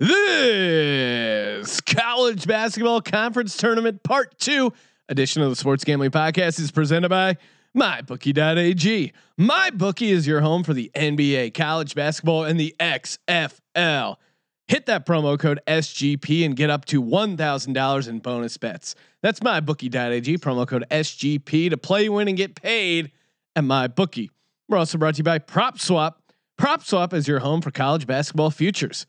This 0.00 1.80
college 1.80 2.48
basketball 2.48 3.00
conference 3.00 3.56
tournament 3.56 4.02
part 4.02 4.36
two 4.40 4.72
edition 5.08 5.40
of 5.40 5.50
the 5.50 5.56
Sports 5.56 5.84
Gambling 5.84 6.10
Podcast 6.10 6.58
is 6.58 6.72
presented 6.72 7.10
by 7.10 7.36
MyBookie.ag. 7.76 9.12
MyBookie 9.38 10.08
is 10.08 10.26
your 10.26 10.40
home 10.40 10.64
for 10.64 10.74
the 10.74 10.90
NBA, 10.96 11.54
college 11.54 11.94
basketball, 11.94 12.42
and 12.42 12.58
the 12.58 12.74
XFL. 12.80 14.16
Hit 14.66 14.86
that 14.86 15.06
promo 15.06 15.38
code 15.38 15.60
SGP 15.68 16.44
and 16.44 16.56
get 16.56 16.70
up 16.70 16.86
to 16.86 17.00
$1,000 17.00 18.08
in 18.08 18.18
bonus 18.18 18.58
bets. 18.58 18.96
That's 19.22 19.38
MyBookie.ag, 19.38 20.38
promo 20.38 20.66
code 20.66 20.86
SGP 20.90 21.70
to 21.70 21.76
play, 21.76 22.08
win, 22.08 22.26
and 22.26 22.36
get 22.36 22.56
paid 22.56 23.12
at 23.54 23.62
MyBookie. 23.62 24.30
We're 24.68 24.78
also 24.78 24.98
brought 24.98 25.14
to 25.14 25.18
you 25.18 25.24
by 25.24 25.38
PropSwap. 25.38 26.14
PropSwap 26.58 27.12
is 27.12 27.28
your 27.28 27.38
home 27.38 27.60
for 27.60 27.70
college 27.70 28.08
basketball 28.08 28.50
futures. 28.50 29.06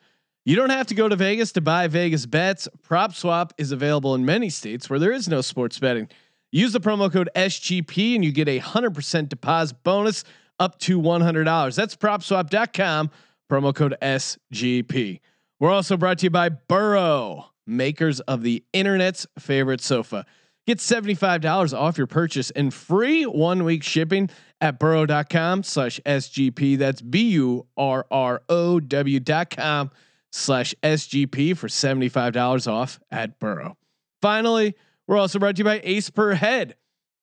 You 0.47 0.55
don't 0.55 0.69
have 0.69 0.85
to 0.87 0.93
go 0.93 1.09
to 1.09 1.15
Vegas 1.15 1.53
to 1.53 1.61
buy 1.61 1.87
Vegas 1.87 2.27
bets. 2.27 2.67
PropSwap 2.87 3.49
is 3.57 3.71
available 3.71 4.13
in 4.13 4.25
many 4.25 4.51
states 4.51 4.87
where 4.87 4.99
there 4.99 5.11
is 5.11 5.27
no 5.27 5.41
sports 5.41 5.79
betting. 5.79 6.07
Use 6.51 6.71
the 6.71 6.79
promo 6.79 7.11
code 7.11 7.31
SGP 7.35 8.13
and 8.13 8.23
you 8.23 8.31
get 8.31 8.47
a 8.47 8.59
100% 8.59 9.27
deposit 9.27 9.83
bonus 9.83 10.23
up 10.59 10.77
to 10.81 11.01
$100. 11.01 11.75
That's 11.75 11.95
propswap.com, 11.95 13.09
promo 13.49 13.73
code 13.73 13.95
SGP. 13.99 15.19
We're 15.59 15.71
also 15.71 15.97
brought 15.97 16.19
to 16.19 16.27
you 16.27 16.29
by 16.29 16.49
Burrow, 16.49 17.47
makers 17.65 18.19
of 18.19 18.43
the 18.43 18.63
internet's 18.71 19.25
favorite 19.39 19.81
sofa. 19.81 20.27
Get 20.67 20.77
$75 20.77 21.75
off 21.75 21.97
your 21.97 22.05
purchase 22.05 22.51
and 22.51 22.71
free 22.71 23.23
one 23.23 23.63
week 23.63 23.81
shipping 23.81 24.29
at 24.61 24.77
burrow.com 24.77 25.63
slash 25.63 25.99
SGP. 26.05 26.77
That's 26.77 27.01
B 27.01 27.31
U 27.31 27.65
R 27.75 28.05
R 28.11 28.43
O 28.47 28.79
W 28.79 29.19
dot 29.19 29.49
com 29.49 29.89
slash 30.35 30.75
SGP 30.83 31.57
for 31.57 31.67
$75 31.67 32.71
off 32.71 32.99
at 33.09 33.39
Burrow. 33.39 33.77
Finally, 34.21 34.75
we're 35.07 35.17
also 35.17 35.39
brought 35.39 35.55
to 35.55 35.59
you 35.59 35.63
by 35.63 35.79
Ace 35.83 36.09
Per 36.09 36.33
Head. 36.33 36.75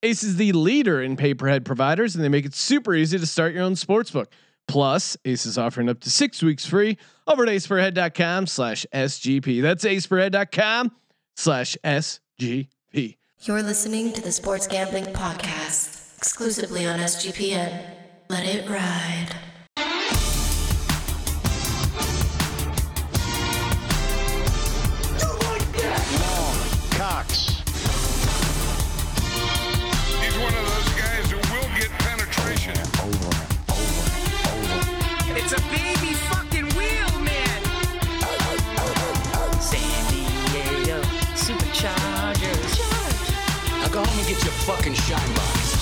Ace 0.03 0.23
is 0.23 0.36
the 0.36 0.53
leader 0.53 1.00
in 1.03 1.17
pay 1.17 1.34
per 1.34 1.47
head 1.47 1.64
providers, 1.64 2.14
and 2.14 2.25
they 2.25 2.28
make 2.28 2.47
it 2.47 2.55
super 2.55 2.95
easy 2.95 3.19
to 3.19 3.27
start 3.27 3.55
your 3.55 3.62
own 3.64 3.75
sportsbook. 3.75 4.27
Plus, 4.67 5.17
Ace 5.25 5.47
is 5.47 5.59
offering 5.59 5.89
up 5.89 6.01
to 6.01 6.11
six 6.11 6.42
weeks 6.42 6.64
free 6.64 6.97
over 7.27 7.45
at 7.45 7.48
aceperhead.com 7.48 8.47
slash 8.47 8.86
SGP. 8.92 9.61
That's 9.61 9.84
aceperhead.com 9.84 10.92
slash 11.36 11.77
SGP. 11.84 13.17
You're 13.42 13.62
listening 13.62 14.12
to 14.12 14.20
the 14.20 14.33
Sports 14.33 14.67
Gambling 14.67 15.06
Podcast, 15.06 16.17
exclusively 16.17 16.86
on 16.86 16.98
SGPN. 17.01 17.84
Let 18.29 18.47
it 18.47 18.69
ride. 18.70 19.52
Go 44.61 44.72
home 44.72 44.84
and 44.84 44.92
get 44.92 44.92
your 44.92 44.92
fucking 44.92 44.95
shine 44.95 45.34
box. 45.34 45.72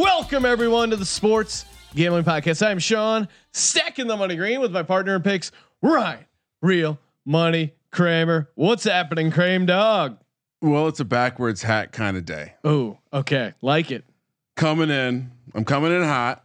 Welcome 0.00 0.44
everyone 0.44 0.90
to 0.90 0.96
the 0.96 1.04
Sports 1.04 1.64
Gambling 1.94 2.24
Podcast. 2.24 2.64
I'm 2.66 2.78
Sean, 2.78 3.28
stacking 3.52 4.06
the 4.06 4.16
money 4.16 4.36
green 4.36 4.60
with 4.60 4.72
my 4.72 4.82
partner 4.84 5.16
in 5.16 5.22
picks, 5.22 5.50
Ryan. 5.82 6.24
Real 6.62 6.98
money 7.24 7.74
Kramer. 7.90 8.48
What's 8.54 8.84
happening, 8.84 9.30
Kramer 9.32 9.66
dog? 9.66 10.18
Well, 10.62 10.88
it's 10.88 11.00
a 11.00 11.04
backwards 11.04 11.62
hat 11.62 11.90
kind 11.92 12.16
of 12.16 12.24
day. 12.24 12.54
Oh, 12.64 12.98
okay, 13.12 13.54
like 13.62 13.90
it. 13.90 14.04
Coming 14.56 14.90
in, 14.90 15.32
I'm 15.54 15.64
coming 15.64 15.90
in 15.92 16.02
hot. 16.02 16.44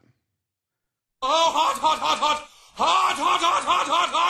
Oh, 1.22 1.52
hot, 1.54 1.78
hot, 1.78 2.00
hot, 2.00 2.18
hot, 2.18 2.48
hot, 2.74 3.16
hot, 3.16 3.42
hot, 3.42 3.64
hot, 3.64 3.88
hot, 3.88 4.10
hot. 4.10 4.25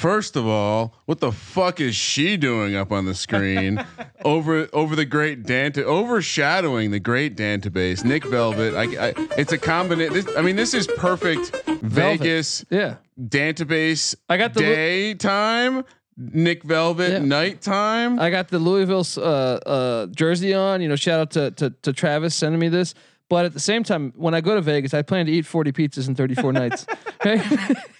First 0.00 0.34
of 0.34 0.46
all, 0.46 0.94
what 1.04 1.20
the 1.20 1.30
fuck 1.30 1.78
is 1.78 1.94
she 1.94 2.38
doing 2.38 2.74
up 2.74 2.90
on 2.90 3.04
the 3.04 3.14
screen 3.14 3.84
over 4.24 4.66
over 4.72 4.96
the 4.96 5.04
great 5.04 5.42
Danta 5.42 5.82
overshadowing 5.82 6.90
the 6.90 6.98
great 7.00 7.36
database? 7.36 8.02
Nick 8.02 8.24
Velvet. 8.24 8.74
I, 8.74 9.08
I 9.08 9.14
it's 9.36 9.52
a 9.52 9.58
combination. 9.58 10.26
I 10.38 10.40
mean, 10.40 10.56
this 10.56 10.72
is 10.72 10.86
perfect 10.86 11.54
Vegas 11.82 12.64
Yeah, 12.70 12.94
database. 13.22 14.14
I 14.30 14.38
got 14.38 14.54
the 14.54 14.60
Lu- 14.60 14.74
daytime. 14.74 15.84
Nick 16.16 16.62
Velvet 16.64 17.12
Yeah. 17.12 17.18
nighttime. 17.18 18.18
I 18.20 18.30
got 18.30 18.48
the 18.48 18.58
Louisville 18.58 19.06
uh, 19.16 19.20
uh, 19.20 20.06
jersey 20.06 20.54
on. 20.54 20.80
You 20.80 20.88
know, 20.88 20.96
shout 20.96 21.20
out 21.20 21.30
to, 21.32 21.50
to 21.52 21.70
to 21.82 21.92
Travis 21.92 22.34
sending 22.34 22.58
me 22.58 22.68
this. 22.70 22.94
But 23.30 23.44
at 23.46 23.54
the 23.54 23.60
same 23.60 23.84
time, 23.84 24.12
when 24.16 24.34
I 24.34 24.40
go 24.42 24.54
to 24.56 24.60
Vegas, 24.60 24.92
I 24.92 25.00
plan 25.02 25.24
to 25.26 25.32
eat 25.32 25.46
40 25.46 25.72
pizzas 25.72 26.08
in 26.08 26.14
34 26.14 26.52
nights. 26.52 26.84
Okay? 27.22 27.42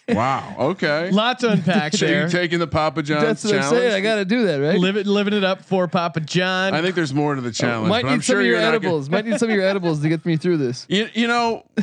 wow. 0.08 0.56
Okay. 0.58 1.10
Lots 1.10 1.42
to 1.42 1.50
unpack 1.50 1.92
So 1.94 2.06
you 2.06 2.12
there. 2.12 2.28
taking 2.30 2.58
the 2.58 2.66
Papa 2.66 3.02
John's 3.02 3.22
That's 3.22 3.44
what 3.44 3.52
I'm 3.54 3.60
challenge? 3.60 3.78
saying. 3.80 3.92
I 3.94 4.00
got 4.00 4.14
to 4.16 4.24
do 4.24 4.46
that, 4.46 4.56
right? 4.56 4.78
Live 4.78 4.96
it, 4.96 5.06
living 5.06 5.34
it 5.34 5.44
up 5.44 5.62
for 5.62 5.86
Papa 5.88 6.20
John. 6.20 6.72
I 6.72 6.80
think 6.80 6.94
there's 6.94 7.12
more 7.12 7.34
to 7.34 7.40
the 7.42 7.52
challenge. 7.52 7.90
Might 7.90 8.02
but 8.02 8.08
need 8.08 8.14
I'm 8.14 8.22
some 8.22 8.32
sure 8.34 8.40
of 8.40 8.46
your 8.46 8.54
you're 8.56 8.62
not 8.62 8.66
gonna- 8.69 8.76
edibles. 8.86 9.10
Might 9.10 9.26
need 9.26 9.38
some 9.38 9.50
of 9.50 9.54
your 9.54 9.64
edibles 9.66 10.00
to 10.00 10.08
get 10.08 10.24
me 10.24 10.36
through 10.38 10.56
this. 10.56 10.86
You, 10.88 11.08
you 11.12 11.26
know, 11.28 11.66
eh, 11.76 11.82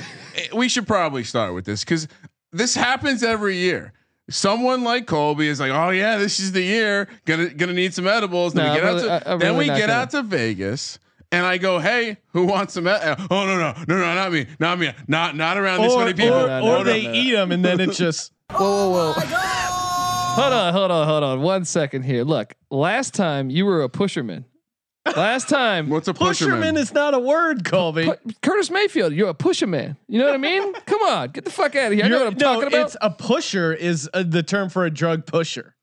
we 0.55 0.67
should 0.67 0.87
probably 0.87 1.23
start 1.23 1.53
with 1.53 1.65
this 1.65 1.83
because 1.83 2.07
this 2.51 2.73
happens 2.73 3.21
every 3.21 3.57
year. 3.57 3.93
Someone 4.31 4.83
like 4.83 5.05
Colby 5.05 5.47
is 5.47 5.59
like, 5.59 5.71
"Oh 5.71 5.91
yeah, 5.91 6.17
this 6.17 6.39
is 6.39 6.51
the 6.53 6.61
year. 6.63 7.07
Gonna 7.25 7.49
gonna 7.49 7.73
need 7.73 7.93
some 7.93 8.07
edibles." 8.07 8.53
Then 8.55 8.65
No, 8.65 8.73
we 8.73 8.79
get 8.79 8.83
I'm 8.83 8.89
out 8.89 8.95
really- 8.95 9.07
to 9.07 9.29
I- 9.29 9.31
I'm 9.33 9.39
then 9.39 9.47
really 9.53 9.59
we 9.65 9.67
not 9.67 9.77
get 9.77 9.87
gonna. 9.87 9.99
out 10.01 10.09
to 10.09 10.23
Vegas, 10.23 10.97
and 11.31 11.45
I 11.45 11.57
go, 11.57 11.79
"Hey, 11.79 12.17
who 12.33 12.45
wants 12.45 12.73
some?" 12.73 12.87
ed- 12.87 13.17
Oh 13.29 13.45
no 13.45 13.57
no 13.57 13.73
no 13.87 13.97
no 13.97 14.15
not 14.15 14.31
me 14.31 14.45
not 14.59 14.79
me 14.79 14.91
not 15.07 15.35
not 15.35 15.57
around 15.57 15.81
this 15.81 15.93
or, 15.93 15.99
many 16.05 16.13
people. 16.13 16.35
or, 16.35 16.47
No, 16.47 16.59
no, 16.59 16.65
or 16.65 16.77
no, 16.79 16.83
they 16.83 17.03
no, 17.03 17.11
no. 17.11 17.15
eat 17.15 17.31
them 17.31 17.51
and 17.51 17.63
then 17.65 17.79
it's 17.79 17.97
just 17.97 18.31
Whoa, 18.51 18.89
whoa, 18.91 19.13
whoa. 19.13 19.21
Hold 20.41 20.53
on, 20.53 20.73
hold 20.73 20.91
on, 20.91 21.07
hold 21.07 21.23
on. 21.23 21.41
One 21.41 21.65
second 21.65 22.03
here. 22.03 22.23
Look, 22.23 22.55
last 22.69 23.13
time 23.15 23.49
you 23.49 23.65
were 23.65 23.81
a 23.83 23.89
pusherman. 23.89 24.45
Last 25.15 25.49
time, 25.49 25.89
What's 25.89 26.07
a 26.07 26.13
pusherman 26.13 26.73
pusherman? 26.73 26.77
is 26.77 26.93
not 26.93 27.13
a 27.15 27.19
word, 27.19 27.65
Colby. 27.65 28.05
Pu- 28.05 28.33
Curtis 28.43 28.69
Mayfield, 28.69 29.13
you're 29.13 29.29
a 29.29 29.33
pusherman. 29.33 29.97
You 30.07 30.19
know 30.19 30.25
what 30.25 30.35
I 30.35 30.37
mean? 30.37 30.73
Come 30.85 31.01
on, 31.01 31.29
get 31.31 31.43
the 31.43 31.49
fuck 31.51 31.75
out 31.75 31.87
of 31.91 31.93
here. 31.97 32.05
I 32.05 32.07
know 32.09 32.19
what 32.19 32.27
I'm 32.27 32.33
no, 32.35 32.53
talking 32.53 32.67
about. 32.67 32.85
It's 32.87 32.97
a 33.01 33.09
pusher 33.09 33.73
is 33.73 34.07
uh, 34.13 34.23
the 34.27 34.43
term 34.43 34.69
for 34.69 34.85
a 34.85 34.91
drug 34.91 35.25
pusher. 35.25 35.75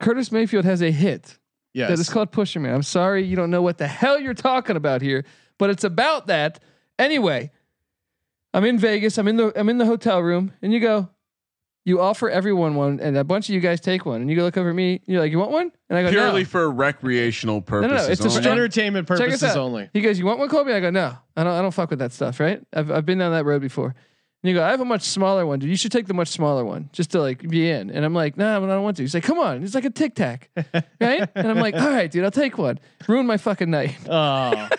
Curtis 0.00 0.30
Mayfield 0.32 0.64
has 0.64 0.82
a 0.82 0.90
hit. 0.90 1.38
Yes. 1.72 1.90
that 1.90 1.98
is 1.98 2.08
called 2.08 2.32
Pusherman. 2.32 2.74
I'm 2.74 2.82
sorry 2.82 3.24
you 3.24 3.36
don't 3.36 3.50
know 3.50 3.62
what 3.62 3.78
the 3.78 3.86
hell 3.86 4.18
you're 4.20 4.34
talking 4.34 4.76
about 4.76 5.02
here, 5.02 5.24
but 5.58 5.70
it's 5.70 5.84
about 5.84 6.26
that. 6.26 6.60
Anyway, 6.98 7.50
I'm 8.52 8.64
in 8.64 8.78
Vegas. 8.78 9.18
I'm 9.18 9.28
in 9.28 9.36
the 9.36 9.52
I'm 9.58 9.68
in 9.68 9.78
the 9.78 9.86
hotel 9.86 10.20
room, 10.20 10.52
and 10.62 10.72
you 10.72 10.80
go, 10.80 11.08
you 11.84 12.00
offer 12.00 12.28
everyone 12.28 12.74
one, 12.74 13.00
and 13.00 13.16
a 13.16 13.24
bunch 13.24 13.48
of 13.48 13.54
you 13.54 13.60
guys 13.60 13.80
take 13.80 14.04
one, 14.04 14.20
and 14.20 14.28
you 14.28 14.36
go 14.36 14.42
look 14.42 14.56
over 14.56 14.70
at 14.70 14.74
me. 14.74 14.94
And 14.94 15.02
you're 15.06 15.20
like, 15.20 15.30
you 15.32 15.38
want 15.38 15.52
one? 15.52 15.72
And 15.88 15.98
I 15.98 16.02
go, 16.02 16.10
Purely 16.10 16.42
no. 16.42 16.48
for 16.48 16.70
recreational 16.70 17.62
purposes. 17.62 17.90
no, 17.90 17.96
purposes. 17.96 18.26
it's 18.26 18.34
a 18.34 18.38
only. 18.38 18.42
for 18.42 18.52
entertainment 18.52 19.08
purposes 19.08 19.56
only. 19.56 19.90
He 19.92 20.00
goes, 20.00 20.18
you 20.18 20.26
want 20.26 20.38
one, 20.38 20.48
Kobe? 20.48 20.74
I 20.74 20.80
go, 20.80 20.90
no, 20.90 21.16
I 21.36 21.44
don't. 21.44 21.52
I 21.52 21.62
don't 21.62 21.72
fuck 21.72 21.90
with 21.90 22.00
that 22.00 22.12
stuff, 22.12 22.40
right? 22.40 22.60
I've 22.72 22.90
I've 22.90 23.06
been 23.06 23.18
down 23.18 23.32
that 23.32 23.44
road 23.44 23.62
before. 23.62 23.94
And 24.42 24.48
you 24.50 24.54
go, 24.56 24.64
I 24.64 24.70
have 24.70 24.80
a 24.80 24.86
much 24.86 25.02
smaller 25.02 25.44
one, 25.44 25.58
dude. 25.58 25.68
You 25.68 25.76
should 25.76 25.92
take 25.92 26.06
the 26.06 26.14
much 26.14 26.28
smaller 26.28 26.64
one 26.64 26.88
just 26.92 27.10
to 27.10 27.20
like 27.20 27.46
be 27.46 27.68
in. 27.70 27.90
And 27.90 28.04
I'm 28.06 28.14
like, 28.14 28.38
nah, 28.38 28.58
but 28.58 28.70
I 28.70 28.72
don't 28.74 28.82
want 28.82 28.96
to. 28.96 29.02
He's 29.02 29.12
like, 29.12 29.22
come 29.24 29.38
on. 29.38 29.62
It's 29.62 29.74
like 29.74 29.84
a 29.84 29.90
tic 29.90 30.14
tac, 30.14 30.48
right? 31.00 31.28
And 31.34 31.48
I'm 31.48 31.58
like, 31.58 31.74
all 31.74 31.90
right, 31.90 32.10
dude, 32.10 32.24
I'll 32.24 32.30
take 32.30 32.56
one. 32.56 32.78
Ruin 33.06 33.26
my 33.26 33.36
fucking 33.36 33.70
night. 33.70 33.96
Oh, 34.08 34.68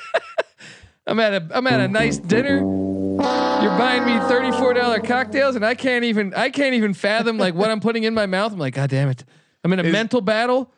I'm 1.08 1.20
at 1.20 1.34
a 1.34 1.48
I'm 1.58 1.66
at 1.68 1.80
a 1.80 1.88
nice 1.88 2.18
dinner. 2.20 2.58
You're 2.60 3.78
buying 3.78 4.06
me 4.06 4.20
thirty 4.28 4.52
four 4.52 4.74
dollar 4.74 5.00
cocktails, 5.00 5.56
and 5.56 5.66
I 5.66 5.74
can't 5.74 6.06
even 6.06 6.34
I 6.36 6.50
can't 6.52 6.76
even 6.76 6.94
fathom 6.94 7.38
like 7.40 7.56
what 7.56 7.70
I'm 7.72 7.80
putting 7.80 8.04
in 8.04 8.14
my 8.14 8.28
mouth. 8.28 8.54
I'm 8.54 8.60
like, 8.60 8.76
God 8.76 8.90
damn 8.92 9.10
it! 9.10 9.26
I'm 9.64 9.74
in 9.74 9.80
a 9.80 9.84
Is- 9.84 9.92
mental 9.92 10.22
battle. 10.22 10.72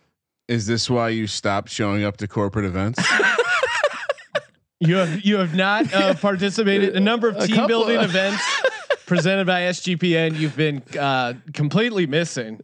Is 0.48 0.66
this 0.66 0.90
why 0.90 1.10
you 1.10 1.28
stopped 1.28 1.70
showing 1.70 2.04
up 2.04 2.18
to 2.18 2.28
corporate 2.28 2.66
events? 2.66 3.02
You 4.80 4.96
have 4.96 5.22
you 5.22 5.38
have 5.38 5.56
not 5.56 5.94
uh, 5.94 6.14
participated 6.22 6.90
in 6.90 6.98
a 6.98 7.00
number 7.00 7.30
of 7.30 7.38
A 7.38 7.48
team 7.48 7.68
building 7.68 8.00
events 8.00 8.44
presented 9.06 9.48
by 9.48 9.62
SGPN. 9.62 10.38
You've 10.38 10.56
been 10.56 10.82
uh, 11.00 11.34
completely 11.54 12.08
missing. 12.08 12.60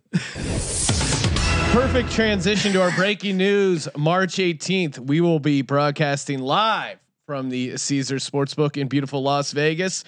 Perfect 1.71 2.11
transition 2.11 2.73
to 2.73 2.81
our 2.81 2.91
breaking 2.95 3.37
news. 3.37 3.87
March 3.95 4.35
18th, 4.37 4.99
we 4.99 5.21
will 5.21 5.39
be 5.39 5.61
broadcasting 5.61 6.39
live 6.39 6.97
from 7.27 7.49
the 7.49 7.77
Caesars 7.77 8.27
Sportsbook 8.27 8.75
in 8.75 8.87
beautiful 8.87 9.21
Las 9.21 9.51
Vegas. 9.51 10.03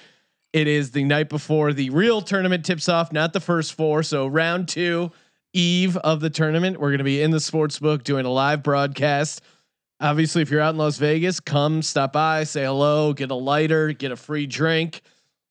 It 0.53 0.67
is 0.67 0.91
the 0.91 1.03
night 1.03 1.29
before 1.29 1.71
the 1.71 1.91
real 1.91 2.21
tournament 2.21 2.65
tips 2.65 2.89
off, 2.89 3.13
not 3.13 3.31
the 3.31 3.39
first 3.39 3.73
four. 3.73 4.03
So 4.03 4.25
round 4.27 4.67
two, 4.67 5.11
eve 5.53 5.97
of 5.97 6.19
the 6.19 6.29
tournament, 6.29 6.79
we're 6.79 6.89
going 6.89 6.97
to 6.97 7.03
be 7.03 7.21
in 7.21 7.31
the 7.31 7.37
sportsbook 7.37 8.03
doing 8.03 8.25
a 8.25 8.31
live 8.31 8.63
broadcast. 8.63 9.41
Obviously, 10.01 10.41
if 10.41 10.49
you're 10.49 10.61
out 10.61 10.73
in 10.73 10.77
Las 10.77 10.97
Vegas, 10.97 11.39
come 11.39 11.81
stop 11.81 12.13
by, 12.13 12.43
say 12.43 12.63
hello, 12.63 13.13
get 13.13 13.31
a 13.31 13.35
lighter, 13.35 13.93
get 13.93 14.11
a 14.11 14.15
free 14.15 14.47
drink, 14.47 15.01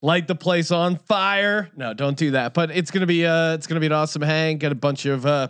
light 0.01 0.27
the 0.27 0.35
place 0.35 0.71
on 0.71 0.97
fire. 0.97 1.69
No, 1.75 1.93
don't 1.93 2.17
do 2.17 2.31
that. 2.31 2.53
But 2.53 2.71
it's 2.71 2.91
gonna 2.91 3.07
be 3.07 3.25
uh, 3.25 3.53
it's 3.53 3.67
gonna 3.67 3.79
be 3.79 3.87
an 3.87 3.93
awesome 3.93 4.21
hang. 4.21 4.57
Get 4.57 4.71
a 4.71 4.75
bunch 4.75 5.05
of 5.05 5.25
uh, 5.25 5.47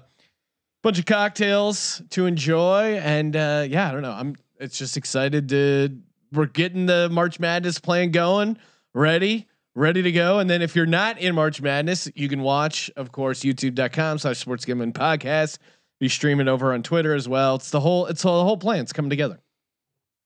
bunch 0.84 1.00
of 1.00 1.06
cocktails 1.06 2.02
to 2.12 2.26
enjoy, 2.26 3.00
and 3.00 3.36
uh, 3.36 3.66
yeah, 3.68 3.90
I 3.90 3.92
don't 3.92 4.04
know. 4.04 4.12
I'm 4.12 4.36
it's 4.60 4.78
just 4.78 4.96
excited 4.96 5.50
to 5.50 5.98
we're 6.32 6.46
getting 6.46 6.86
the 6.86 7.10
March 7.10 7.40
Madness 7.40 7.80
plan 7.80 8.12
going, 8.12 8.58
ready, 8.94 9.48
ready 9.76 10.02
to 10.02 10.12
go. 10.12 10.40
And 10.40 10.50
then 10.50 10.62
if 10.62 10.76
you're 10.76 10.86
not 10.86 11.20
in 11.20 11.36
March 11.36 11.62
Madness, 11.62 12.10
you 12.16 12.30
can 12.30 12.42
watch, 12.42 12.90
of 12.96 13.12
course, 13.12 13.42
youtube.com 13.42 14.20
slash 14.20 14.38
sports 14.38 14.66
gambling 14.66 14.94
podcast. 14.94 15.58
Be 16.02 16.10
streaming 16.10 16.48
over 16.50 16.74
on 16.74 16.82
Twitter 16.84 17.14
as 17.14 17.30
well. 17.30 17.56
It's 17.56 17.70
the 17.72 17.80
whole 17.80 18.08
it's 18.08 18.26
all 18.26 18.40
the 18.40 18.44
whole 18.44 18.58
plan. 18.58 18.80
It's 18.82 18.92
coming 18.92 19.10
together. 19.12 19.40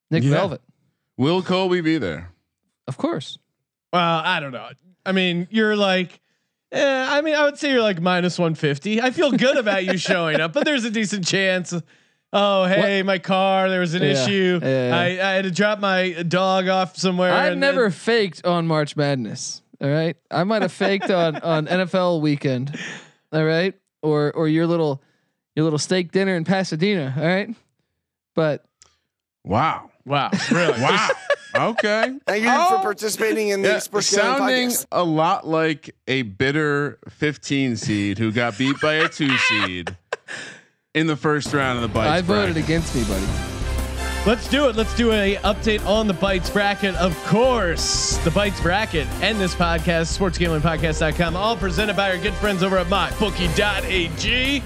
Nick 0.10 0.24
Yeah. 0.24 0.32
Velvet, 0.32 0.62
Will 1.18 1.42
Colby 1.44 1.82
be 1.82 1.98
there? 2.00 2.32
of 2.88 2.98
course. 2.98 3.38
Well, 3.92 4.22
I 4.24 4.40
don't 4.40 4.52
know. 4.54 4.70
I 5.06 5.12
mean, 5.12 5.48
you're 5.52 5.76
like, 5.76 6.22
eh, 6.72 7.06
I 7.10 7.20
mean, 7.22 7.36
I 7.36 7.44
would 7.44 7.58
say 7.60 7.72
you're 7.72 7.82
like 7.82 8.00
minus 8.02 8.40
150. 8.40 9.02
I 9.02 9.12
feel 9.12 9.32
good 9.32 9.58
about 9.58 9.84
you 9.86 9.98
showing 10.10 10.40
up, 10.40 10.54
but 10.54 10.64
there's 10.66 10.86
a 10.86 10.90
decent 10.90 11.28
chance. 11.28 11.74
Oh, 12.34 12.66
hey, 12.66 13.02
my 13.04 13.18
car, 13.20 13.70
there 13.70 13.80
was 13.82 13.94
an 13.96 14.02
Yeah, 14.04 14.10
issue. 14.24 14.60
yeah, 14.64 14.88
yeah. 14.90 14.96
I, 14.98 15.06
I 15.32 15.34
had 15.36 15.44
to 15.46 15.52
drop 15.52 15.80
my 15.80 16.12
dog 16.28 16.68
off 16.70 16.96
somewhere. 16.98 17.32
I've 17.34 17.58
never 17.58 17.86
and- 17.86 17.94
faked 17.96 18.46
on 18.46 18.66
March 18.68 18.96
Madness. 18.96 19.62
All 19.82 19.90
right, 19.90 20.16
I 20.32 20.44
might 20.46 20.62
have 20.62 20.72
faked 20.72 21.10
on 21.12 21.36
on 21.38 21.68
NFL 21.68 22.22
weekend. 22.22 22.78
All 23.34 23.44
right, 23.44 23.74
or 24.02 24.32
or 24.32 24.48
your 24.48 24.68
little 24.68 25.02
your 25.56 25.64
little 25.64 25.80
steak 25.80 26.12
dinner 26.12 26.36
in 26.36 26.44
Pasadena. 26.44 27.14
All 27.18 27.26
right, 27.26 27.50
but 28.36 28.66
Wow. 29.44 29.90
wow, 30.06 30.30
really? 30.52 30.82
Wow. 30.82 31.10
okay. 31.56 32.14
Thank 32.26 32.44
you 32.44 32.50
Oh. 32.52 32.76
for 32.78 32.82
participating 32.84 33.50
in 33.50 33.62
the 33.62 33.70
Yeah, 33.70 33.80
Sports 33.80 34.08
sounding 34.08 34.70
Podcast. 34.70 34.86
a 34.92 35.04
lot 35.04 35.48
like 35.48 35.96
a 36.08 36.24
bitter 36.24 37.00
15 37.10 37.76
seed 37.78 38.18
who 38.18 38.32
got 38.32 38.58
beat 38.58 38.76
by 38.82 38.96
a 38.96 39.08
two 39.08 39.38
seed 39.38 39.96
in 40.94 41.08
the 41.08 41.16
first 41.16 41.54
round 41.54 41.78
of 41.78 41.82
the 41.84 41.88
bites. 41.88 42.10
I 42.10 42.22
voted 42.22 42.54
bracket. 42.56 42.64
against 42.64 42.96
me, 42.96 43.04
buddy. 43.06 43.26
Let's 44.26 44.50
do 44.50 44.68
it. 44.70 44.76
Let's 44.76 44.96
do 44.96 45.12
a 45.12 45.36
update 45.44 45.86
on 45.86 46.08
the 46.08 46.14
Bites 46.16 46.50
bracket. 46.50 46.96
Of 46.96 47.16
course, 47.28 48.18
the 48.24 48.32
Bites 48.32 48.60
bracket 48.60 49.06
and 49.22 49.40
this 49.40 49.54
podcast, 49.54 50.18
sportsgamblingpodcast.com, 50.18 51.36
all 51.38 51.56
presented 51.56 51.96
by 51.96 52.10
our 52.10 52.18
good 52.18 52.34
friends 52.34 52.64
over 52.64 52.80
at 52.80 52.88
mybookie.ag. 52.88 54.64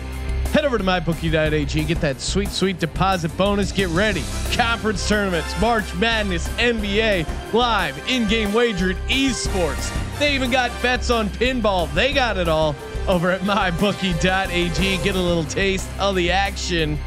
Head 0.60 0.66
over 0.66 0.78
to 0.78 0.84
mybookie.ag, 0.84 1.86
get 1.86 2.02
that 2.02 2.20
sweet, 2.20 2.50
sweet 2.50 2.80
deposit 2.80 3.30
bonus. 3.38 3.72
Get 3.72 3.88
ready. 3.92 4.22
Conference 4.52 5.08
tournaments, 5.08 5.58
March 5.62 5.96
Madness, 5.96 6.50
NBA, 6.58 7.54
live, 7.54 7.98
in-game 8.10 8.52
wagering, 8.52 8.98
esports. 9.08 10.20
They 10.20 10.36
even 10.36 10.52
got 10.52 10.70
bets 10.82 11.10
on 11.12 11.30
pinball. 11.30 11.90
They 11.94 12.12
got 12.12 12.36
it 12.36 12.50
all 12.50 12.76
over 13.08 13.32
at 13.32 13.40
mybookie.ag. 13.40 14.98
Get 15.02 15.16
a 15.16 15.18
little 15.18 15.46
taste 15.46 15.90
of 15.98 16.18
the 16.18 16.30
action. 16.30 17.00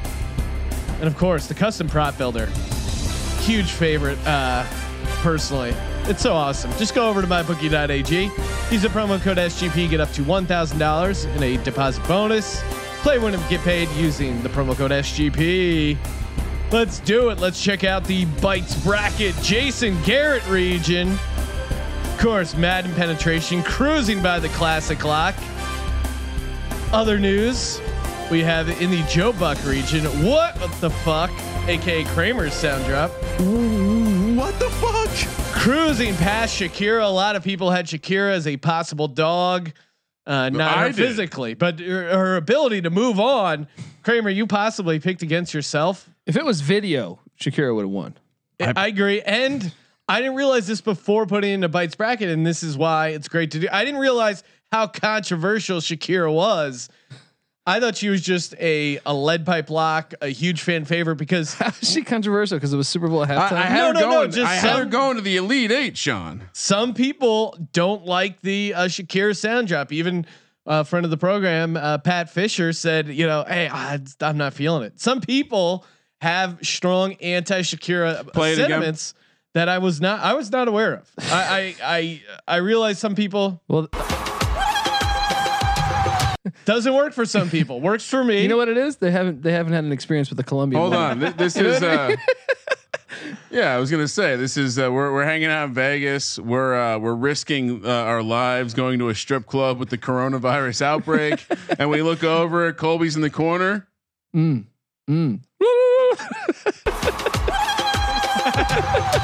And 1.01 1.05
of 1.05 1.19
course, 1.19 1.47
the 1.47 1.53
custom 1.53 1.89
prop 1.89 2.17
builder. 2.17 2.47
Huge 3.41 3.71
favorite, 3.71 4.19
uh, 4.27 4.65
personally. 5.21 5.75
It's 6.05 6.23
so 6.23 6.33
awesome. 6.33 6.73
Just 6.79 6.95
go 6.95 7.07
over 7.07 7.21
to 7.21 7.29
mybookie.ag. 7.29 8.31
Use 8.73 8.81
the 8.81 8.89
promo 8.89 9.21
code 9.21 9.37
SGP. 9.37 9.91
Get 9.91 10.01
up 10.01 10.11
to 10.13 10.23
$1,000 10.23 11.37
in 11.37 11.43
a 11.43 11.63
deposit 11.63 12.03
bonus. 12.09 12.63
Play, 13.03 13.19
win, 13.19 13.35
and 13.35 13.49
get 13.49 13.61
paid 13.63 13.89
using 13.91 14.41
the 14.43 14.49
promo 14.49 14.77
code 14.77 14.93
SGP. 14.93 15.99
Let's 16.71 17.01
do 17.01 17.31
it. 17.31 17.41
Let's 17.41 17.61
check 17.61 17.83
out 17.83 18.05
the 18.05 18.27
Bites 18.41 18.81
bracket. 18.85 19.35
Jason 19.43 20.01
Garrett 20.05 20.47
region. 20.49 21.11
Of 21.11 22.19
course, 22.21 22.55
Madden 22.57 22.95
penetration 22.95 23.65
cruising 23.65 24.23
by 24.23 24.39
the 24.39 24.49
classic 24.51 25.05
lock. 25.05 25.35
Other 26.93 27.19
news 27.19 27.81
we 28.31 28.41
have 28.43 28.69
in 28.81 28.93
the 28.93 29.03
Joe 29.11 29.33
Buck 29.33 29.59
region. 29.65 30.05
What 30.25 30.55
the 30.81 30.91
fuck? 30.91 31.31
AKA 31.67 32.05
Kramer's 32.05 32.55
sound 32.55 32.85
drop. 32.85 33.11
What 33.41 34.57
the 34.61 34.71
fuck? 34.71 35.11
Cruising 35.53 36.15
past 36.15 36.59
Shakira. 36.59 37.03
A 37.03 37.07
lot 37.07 37.35
of 37.35 37.43
people 37.43 37.73
had 37.73 37.87
Shakira 37.87 38.31
as 38.31 38.47
a 38.47 38.57
possible 38.59 39.09
dog. 39.09 39.73
Uh, 40.27 40.51
not 40.51 40.77
I 40.77 40.81
her 40.83 40.87
did. 40.89 40.97
physically, 40.97 41.55
but 41.55 41.81
her, 41.81 42.17
her 42.17 42.37
ability 42.37 42.83
to 42.83 42.91
move 42.91 43.19
on. 43.19 43.67
Kramer, 44.03 44.31
you 44.31 44.47
possibly 44.47 45.01
picked 45.01 45.23
against 45.23 45.53
yourself. 45.53 46.09
If 46.27 46.37
it 46.37 46.45
was 46.45 46.61
video, 46.61 47.19
Shakira 47.41 47.75
would 47.75 47.83
have 47.83 47.91
won. 47.91 48.17
I, 48.61 48.87
agree. 48.87 49.21
And 49.23 49.73
I 50.09 50.21
didn't 50.21 50.37
realize 50.37 50.69
this 50.69 50.81
before 50.81 51.27
putting 51.27 51.53
in 51.53 51.61
the 51.61 51.69
bites 51.69 51.97
bracket, 51.97 52.29
and 52.29 52.47
this 52.47 52.63
is 52.63 52.79
why 52.79 53.09
it's 53.09 53.27
great 53.27 53.51
to 53.53 53.59
do. 53.59 53.69
I 53.73 53.85
didn't 53.85 54.01
realize 54.01 54.45
how 54.71 54.87
controversial 54.87 55.79
Shakira 55.79 56.33
was. 56.33 56.89
I 57.65 57.79
thought 57.79 57.97
she 57.97 58.09
was 58.09 58.21
just 58.23 58.55
a 58.59 58.99
a 59.07 59.15
lead 59.15 59.47
pipe 59.47 59.71
lock, 59.71 60.15
a 60.21 60.29
huge 60.29 60.63
fan 60.63 60.85
favorite 60.85 61.17
because 61.17 61.57
she 61.83 62.03
controversial? 62.03 62.57
Because 62.59 62.73
it 62.73 62.77
was 62.77 62.89
Super 62.89 63.07
Bowl 63.09 63.23
at 63.23 63.31
I, 63.31 63.35
halftime. 63.35 63.53
I 63.53 63.63
had 63.67 63.79
No, 63.79 63.87
her 63.87 63.93
no, 64.07 64.11
no, 64.23 64.27
just 64.27 64.39
I 64.51 64.55
had 64.55 64.79
her 64.79 64.85
going 64.85 65.17
to 65.17 65.23
the 65.23 65.37
Elite 65.37 65.71
Eight, 65.71 65.97
Sean. 65.97 66.43
some 66.53 66.93
people 66.93 67.57
don't 67.73 68.05
like 68.05 68.41
the 68.41 68.75
uh, 68.75 68.85
Shakira 68.87 69.37
sound 69.37 69.69
drop. 69.69 69.93
Even 69.93 70.27
a 70.67 70.85
friend 70.85 71.05
of 71.05 71.11
the 71.11 71.17
program, 71.17 71.77
uh, 71.77 71.99
Pat 71.99 72.31
Fisher, 72.31 72.73
said, 72.73 73.09
you 73.09 73.27
know, 73.27 73.45
hey, 73.47 73.69
I, 73.69 73.99
I'm 74.21 74.37
not 74.39 74.55
feeling 74.55 74.83
it. 74.85 75.01
Some 75.01 75.21
people 75.21 75.85
have 76.21 76.59
strong 76.63 77.15
anti 77.15 77.61
Shakira 77.63 78.33
Play 78.33 78.53
it 78.53 78.55
again. 78.55 78.71
sentiments 78.71 79.15
that 79.55 79.69
I 79.69 79.79
was 79.79 80.01
not 80.01 80.19
I 80.21 80.35
was 80.35 80.51
not 80.51 80.67
aware 80.67 80.95
of. 80.95 81.11
I 81.21 81.75
I 81.81 81.97
I, 81.99 82.23
I 82.49 82.57
realized 82.57 82.99
some 82.99 83.15
people 83.15 83.61
well, 83.69 83.89
doesn't 86.65 86.93
work 86.95 87.13
for 87.13 87.25
some 87.25 87.49
people. 87.51 87.81
Works 87.81 88.09
for 88.09 88.23
me. 88.25 88.43
you 88.43 88.49
know 88.49 88.57
what 88.57 88.69
it 88.69 88.77
is? 88.77 88.97
They 88.97 89.11
haven't 89.11 89.43
they 89.43 89.53
haven't 89.53 89.73
had 89.73 89.85
an 89.85 89.93
experience 89.93 90.29
with 90.29 90.37
the 90.39 90.45
Colombian. 90.45 90.81
Hold 90.81 90.93
woman. 90.95 91.11
on. 91.11 91.21
Th- 91.21 91.35
This 91.37 91.57
is. 91.57 91.83
Uh, 91.83 92.17
yeah, 93.51 93.75
I 93.75 93.79
was 93.79 93.91
gonna 93.91 94.09
say 94.09 94.37
this 94.37 94.57
is. 94.57 94.79
Uh, 94.79 94.91
we're 94.91 95.13
we're 95.13 95.25
hanging 95.25 95.49
out 95.51 95.65
in 95.69 95.75
Vegas. 95.75 96.39
We're 96.39 96.75
uh, 96.75 96.99
we're 96.99 97.15
risking 97.15 97.85
uh, 97.85 97.89
our 97.89 98.23
lives 98.23 98.75
going 98.75 98.99
to 98.99 99.09
a 99.09 99.15
strip 99.15 99.47
club 99.47 99.79
with 99.79 99.91
the 99.91 99.99
coronavirus 99.99 100.83
outbreak, 100.83 101.45
and 101.79 101.89
we 101.91 102.03
look 102.03 102.25
over. 102.25 102.73
Colby's 102.73 103.15
in 103.17 103.23
the 103.23 103.31
corner. 103.31 103.87
Mm. 104.35 104.65
Mm. 105.09 105.41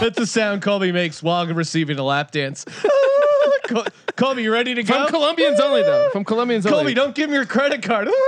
That's 0.00 0.16
the 0.16 0.26
sound 0.26 0.62
Colby 0.62 0.92
makes 0.92 1.22
while 1.22 1.46
receiving 1.46 1.98
a 1.98 2.04
lap 2.04 2.30
dance. 2.30 2.64
Col- 3.68 3.86
Colby, 4.16 4.42
you 4.42 4.52
ready 4.52 4.74
to 4.74 4.82
go? 4.82 5.04
From 5.04 5.08
Colombians 5.12 5.60
only 5.60 5.82
though. 5.82 6.08
From 6.10 6.24
Colombians 6.24 6.64
Colby, 6.64 6.78
only. 6.78 6.94
Colby, 6.94 7.06
don't 7.06 7.14
give 7.14 7.30
me 7.30 7.36
your 7.36 7.46
credit 7.46 7.82
card. 7.82 8.08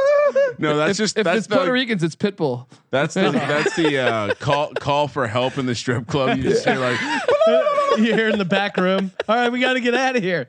No, 0.59 0.77
that's 0.77 0.93
if, 0.93 0.97
just 1.05 1.19
if 1.19 1.25
that's 1.25 1.39
it's 1.39 1.47
Puerto 1.49 1.73
Ricans, 1.73 2.03
it's 2.05 2.15
Pitbull. 2.15 2.67
that's 2.91 3.15
the 3.15 3.31
that's 3.33 3.75
the 3.77 3.99
uh, 3.99 4.35
call 4.35 4.73
call 4.75 5.09
for 5.09 5.27
help 5.27 5.59
in 5.59 5.67
the 5.67 5.75
strip 5.75 6.07
club. 6.07 6.37
You 6.37 6.45
just 6.45 6.65
hear 6.65 6.77
like 6.79 7.01
you 7.99 8.15
hear 8.15 8.29
in 8.29 8.39
the 8.39 8.45
back 8.45 8.77
room. 8.77 9.11
All 9.29 9.35
right, 9.35 9.51
we 9.51 9.59
got 9.61 9.73
to 9.73 9.81
get 9.81 9.95
out 9.95 10.17
of 10.17 10.23
here. 10.23 10.49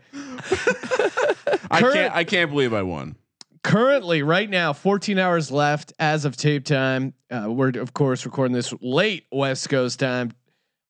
I 1.72 1.80
Current- 1.80 1.94
can't 1.94 2.14
I 2.16 2.24
can't 2.26 2.52
believe 2.52 2.74
I 2.74 2.84
won. 2.84 3.16
Currently, 3.64 4.22
right 4.24 4.50
now, 4.50 4.74
14 4.74 5.18
hours 5.20 5.52
left 5.52 5.94
as 6.00 6.26
of 6.26 6.36
tape 6.36 6.66
time. 6.66 7.14
Uh, 7.30 7.48
we're 7.50 7.70
of 7.70 7.94
course 7.94 8.26
recording 8.26 8.54
this 8.54 8.74
late 8.82 9.26
West 9.32 9.70
Coast 9.70 10.00
time 10.00 10.32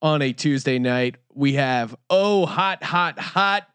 on 0.02 0.22
a 0.22 0.34
Tuesday 0.34 0.80
night. 0.80 1.16
We 1.34 1.54
have 1.54 1.96
oh 2.10 2.46
hot, 2.46 2.84
hot, 2.84 3.20
hot, 3.20 3.68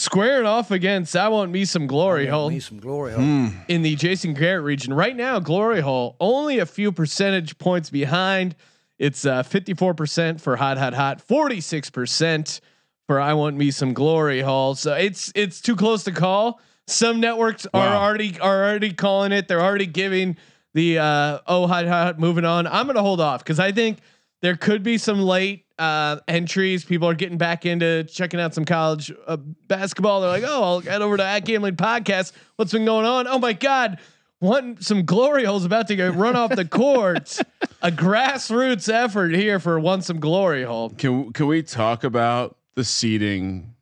squaring 0.00 0.46
off 0.46 0.70
against 0.70 1.14
I 1.14 1.28
want 1.28 1.52
me 1.52 1.64
some 1.64 1.86
glory 1.86 2.26
hole 2.26 2.50
Me 2.50 2.60
some 2.60 2.78
glory. 2.80 3.12
Hmm. 3.12 3.48
in 3.68 3.82
the 3.82 3.94
Jason 3.96 4.34
Garrett 4.34 4.64
region. 4.64 4.94
Right 4.94 5.14
now, 5.14 5.38
glory 5.38 5.80
hole 5.80 6.16
only 6.20 6.58
a 6.58 6.66
few 6.66 6.90
percentage 6.90 7.58
points 7.58 7.90
behind. 7.90 8.56
It's 8.98 9.24
uh, 9.24 9.42
54% 9.42 10.40
for 10.40 10.56
hot, 10.56 10.78
hot, 10.78 10.94
hot, 10.94 11.26
46% 11.26 12.60
for 13.06 13.20
I 13.20 13.34
want 13.34 13.56
me 13.56 13.70
some 13.70 13.92
glory 13.92 14.40
hole. 14.40 14.74
So 14.74 14.94
it's 14.94 15.32
it's 15.34 15.60
too 15.60 15.76
close 15.76 16.04
to 16.04 16.12
call. 16.12 16.60
Some 16.86 17.20
networks 17.20 17.66
are 17.74 17.96
already 17.96 18.38
are 18.40 18.64
already 18.64 18.92
calling 18.92 19.32
it. 19.32 19.48
They're 19.48 19.60
already 19.60 19.86
giving 19.86 20.36
the 20.74 20.98
uh, 20.98 21.38
oh 21.46 21.66
hot, 21.66 21.86
hot, 21.86 22.18
moving 22.18 22.44
on. 22.44 22.66
I'm 22.66 22.86
gonna 22.86 23.02
hold 23.02 23.20
off 23.20 23.42
because 23.42 23.58
I 23.58 23.72
think 23.72 23.98
there 24.42 24.56
could 24.56 24.82
be 24.82 24.96
some 24.96 25.20
late 25.20 25.64
uh, 25.80 26.20
entries. 26.28 26.84
People 26.84 27.08
are 27.08 27.14
getting 27.14 27.38
back 27.38 27.64
into 27.66 28.04
checking 28.04 28.38
out 28.38 28.54
some 28.54 28.64
college 28.64 29.12
uh, 29.26 29.36
basketball. 29.66 30.20
They're 30.20 30.30
like, 30.30 30.44
oh, 30.46 30.62
I'll 30.62 30.80
head 30.80 31.02
over 31.02 31.16
to 31.16 31.24
at 31.24 31.44
Gambling 31.44 31.76
Podcast. 31.76 32.32
What's 32.56 32.72
been 32.72 32.84
going 32.84 33.06
on? 33.06 33.26
Oh 33.26 33.38
my 33.38 33.52
God. 33.54 33.98
One 34.40 34.80
some 34.80 35.04
glory 35.04 35.44
holes 35.44 35.64
about 35.66 35.88
to 35.88 35.96
get 35.96 36.14
run 36.14 36.34
off 36.36 36.54
the 36.56 36.64
court. 36.64 37.38
A 37.82 37.90
grassroots 37.90 38.90
effort 38.92 39.34
here 39.34 39.58
for 39.58 39.78
one 39.78 40.00
some 40.02 40.18
glory 40.20 40.62
hole. 40.64 40.90
Can 40.90 41.32
can 41.32 41.46
we 41.46 41.62
talk 41.62 42.04
about 42.04 42.56
the 42.74 42.84
seating 42.84 43.74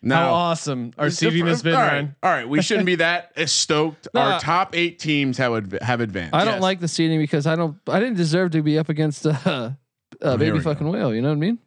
Now, 0.00 0.16
How 0.28 0.32
awesome 0.32 0.92
our 0.96 1.08
It's 1.08 1.16
seeding 1.16 1.46
has 1.46 1.62
been, 1.62 1.74
all 1.74 1.80
right, 1.82 1.92
Ryan. 1.92 2.16
All 2.22 2.30
right, 2.30 2.48
we 2.48 2.62
shouldn't 2.62 2.86
be 2.86 2.94
that 3.06 3.32
stoked. 3.50 4.08
No. 4.14 4.20
Our 4.22 4.40
top 4.40 4.74
eight 4.74 4.98
teams 4.98 5.36
have 5.36 5.72
have 5.82 6.00
advanced. 6.00 6.34
I 6.34 6.44
don't 6.46 6.54
Yes. 6.54 6.62
like 6.62 6.80
the 6.80 6.88
seating 6.88 7.18
because 7.20 7.46
I 7.46 7.54
don't. 7.56 7.76
I 7.86 8.00
didn't 8.00 8.16
deserve 8.16 8.52
to 8.52 8.62
be 8.62 8.78
up 8.78 8.88
against 8.88 9.26
uh, 9.26 9.72
uh, 10.20 10.36
baby 10.36 10.52
we 10.52 10.58
go. 10.58 10.64
fucking 10.64 10.88
whale. 10.88 11.14
You 11.14 11.22
know 11.22 11.28
what 11.28 11.34
I 11.36 11.40
mean? 11.40 11.58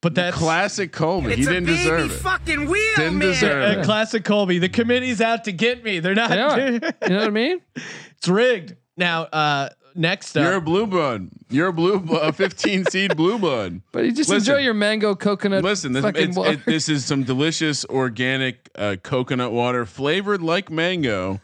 But 0.00 0.16
that's 0.16 0.36
Classic 0.36 0.90
Colby. 0.90 1.28
It's 1.28 1.36
he 1.38 1.44
didn't 1.44 1.62
a 1.62 1.66
baby 1.66 1.76
deserve 1.78 2.10
it. 2.10 2.14
fucking 2.16 2.66
wheel, 2.66 2.92
Didn't 2.96 3.18
man. 3.18 3.28
deserve 3.28 3.78
it. 3.78 3.84
classic 3.84 4.24
Colby. 4.24 4.58
The 4.58 4.68
committee's 4.68 5.20
out 5.20 5.44
to 5.44 5.52
get 5.52 5.84
me. 5.84 6.00
They're 6.00 6.14
not. 6.16 6.30
They 6.30 6.40
are. 6.40 6.58
You 6.72 6.80
know 6.80 6.88
what 7.18 7.26
I 7.26 7.30
mean? 7.30 7.60
it's 8.18 8.26
rigged. 8.26 8.74
Now, 8.96 9.22
uh, 9.22 9.68
next 9.94 10.36
up, 10.36 10.42
You're 10.42 10.56
a 10.56 10.60
blue 10.60 10.88
blood. 10.88 11.28
You're 11.50 11.68
a 11.68 11.72
blue 11.72 12.00
blood, 12.00 12.28
a 12.28 12.32
15 12.32 12.86
seed 12.86 13.16
blue 13.16 13.38
blood. 13.38 13.80
But 13.92 14.04
you 14.04 14.10
just 14.12 14.28
Listen. 14.28 14.54
enjoy 14.54 14.64
your 14.64 14.74
mango 14.74 15.14
coconut. 15.14 15.62
Listen, 15.62 15.92
this, 15.92 16.02
fucking 16.04 16.34
water. 16.34 16.52
it, 16.54 16.64
this 16.66 16.88
is 16.88 17.04
some 17.04 17.22
delicious 17.22 17.84
organic 17.84 18.70
uh, 18.74 18.96
coconut 19.04 19.52
water 19.52 19.86
flavored 19.86 20.42
like 20.42 20.68
mango. 20.68 21.40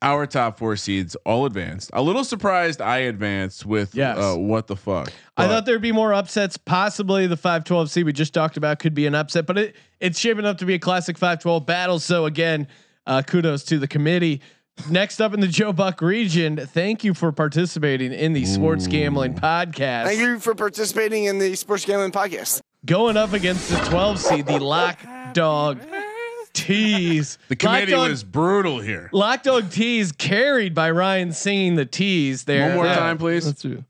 Our 0.00 0.26
top 0.28 0.58
four 0.58 0.76
seeds 0.76 1.16
all 1.26 1.44
advanced. 1.44 1.90
A 1.92 2.00
little 2.02 2.22
surprised 2.22 2.80
I 2.80 2.98
advanced 2.98 3.66
with 3.66 3.96
Yes. 3.96 4.16
uh, 4.16 4.36
what 4.36 4.68
the 4.68 4.76
fuck. 4.76 5.10
I 5.36 5.48
thought 5.48 5.66
there'd 5.66 5.82
be 5.82 5.90
more 5.90 6.14
upsets. 6.14 6.56
Possibly 6.56 7.26
the 7.26 7.36
512 7.36 7.90
C 7.90 8.02
we 8.04 8.12
just 8.12 8.32
talked 8.32 8.56
about 8.56 8.78
could 8.78 8.94
be 8.94 9.06
an 9.06 9.16
upset, 9.16 9.44
but 9.46 9.58
it 9.58 9.76
it's 9.98 10.18
shaping 10.20 10.44
up 10.44 10.58
to 10.58 10.64
be 10.66 10.74
a 10.74 10.78
classic 10.78 11.18
512 11.18 11.66
battle. 11.66 11.98
So 11.98 12.26
again, 12.26 12.68
uh, 13.06 13.22
kudos 13.26 13.64
to 13.64 13.78
the 13.80 13.88
committee. 13.88 14.40
Next 14.88 15.20
up 15.20 15.34
in 15.34 15.40
the 15.40 15.48
Joe 15.48 15.72
Buck 15.72 16.00
region, 16.00 16.56
thank 16.56 17.02
you 17.02 17.12
for 17.12 17.32
participating 17.32 18.12
in 18.12 18.32
the 18.32 18.44
Sports 18.44 18.86
Gambling 18.86 19.34
Podcast. 19.34 20.04
Thank 20.04 20.20
you 20.20 20.38
for 20.38 20.54
participating 20.54 21.24
in 21.24 21.40
the 21.40 21.56
Sports 21.56 21.84
Gambling 21.84 22.12
Podcast. 22.12 22.60
Going 22.86 23.16
up 23.16 23.32
against 23.32 23.68
the 23.70 23.76
12 23.90 24.20
seed, 24.20 24.46
the 24.46 24.60
Lock 24.60 24.98
Dog 25.32 25.80
Tees. 26.64 27.38
the 27.48 27.56
committee 27.56 27.92
Lock 27.92 28.02
Dog, 28.04 28.10
was 28.10 28.24
brutal 28.24 28.80
here. 28.80 29.08
Lock 29.12 29.42
Dog 29.42 29.70
Tees 29.70 30.12
carried 30.12 30.74
by 30.74 30.90
Ryan 30.90 31.32
singing 31.32 31.74
the 31.76 31.86
tease 31.86 32.44
there. 32.44 32.68
One 32.68 32.76
more 32.76 32.86
Yeah. 32.86 32.96
time, 32.96 33.18
please. 33.18 33.46
Let's 33.46 33.62
do. 33.62 33.84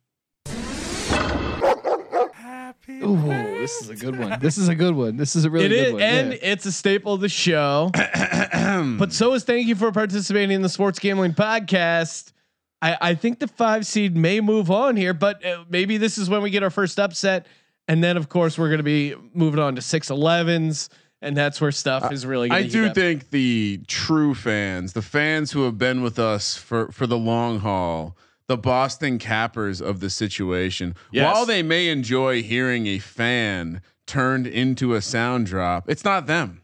Ooh, 2.90 3.16
this 3.60 3.82
is 3.82 3.90
a 3.90 3.96
good 3.96 4.18
one. 4.18 4.38
This 4.40 4.56
is 4.58 4.68
a 4.68 4.75
good 4.75 4.94
one. 4.94 5.16
This 5.16 5.37
is 5.37 5.44
a 5.44 5.50
really 5.50 5.66
It 5.66 5.68
good 5.68 5.87
is, 5.87 5.92
one. 5.92 6.02
and 6.02 6.32
yeah. 6.32 6.38
it's 6.42 6.66
a 6.66 6.72
staple 6.72 7.12
of 7.14 7.20
the 7.20 7.28
show. 7.28 7.90
but 8.98 9.12
so 9.12 9.34
is 9.34 9.44
thank 9.44 9.66
you 9.68 9.75
for 9.75 9.92
participating 9.92 10.50
in 10.52 10.62
the 10.62 10.68
Sports 10.68 10.98
Gambling 10.98 11.34
Podcast. 11.34 12.32
I, 12.80 12.96
I 13.00 13.14
think 13.14 13.40
the 13.40 13.48
five 13.48 13.87
seed 13.87 14.16
may 14.16 14.40
move 14.40 14.70
on 14.70 14.96
here, 14.96 15.12
but 15.14 15.44
uh, 15.44 15.64
maybe 15.68 15.96
this 15.98 16.16
is 16.18 16.30
when 16.30 16.42
we 16.42 16.50
get 16.50 16.62
our 16.62 16.70
first 16.70 16.98
upset, 16.98 17.46
and 17.88 18.02
then 18.02 18.16
of 18.16 18.28
course 18.28 18.56
we're 18.58 18.68
going 18.68 18.78
to 18.78 18.84
be 18.84 19.14
moving 19.34 19.60
on 19.60 19.75
to 19.76 19.82
six 19.82 20.10
elevens, 20.10 20.88
and 21.22 21.37
that's 21.37 21.60
where 21.60 21.72
stuff 21.72 22.12
is 22.12 22.25
really. 22.26 22.48
Gonna 22.48 22.60
I 22.60 22.66
do 22.68 22.87
up. 22.87 22.94
think 22.94 23.30
the 23.30 23.80
true 23.87 24.34
fans, 24.34 24.92
the 24.92 25.02
fans 25.02 25.52
who 25.52 25.64
have 25.64 25.78
been 25.78 26.02
with 26.02 26.18
us 26.18 26.56
for 26.56 26.90
for 26.92 27.06
the 27.06 27.18
long 27.18 27.60
haul, 27.60 28.16
the 28.46 28.56
Boston 28.56 29.18
cappers 29.18 29.80
of 29.80 30.00
the 30.00 30.10
situation, 30.10 30.94
Yes. 31.12 31.25
while 31.25 31.44
they 31.46 31.62
may 31.62 31.88
enjoy 31.88 32.42
hearing 32.42 32.87
a 32.87 32.98
fan 32.98 33.82
turned 34.06 34.46
into 34.46 34.94
a 34.94 35.02
sound 35.02 35.46
drop, 35.46 35.88
it's 35.90 36.04
not 36.04 36.26
them. 36.26 36.62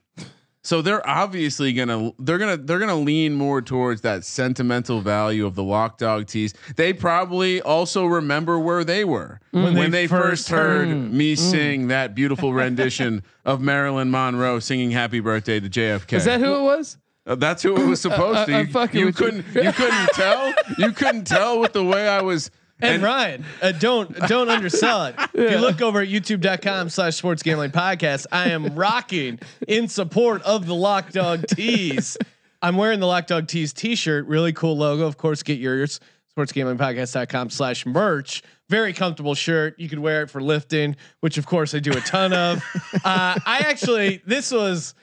So 0.64 0.80
they're 0.82 1.06
obviously 1.06 1.72
gonna 1.74 2.12
they're 2.18 2.38
gonna 2.38 2.56
they're 2.56 2.78
gonna 2.78 2.96
lean 2.96 3.34
more 3.34 3.60
towards 3.60 4.00
that 4.00 4.24
sentimental 4.24 5.02
value 5.02 5.44
of 5.46 5.54
the 5.54 5.62
lock 5.62 5.98
dog 5.98 6.26
tees. 6.26 6.54
They 6.76 6.92
probably 6.94 7.60
also 7.60 8.06
remember 8.06 8.58
where 8.58 8.82
they 8.82 9.04
were 9.04 9.40
when, 9.50 9.74
they 9.74 9.88
they, 9.90 10.06
first 10.06 10.48
first 10.48 10.48
heard 10.48 10.88
heard- 10.88 11.12
me 11.12 11.34
sing 11.34 11.88
that 11.88 12.14
beautiful 12.14 12.54
rendition 12.54 13.22
of 13.44 13.60
Marilyn 13.60 14.10
Monroe 14.10 14.58
singing 14.58 14.90
"Happy 14.90 15.20
Birthday" 15.20 15.60
to 15.60 15.68
JFK. 15.68 16.14
is 16.14 16.24
that 16.24 16.40
who 16.40 16.54
it 16.54 16.62
was? 16.62 16.96
Uh, 17.26 17.34
that's 17.34 17.62
who 17.62 17.76
it 17.76 17.86
was 17.86 18.00
supposed 18.08 18.38
I- 18.38 18.44
to. 18.46 18.54
I'm 18.54 18.66
You, 18.66 18.72
fucking 18.72 19.00
you 19.00 19.06
you. 19.06 19.12
couldn't. 19.12 19.46
You. 19.54 19.70
couldn't 19.72 20.08
tell. 20.14 20.54
You 20.78 20.92
couldn't 20.92 21.24
tell 21.26 21.60
with 21.60 21.74
the 21.74 21.84
way 21.84 22.08
I 22.08 22.22
was. 22.22 22.50
And, 22.84 23.02
Ryan, 23.02 23.44
uh, 23.62 23.72
don't 23.72 24.14
don't 24.28 24.48
undersell 24.48 25.06
it. 25.06 25.16
If 25.34 25.50
you 25.50 25.58
look 25.58 25.82
over 25.82 26.00
at 26.00 26.08
youtube.com 26.08 26.90
slash 26.90 27.16
sports 27.16 27.42
gambling 27.42 27.72
podcast, 27.72 28.26
I 28.30 28.50
am 28.50 28.74
rocking 28.74 29.40
in 29.66 29.88
support 29.88 30.42
of 30.42 30.66
the 30.66 30.74
Lock 30.74 31.10
Dog 31.10 31.46
Tees. 31.48 32.16
I'm 32.62 32.76
wearing 32.76 33.00
the 33.00 33.06
Lock 33.06 33.26
Dog 33.26 33.46
Tees 33.48 33.72
t-shirt. 33.72 34.26
Really 34.26 34.52
cool 34.52 34.76
logo. 34.76 35.06
Of 35.06 35.16
course, 35.16 35.42
get 35.42 35.58
yours. 35.58 36.00
Sports 36.30 36.50
gambling 36.50 36.78
Sportsgamblingpodcast.com 36.78 37.50
slash 37.50 37.86
merch. 37.86 38.42
Very 38.68 38.92
comfortable 38.92 39.34
shirt. 39.34 39.78
You 39.78 39.88
could 39.88 39.98
wear 40.00 40.22
it 40.22 40.30
for 40.30 40.40
lifting, 40.40 40.96
which 41.20 41.38
of 41.38 41.46
course 41.46 41.74
I 41.74 41.78
do 41.78 41.92
a 41.92 42.00
ton 42.00 42.32
of. 42.32 42.62
Uh, 43.04 43.38
I 43.44 43.58
actually, 43.66 44.22
this 44.24 44.50
was, 44.50 44.94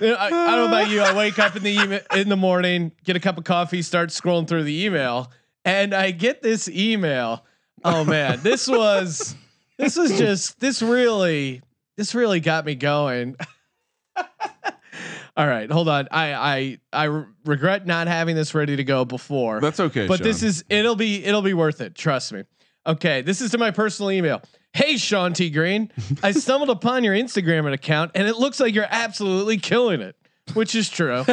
I, 0.00 0.06
I 0.06 0.30
don't 0.30 0.56
know 0.56 0.66
about 0.68 0.88
you. 0.88 1.00
I 1.00 1.16
wake 1.16 1.38
up 1.38 1.56
in 1.56 1.64
the 1.64 1.72
email 1.72 2.00
in 2.14 2.28
the 2.28 2.36
morning, 2.36 2.92
get 3.04 3.16
a 3.16 3.20
cup 3.20 3.38
of 3.38 3.44
coffee, 3.44 3.82
start 3.82 4.10
scrolling 4.10 4.46
through 4.46 4.62
the 4.62 4.84
email, 4.84 5.32
and 5.64 5.94
I 5.94 6.10
get 6.10 6.42
this 6.42 6.68
email. 6.68 7.44
Oh 7.84 8.04
man, 8.04 8.40
this 8.42 8.68
was 8.68 9.34
this 9.78 9.96
was 9.96 10.16
just 10.18 10.60
this 10.60 10.82
really 10.82 11.62
this 11.96 12.14
really 12.14 12.40
got 12.40 12.64
me 12.64 12.74
going. 12.74 13.36
All 15.36 15.46
right, 15.46 15.70
hold 15.70 15.88
on. 15.88 16.08
I 16.10 16.34
I 16.34 16.78
I 16.92 17.24
regret 17.44 17.86
not 17.86 18.08
having 18.08 18.36
this 18.36 18.54
ready 18.54 18.76
to 18.76 18.84
go 18.84 19.04
before. 19.04 19.60
That's 19.60 19.80
okay. 19.80 20.06
But 20.06 20.22
this 20.22 20.42
is 20.42 20.64
it'll 20.68 20.96
be 20.96 21.24
it'll 21.24 21.42
be 21.42 21.54
worth 21.54 21.80
it. 21.80 21.94
Trust 21.94 22.32
me. 22.32 22.44
Okay, 22.86 23.22
this 23.22 23.40
is 23.40 23.50
to 23.52 23.58
my 23.58 23.70
personal 23.70 24.10
email. 24.10 24.42
Hey 24.72 24.96
Sean 24.96 25.32
T 25.32 25.50
Green, 25.50 25.90
I 26.22 26.32
stumbled 26.32 26.70
upon 26.70 27.04
your 27.04 27.14
Instagram 27.14 27.72
account 27.72 28.12
and 28.14 28.28
it 28.28 28.36
looks 28.36 28.60
like 28.60 28.74
you're 28.74 28.86
absolutely 28.88 29.58
killing 29.58 30.00
it, 30.00 30.16
which 30.54 30.74
is 30.74 30.88
true. 30.88 31.24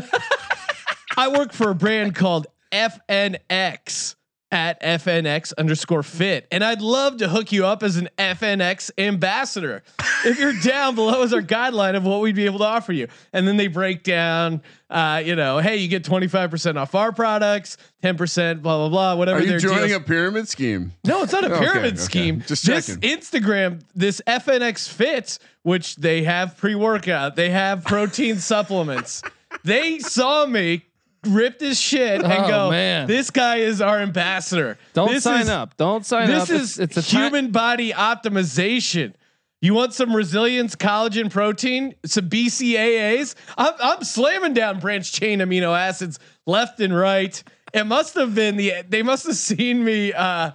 I 1.18 1.30
work 1.30 1.52
for 1.52 1.70
a 1.70 1.76
brand 1.76 2.16
called 2.16 2.48
FNX 2.78 4.16
at 4.50 4.82
FNX 4.82 5.52
underscore 5.58 6.04
fit, 6.04 6.48
and 6.54 6.64
I'd 6.64 6.82
love 6.82 7.18
to 7.18 7.28
hook 7.28 7.52
you 7.52 7.66
up 7.66 7.84
as 7.84 7.98
an 7.98 8.08
FNX 8.18 8.90
ambassador. 8.98 9.84
If 10.24 10.40
you're 10.40 10.54
down, 10.64 10.96
below 10.96 11.22
is 11.24 11.34
our 11.34 11.42
guideline 11.42 11.98
of 11.98 12.06
what 12.06 12.22
we'd 12.22 12.36
be 12.36 12.46
able 12.46 12.60
to 12.60 12.64
offer 12.66 12.94
you. 12.94 13.10
And 13.34 13.46
then 13.46 13.58
they 13.58 13.68
break 13.68 14.04
down, 14.04 14.62
uh, 14.90 15.22
you 15.26 15.36
know, 15.36 15.60
hey, 15.60 15.76
you 15.76 15.90
get 15.90 16.06
25% 16.06 16.78
off 16.78 16.96
our 16.96 17.12
products, 17.12 17.76
10%, 18.04 18.62
blah, 18.62 18.78
blah, 18.78 18.88
blah, 18.88 19.16
whatever 19.16 19.40
Are 19.40 19.44
you 19.44 19.60
joining 19.60 19.88
deals- 19.88 20.02
a 20.02 20.06
pyramid 20.06 20.48
scheme? 20.48 20.94
no, 21.06 21.24
it's 21.24 21.34
not 21.34 21.44
a 21.44 21.50
pyramid 21.60 21.96
okay. 21.96 22.02
scheme. 22.02 22.40
Just 22.48 22.66
this 22.66 22.88
checking. 22.88 23.02
Instagram, 23.02 23.82
this 23.96 24.22
FNX 24.26 24.88
Fit, 24.88 25.40
which 25.64 25.98
they 25.98 26.24
have 26.24 26.56
pre 26.56 26.74
workout, 26.74 27.36
they 27.36 27.50
have 27.50 27.84
protein 27.84 28.38
supplements. 28.38 29.22
They 29.66 30.00
saw 30.00 30.46
me 30.46 30.86
ripped 31.28 31.62
his 31.62 31.80
shit 31.80 32.24
and 32.24 32.32
Oh, 32.34 32.48
go, 32.48 32.70
man. 32.72 33.08
"This 33.08 33.30
guy 33.30 33.58
is 33.58 33.82
our 33.82 34.00
ambassador." 34.00 34.78
Don't 34.94 35.12
This 35.12 35.24
sign 35.24 35.42
is- 35.42 35.50
up. 35.50 35.78
Don't 35.78 36.06
sign 36.06 36.28
This 36.28 36.42
up. 36.44 36.48
This 36.48 36.62
is 36.62 36.80
it's, 36.80 36.98
it's 36.98 37.12
human 37.12 37.52
body 37.52 37.92
optimization. 37.92 39.14
You 39.62 39.74
want 39.74 39.94
some 39.94 40.16
resilience, 40.16 40.76
collagen, 40.76 41.32
protein, 41.32 41.96
some 42.06 42.30
BCAAs? 42.30 43.34
I'm, 43.58 43.74
I'm 43.82 44.04
slamming 44.04 44.54
down 44.54 44.80
branch 44.80 45.12
chain 45.12 45.40
amino 45.40 45.76
acids 45.78 46.20
left 46.46 46.80
and 46.80 46.96
right. 46.96 47.42
It 47.74 47.86
must 47.86 48.14
have 48.16 48.36
been 48.36 48.56
the 48.58 48.74
they 48.88 49.02
must 49.04 49.26
have 49.26 49.36
seen 49.36 49.84
me 49.84 50.14
uh, 50.14 50.52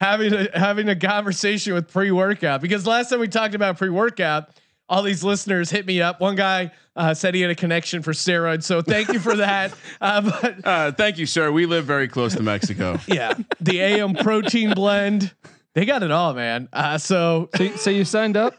having 0.00 0.32
a, 0.34 0.48
having 0.58 0.88
a 0.90 0.96
conversation 0.96 1.72
with 1.74 1.90
pre 1.90 2.10
workout 2.10 2.60
because 2.60 2.86
last 2.86 3.08
time 3.10 3.20
we 3.20 3.28
talked 3.28 3.54
about 3.54 3.78
pre 3.78 3.88
workout, 3.88 4.50
all 4.88 5.02
these 5.02 5.24
listeners 5.24 5.70
hit 5.70 5.86
me 5.86 6.02
up. 6.02 6.20
One 6.20 6.36
guy 6.36 6.70
uh, 6.96 7.14
said 7.14 7.34
he 7.34 7.40
had 7.40 7.50
a 7.50 7.54
connection 7.54 8.02
for 8.02 8.12
steroids, 8.12 8.64
so 8.64 8.82
thank 8.82 9.12
you 9.12 9.18
for 9.20 9.36
that. 9.36 9.74
Uh, 10.00 10.20
but 10.20 10.66
Uh, 10.66 10.92
thank 10.92 11.16
you, 11.18 11.24
sir. 11.26 11.50
We 11.50 11.64
live 11.66 11.84
very 11.86 12.08
close 12.08 12.34
to 12.34 12.42
Mexico. 12.42 12.98
yeah, 13.06 13.34
the 13.60 13.80
AM 13.80 14.14
protein 14.14 14.72
blend. 14.74 15.32
They 15.74 15.86
got 15.86 16.02
it 16.02 16.10
all, 16.10 16.34
man. 16.34 16.68
Uh, 16.72 16.98
so 16.98 17.48
So, 17.56 17.68
so 17.76 17.90
you 17.90 18.04
signed 18.04 18.36
up. 18.36 18.54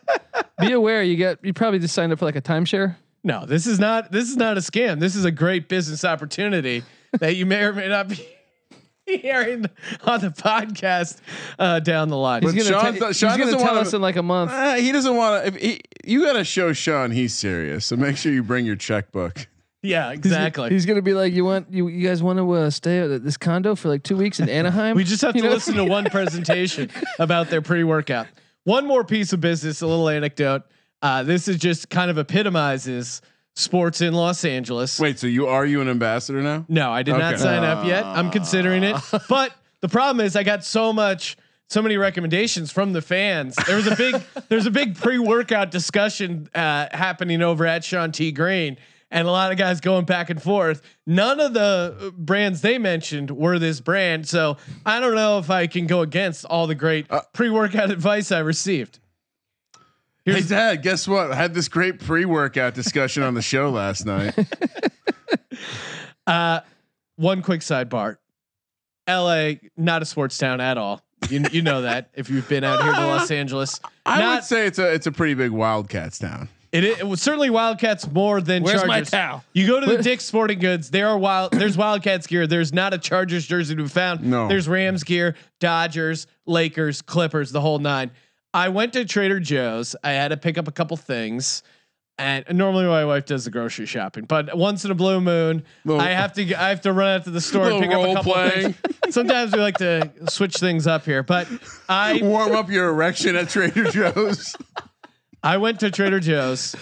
Be 0.59 0.71
aware, 0.71 1.03
you 1.03 1.15
get 1.15 1.43
you 1.43 1.53
probably 1.53 1.79
just 1.79 1.93
signed 1.93 2.11
up 2.11 2.19
for 2.19 2.25
like 2.25 2.35
a 2.35 2.41
timeshare. 2.41 2.95
no, 3.23 3.45
this 3.45 3.67
is 3.67 3.79
not 3.79 4.11
this 4.11 4.29
is 4.29 4.37
not 4.37 4.57
a 4.57 4.61
scam. 4.61 4.99
This 4.99 5.15
is 5.15 5.25
a 5.25 5.31
great 5.31 5.67
business 5.69 6.03
opportunity 6.03 6.83
that 7.19 7.35
you 7.35 7.45
may 7.45 7.63
or 7.63 7.73
may 7.73 7.87
not 7.87 8.07
be 8.07 8.27
hearing 9.21 9.65
on 10.03 10.19
the 10.21 10.29
podcast 10.29 11.19
uh, 11.59 11.79
down 11.79 12.09
the 12.09 12.17
line. 12.17 12.41
He's 12.41 12.53
But 12.53 12.57
gonna, 12.63 12.69
Sean 12.81 12.93
te- 12.93 12.99
th- 12.99 13.07
he's 13.09 13.17
Sean 13.17 13.29
gonna 13.31 13.43
doesn't 13.45 13.59
tell 13.59 13.67
wanna- 13.75 13.81
us 13.87 13.93
in 13.93 14.01
like 14.01 14.15
a 14.15 14.23
month. 14.23 14.51
Uh, 14.51 14.75
he 14.75 14.91
doesn't 14.91 15.15
want 15.15 15.53
to. 15.53 15.59
He, 15.59 15.81
you 16.03 16.23
got 16.23 16.33
to 16.33 16.43
show 16.43 16.73
Sean 16.73 17.11
he's 17.11 17.33
serious. 17.33 17.85
So 17.85 17.95
make 17.95 18.17
sure 18.17 18.31
you 18.31 18.43
bring 18.43 18.65
your 18.65 18.75
checkbook. 18.75 19.47
yeah, 19.83 20.11
exactly. 20.11 20.69
He's 20.71 20.85
gonna 20.87 21.01
be 21.03 21.13
like, 21.13 21.33
you 21.33 21.45
want 21.45 21.71
you 21.71 21.87
you 21.87 22.07
guys 22.07 22.23
want 22.23 22.39
to 22.39 22.51
uh, 22.51 22.69
stay 22.71 22.99
at 22.99 23.23
this 23.23 23.37
condo 23.37 23.75
for 23.75 23.89
like 23.89 24.01
two 24.03 24.17
weeks 24.17 24.39
in 24.39 24.49
Anaheim? 24.49 24.95
we 24.97 25.03
just 25.03 25.21
have 25.21 25.33
to 25.33 25.37
You 25.39 25.43
know? 25.45 25.51
listen 25.51 25.75
to 25.75 25.83
one 25.85 26.05
presentation 26.05 26.89
about 27.19 27.49
their 27.49 27.61
pre-workout. 27.61 28.27
One 28.63 28.87
more 28.87 29.03
piece 29.03 29.31
of 29.33 29.41
business, 29.41 29.81
a 29.81 29.87
little 29.87 30.09
anecdote. 30.09 30.63
Uh, 31.03 31.21
this 31.21 31.47
is 31.47 31.57
just 31.57 31.89
kind 31.91 32.09
of 32.09 32.17
epitomizes 32.17 33.21
sports 33.55 34.01
in 34.01 34.13
Los 34.13 34.45
Angeles. 34.45 34.99
Wait, 34.99 35.17
so 35.19 35.27
you 35.27 35.47
are 35.47 35.65
you 35.65 35.81
an 35.81 35.87
ambassador 35.89 36.41
now? 36.41 36.65
No, 36.67 36.91
I 36.91 37.03
did 37.03 37.13
not 37.13 37.33
Okay. 37.35 37.43
sign 37.43 37.63
up 37.63 37.85
yet. 37.85 38.03
I'm 38.05 38.29
considering 38.31 38.83
it. 38.83 38.95
Ah. 38.95 39.23
But 39.29 39.53
the 39.81 39.89
problem 39.89 40.25
is 40.25 40.35
I 40.35 40.43
got 40.43 40.63
so 40.63 40.93
much 40.93 41.37
so 41.67 41.81
many 41.81 41.97
recommendations 41.97 42.71
from 42.71 42.93
the 42.93 43.01
fans. 43.01 43.55
There 43.65 43.75
was 43.75 43.87
a 43.87 43.95
big 43.95 44.21
there's 44.49 44.65
a 44.67 44.71
big 44.71 44.95
pre 44.95 45.17
workout 45.19 45.71
discussion 45.71 46.47
uh, 46.53 46.87
happening 46.91 47.41
over 47.41 47.65
at 47.65 47.83
Sean 47.83 48.11
T 48.11 48.31
Green. 48.31 48.77
And 49.11 49.27
a 49.27 49.31
lot 49.31 49.51
of 49.51 49.57
guys 49.57 49.79
going 49.79 50.03
back 50.05 50.29
and 50.29 50.41
forth. 50.41 50.81
None 51.05 51.39
of 51.39 51.53
the 51.53 51.95
uh, 52.07 52.09
brands 52.17 52.61
they 52.61 52.77
mentioned 52.79 53.31
were 53.31 53.59
this 53.59 53.79
brand, 53.79 54.27
so 54.27 54.57
I 54.85 54.99
don't 54.99 55.15
know 55.15 55.37
if 55.37 55.49
I 55.49 55.67
can 55.67 55.85
go 55.87 56.01
against 56.01 56.43
all 56.43 56.65
the 56.67 56.75
great 56.75 57.05
uh, 57.09 57.21
pre-workout 57.31 57.91
advice 57.97 58.31
I 58.31 58.39
received. 58.39 58.99
Hey, 60.25 60.41
Dad, 60.41 60.81
guess 60.81 61.07
what? 61.07 61.31
I 61.31 61.35
had 61.35 61.53
this 61.53 61.67
great 61.67 61.99
pre-workout 61.99 62.73
discussion 62.73 63.21
on 63.23 63.35
the 63.35 63.41
show 63.43 63.69
last 63.69 64.05
night. 64.05 64.33
Uh, 66.27 66.61
one 67.17 67.43
quick 67.43 67.61
sidebar: 67.61 68.17
L.A. 69.05 69.61
not 69.77 70.01
a 70.01 70.05
sports 70.05 70.37
town 70.39 70.59
at 70.59 70.75
all. 70.77 71.01
You 71.29 71.43
you 71.51 71.61
know 71.61 71.83
that 71.83 72.09
if 72.15 72.29
you've 72.31 72.49
been 72.49 72.63
out 72.63 72.81
here 72.83 72.93
to 72.93 72.99
Los 73.07 73.29
Angeles. 73.29 73.79
I 74.05 74.19
Not- 74.19 74.35
would 74.37 74.43
say 74.43 74.65
it's 74.65 74.79
a 74.79 74.91
it's 74.91 75.05
a 75.07 75.11
pretty 75.11 75.35
big 75.35 75.51
Wildcats 75.51 76.17
town. 76.17 76.49
It, 76.71 76.83
i- 76.83 76.99
it 76.99 77.07
was 77.07 77.21
certainly 77.21 77.51
Wildcats 77.51 78.11
more 78.11 78.41
than 78.41 78.63
Where's 78.63 78.83
my 78.85 79.01
towel? 79.01 79.43
You 79.53 79.67
go 79.67 79.79
to 79.79 79.85
the 79.85 79.97
Dick's 80.03 80.25
Sporting 80.25 80.57
Goods. 80.59 80.89
There 80.89 81.07
are 81.07 81.17
wild. 81.17 81.51
There's 81.53 81.77
Wildcats 81.77 82.25
gear. 82.25 82.47
There's 82.47 82.73
not 82.73 82.93
a 82.93 82.97
Chargers 82.97 83.45
jersey 83.45 83.75
to 83.75 83.83
be 83.83 83.87
found. 83.87 84.23
No. 84.23 84.47
There's 84.47 84.67
Rams 84.67 85.03
gear, 85.03 85.35
Dodgers, 85.59 86.25
Lakers, 86.47 87.03
Clippers, 87.03 87.51
the 87.51 87.61
whole 87.61 87.77
nine. 87.79 88.09
I 88.55 88.69
went 88.69 88.93
to 88.93 89.03
Trader 89.05 89.39
Joe's. 89.39 89.95
I 90.03 90.11
had 90.11 90.29
to 90.29 90.37
pick 90.37 90.57
up 90.57 90.67
a 90.67 90.71
couple 90.71 90.95
things. 90.97 91.61
And 92.17 92.45
normally 92.53 92.85
my 92.85 93.03
wife 93.03 93.25
does 93.25 93.43
the 93.43 93.51
grocery 93.51 93.85
shopping, 93.85 94.23
but 94.23 94.57
once 94.57 94.85
in 94.85 94.91
a 94.91 94.95
blue 94.95 95.19
moon, 95.19 95.65
Little- 95.83 95.99
I 95.99 96.11
have 96.11 96.31
to 96.35 96.43
I 96.55 96.69
have 96.69 96.79
to 96.83 96.93
run 96.93 97.09
out 97.09 97.25
to 97.25 97.29
the 97.29 97.41
store 97.41 97.69
and 97.69 97.81
pick 97.83 97.91
up 97.91 97.99
a 98.07 98.13
couple 98.13 98.31
playing. 98.31 98.71
things. 98.71 99.13
Sometimes 99.13 99.51
we 99.51 99.59
like 99.59 99.77
to 99.79 100.09
switch 100.29 100.55
things 100.55 100.87
up 100.87 101.03
here, 101.03 101.23
but 101.23 101.45
I 101.89 102.21
Warm 102.23 102.53
up 102.53 102.69
your 102.69 102.87
erection 102.89 103.35
at 103.35 103.49
Trader 103.49 103.91
Joe's. 103.91 104.55
I 105.43 105.57
went 105.57 105.81
to 105.81 105.91
Trader 105.91 106.21
Joe's. 106.21 106.73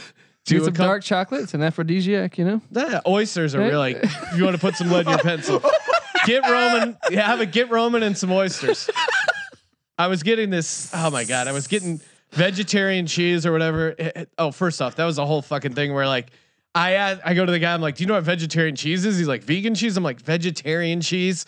Do 0.46 0.58
to 0.58 0.62
a 0.62 0.66
some 0.66 0.74
couple- 0.76 0.86
dark 0.86 1.04
chocolate. 1.04 1.42
It's 1.42 1.56
an 1.56 1.64
aphrodisiac, 1.64 2.38
you 2.38 2.46
know. 2.46 2.62
Yeah, 2.70 3.00
oysters 3.08 3.56
are 3.56 3.60
Right? 3.62 3.70
really. 3.72 3.92
If 3.96 4.38
you 4.38 4.44
want 4.44 4.56
to 4.56 4.62
put 4.62 4.76
some 4.76 4.92
lead 4.92 5.08
in 5.08 5.10
your 5.14 5.18
pencil, 5.18 5.64
get 6.28 6.44
Roman. 6.48 6.96
Yeah, 7.10 7.26
have 7.26 7.42
a 7.42 7.48
get 7.48 7.72
Roman 7.72 8.04
and 8.04 8.16
some 8.16 8.32
oysters. 8.32 8.88
I 9.98 10.08
was 10.08 10.24
getting 10.24 10.50
this. 10.50 10.90
Oh 10.94 11.10
my 11.10 11.24
god, 11.24 11.48
I 11.48 11.52
was 11.52 11.68
getting 11.68 12.02
vegetarian 12.32 13.06
cheese 13.08 13.46
or 13.46 13.52
whatever. 13.52 13.90
It- 13.90 14.14
it- 14.16 14.30
oh, 14.38 14.52
first 14.52 14.82
off, 14.82 14.96
that 14.96 15.06
was 15.06 15.18
a 15.18 15.26
whole 15.26 15.42
fucking 15.42 15.74
thing 15.76 15.94
where 15.94 16.08
like. 16.08 16.32
I 16.76 17.20
I 17.24 17.36
go 17.36 17.46
to 17.46 17.52
the 17.52 17.60
guy. 17.60 17.72
I'm 17.72 17.82
like, 17.82 17.98
"Do 17.98 18.04
you 18.04 18.08
know 18.08 18.16
what 18.16 18.24
vegetarian 18.24 18.76
cheese 18.76 19.06
is?" 19.06 19.16
He's 19.20 19.28
like, 19.28 19.44
"Vegan 19.44 19.76
cheese." 19.76 19.96
I'm 19.96 20.04
like, 20.04 20.20
"Vegetarian 20.20 21.02
cheese." 21.02 21.46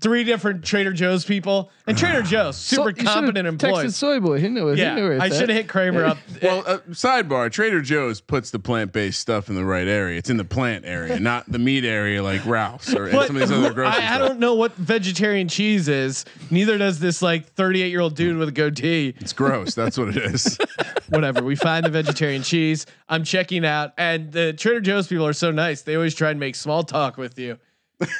Three 0.00 0.22
different 0.22 0.64
Trader 0.64 0.92
Joe's 0.92 1.24
people, 1.24 1.70
and 1.86 1.96
Trader 1.96 2.20
Joe's 2.22 2.56
super 2.58 2.94
So- 2.96 3.04
competent 3.04 3.48
employees. 3.48 3.96
Soy 3.96 4.20
boy. 4.20 4.38
He 4.38 4.48
knew 4.48 4.68
it. 4.68 4.78
he 4.78 4.84
knew 4.94 5.12
Yeah, 5.12 5.22
I 5.22 5.28
should 5.30 5.48
have 5.48 5.56
hit 5.56 5.68
Kramer 5.68 6.04
up. 6.04 6.18
Well, 6.42 6.62
uh, 6.66 6.78
sidebar: 6.90 7.50
Trader 7.50 7.80
Joe's 7.80 8.20
puts 8.20 8.50
the 8.50 8.58
plant-based 8.58 9.18
stuff 9.18 9.48
in 9.48 9.54
the 9.54 9.64
right 9.64 9.88
area. 9.88 10.18
It's 10.18 10.30
in 10.30 10.36
the 10.36 10.44
plant 10.44 10.84
area, 10.84 11.18
not 11.20 11.50
the 11.50 11.58
meat 11.58 11.84
area 11.84 12.22
like 12.22 12.44
Ralph's 12.46 12.94
or 12.94 13.10
But 13.10 13.26
some 13.26 13.36
of 13.36 13.40
these 13.48 13.50
other 13.50 13.72
grocery 13.72 14.02
I, 14.02 14.14
I 14.16 14.18
don't 14.18 14.38
know 14.38 14.54
what 14.54 14.72
vegetarian 14.74 15.48
cheese 15.48 15.88
is. 15.88 16.24
Neither 16.50 16.78
does 16.78 17.00
this 17.00 17.22
like 17.22 17.46
38 17.54 17.88
year 17.88 18.00
old 18.00 18.14
dude 18.14 18.36
with 18.36 18.48
a 18.48 18.52
goatee. 18.52 19.14
It's 19.18 19.32
gross. 19.32 19.74
That's 19.74 19.96
what 19.98 20.08
it 20.10 20.18
is. 20.18 20.58
Whatever. 21.08 21.42
We 21.42 21.56
find 21.56 21.84
the 21.84 21.90
vegetarian 21.90 22.42
cheese. 22.42 22.86
I'm 23.08 23.24
checking 23.24 23.64
out, 23.64 23.94
and 23.96 24.30
the 24.30 24.52
Trader 24.52 24.80
Joe's 24.80 25.08
people 25.08 25.26
are 25.26 25.32
so 25.32 25.50
nice. 25.50 25.82
They 25.82 25.94
always 25.96 26.14
try 26.14 26.30
and 26.30 26.38
make 26.38 26.54
small 26.54 26.84
talk 26.84 27.16
with 27.16 27.38
you. 27.38 27.58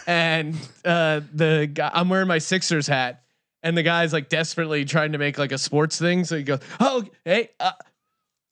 And 0.07 0.57
uh, 0.85 1.21
the 1.33 1.71
guy, 1.73 1.91
I'm 1.93 2.09
wearing 2.09 2.29
my 2.29 2.39
Sixers 2.39 2.87
hat, 2.87 3.23
and 3.63 3.77
the 3.77 3.83
guy's 3.83 4.13
like 4.13 4.29
desperately 4.29 4.85
trying 4.85 5.13
to 5.13 5.19
make 5.19 5.39
like 5.39 5.53
a 5.53 5.59
sports 5.59 5.99
thing. 5.99 6.25
So 6.25 6.37
he 6.37 6.43
goes, 6.43 6.61
"Oh, 6.81 7.05
hey, 7.25 7.51
uh, 7.61 7.73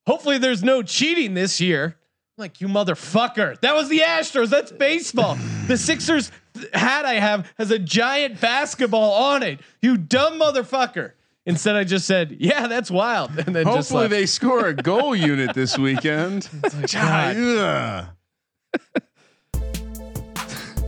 hopefully 0.06 0.38
there's 0.38 0.62
no 0.62 0.82
cheating 0.82 1.34
this 1.34 1.60
year." 1.60 1.96
I'm 2.38 2.42
like 2.42 2.60
you 2.60 2.68
motherfucker, 2.68 3.58
that 3.60 3.74
was 3.74 3.88
the 3.88 4.00
Astros. 4.00 4.50
That's 4.50 4.70
baseball. 4.70 5.36
the 5.66 5.76
Sixers 5.76 6.30
hat 6.72 7.04
I 7.04 7.14
have 7.14 7.52
has 7.58 7.70
a 7.70 7.78
giant 7.78 8.40
basketball 8.40 9.12
on 9.12 9.42
it. 9.42 9.60
You 9.82 9.96
dumb 9.96 10.38
motherfucker. 10.38 11.12
Instead, 11.44 11.76
I 11.76 11.84
just 11.84 12.06
said, 12.06 12.36
"Yeah, 12.40 12.66
that's 12.66 12.90
wild," 12.90 13.30
and 13.38 13.54
then 13.54 13.64
just 13.64 13.90
Hopefully, 13.90 14.08
they 14.08 14.26
score 14.26 14.66
a 14.66 14.74
goal 14.74 15.14
unit 15.14 15.54
this 15.54 15.78
weekend. 15.78 16.48
God. 16.92 17.36
Ugh. 17.36 18.06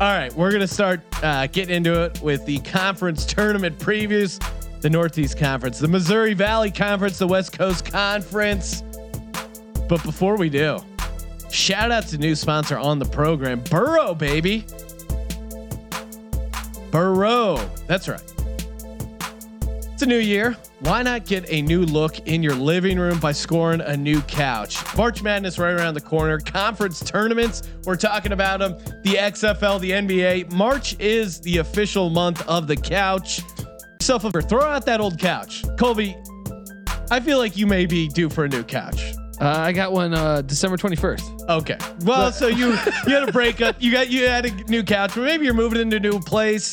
All 0.00 0.06
right, 0.06 0.32
we're 0.34 0.52
gonna 0.52 0.68
start 0.68 1.00
uh, 1.24 1.48
getting 1.48 1.74
into 1.74 2.04
it 2.04 2.22
with 2.22 2.46
the 2.46 2.60
conference 2.60 3.26
tournament 3.26 3.76
previews. 3.80 4.40
The 4.80 4.88
Northeast 4.88 5.36
Conference, 5.36 5.80
the 5.80 5.88
Missouri 5.88 6.34
Valley 6.34 6.70
Conference, 6.70 7.18
the 7.18 7.26
West 7.26 7.52
Coast 7.52 7.84
Conference. 7.84 8.84
But 9.88 10.00
before 10.04 10.36
we 10.36 10.50
do, 10.50 10.78
shout 11.50 11.90
out 11.90 12.06
to 12.08 12.18
new 12.18 12.36
sponsor 12.36 12.78
on 12.78 13.00
the 13.00 13.06
program, 13.06 13.60
Burrow, 13.68 14.14
baby. 14.14 14.64
Burrow, 16.92 17.56
that's 17.88 18.06
right. 18.06 18.22
It's 19.92 20.02
a 20.02 20.06
new 20.06 20.18
year. 20.18 20.56
Why 20.80 21.02
not 21.02 21.26
get 21.26 21.44
a 21.50 21.60
new 21.60 21.82
look 21.84 22.28
in 22.28 22.40
your 22.40 22.54
living 22.54 23.00
room 23.00 23.18
by 23.18 23.32
scoring 23.32 23.80
a 23.80 23.96
new 23.96 24.20
couch? 24.22 24.78
March 24.96 25.24
Madness 25.24 25.58
right 25.58 25.72
around 25.72 25.94
the 25.94 26.00
corner. 26.00 26.38
Conference 26.38 27.00
tournaments, 27.00 27.64
we're 27.84 27.96
talking 27.96 28.30
about 28.30 28.60
them. 28.60 28.78
The 29.02 29.14
XFL, 29.14 29.80
the 29.80 29.90
NBA. 29.90 30.52
March 30.52 30.94
is 31.00 31.40
the 31.40 31.58
official 31.58 32.10
month 32.10 32.46
of 32.46 32.68
the 32.68 32.76
couch. 32.76 33.40
Yourself 34.00 34.24
over, 34.24 34.40
throw 34.40 34.62
out 34.62 34.86
that 34.86 35.00
old 35.00 35.18
couch. 35.18 35.64
Colby, 35.78 36.16
I 37.10 37.18
feel 37.18 37.38
like 37.38 37.56
you 37.56 37.66
may 37.66 37.84
be 37.84 38.06
due 38.06 38.30
for 38.30 38.44
a 38.44 38.48
new 38.48 38.62
couch. 38.62 39.14
Uh, 39.40 39.48
I 39.48 39.72
got 39.72 39.92
one 39.92 40.14
uh, 40.14 40.42
December 40.42 40.76
21st. 40.76 41.48
Okay. 41.48 41.78
Well, 42.04 42.30
so 42.30 42.46
you 42.46 42.70
you 43.06 43.14
had 43.14 43.28
a 43.28 43.32
breakup. 43.32 43.76
You 43.80 43.90
got 43.90 44.10
you 44.10 44.26
had 44.26 44.46
a 44.46 44.50
new 44.64 44.84
couch, 44.84 45.12
but 45.14 45.22
maybe 45.22 45.44
you're 45.44 45.54
moving 45.54 45.80
into 45.80 45.96
a 45.96 46.00
new 46.00 46.20
place. 46.20 46.72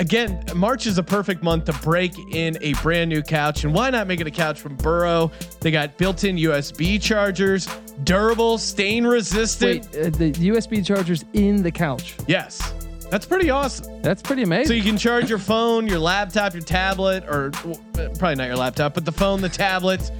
Again, 0.00 0.42
March 0.56 0.86
is 0.86 0.96
a 0.96 1.02
perfect 1.02 1.42
month 1.42 1.66
to 1.66 1.74
break 1.74 2.18
in 2.32 2.56
a 2.62 2.72
brand 2.82 3.10
new 3.10 3.20
couch, 3.20 3.64
and 3.64 3.74
why 3.74 3.90
not 3.90 4.06
make 4.06 4.18
it 4.18 4.26
a 4.26 4.30
couch 4.30 4.58
from 4.58 4.74
Burrow? 4.76 5.30
They 5.60 5.70
got 5.70 5.98
built-in 5.98 6.36
USB 6.36 7.00
chargers, 7.00 7.68
durable, 8.04 8.56
stain 8.56 9.06
resistant. 9.06 9.86
Wait, 9.92 10.06
uh, 10.06 10.08
the 10.08 10.32
USB 10.32 10.84
chargers 10.84 11.26
in 11.34 11.62
the 11.62 11.70
couch. 11.70 12.16
Yes, 12.26 12.72
that's 13.10 13.26
pretty 13.26 13.50
awesome. 13.50 14.00
That's 14.00 14.22
pretty 14.22 14.42
amazing. 14.42 14.68
So 14.68 14.72
you 14.72 14.82
can 14.82 14.96
charge 14.96 15.28
your 15.28 15.38
phone, 15.38 15.86
your 15.86 15.98
laptop, 15.98 16.54
your 16.54 16.62
tablet, 16.62 17.24
or 17.28 17.50
well, 17.62 17.78
uh, 17.98 18.08
probably 18.18 18.36
not 18.36 18.46
your 18.46 18.56
laptop, 18.56 18.94
but 18.94 19.04
the 19.04 19.12
phone, 19.12 19.42
the 19.42 19.50
tablet. 19.50 20.10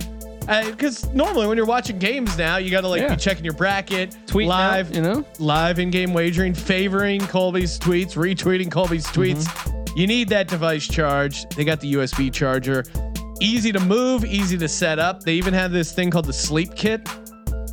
Uh, 0.51 0.69
because 0.69 1.09
normally 1.15 1.47
when 1.47 1.57
you're 1.57 1.65
watching 1.65 1.97
games 1.97 2.37
now, 2.37 2.57
you 2.57 2.71
got 2.71 2.81
to 2.81 2.89
like 2.89 3.03
Yeah. 3.03 3.15
be 3.15 3.17
checking 3.17 3.45
your 3.45 3.55
bracket, 3.55 4.17
tweet 4.27 4.49
live, 4.49 4.89
out, 4.89 4.97
you 4.97 5.01
know? 5.01 5.25
live 5.39 5.79
in-game 5.79 6.13
wagering, 6.13 6.55
favoring 6.55 7.21
Colby's 7.21 7.79
tweets, 7.79 8.15
retweeting 8.15 8.69
Colby's 8.69 9.07
mm-hmm. 9.07 9.39
tweets. 9.39 9.97
You 9.97 10.09
need 10.09 10.29
that 10.31 10.49
device 10.49 10.89
charged. 10.89 11.57
They 11.57 11.65
got 11.65 11.81
the 11.81 11.95
USB 11.95 12.33
charger. 12.33 12.85
Easy 13.41 13.71
to 13.71 13.79
move, 13.79 14.25
easy 14.25 14.59
to 14.59 14.69
set 14.69 14.99
up. 14.99 15.23
They 15.23 15.35
even 15.35 15.55
have 15.55 15.71
this 15.71 15.93
thing 15.93 16.11
called 16.11 16.27
the 16.27 16.33
sleep 16.33 16.75
kit. 16.75 17.09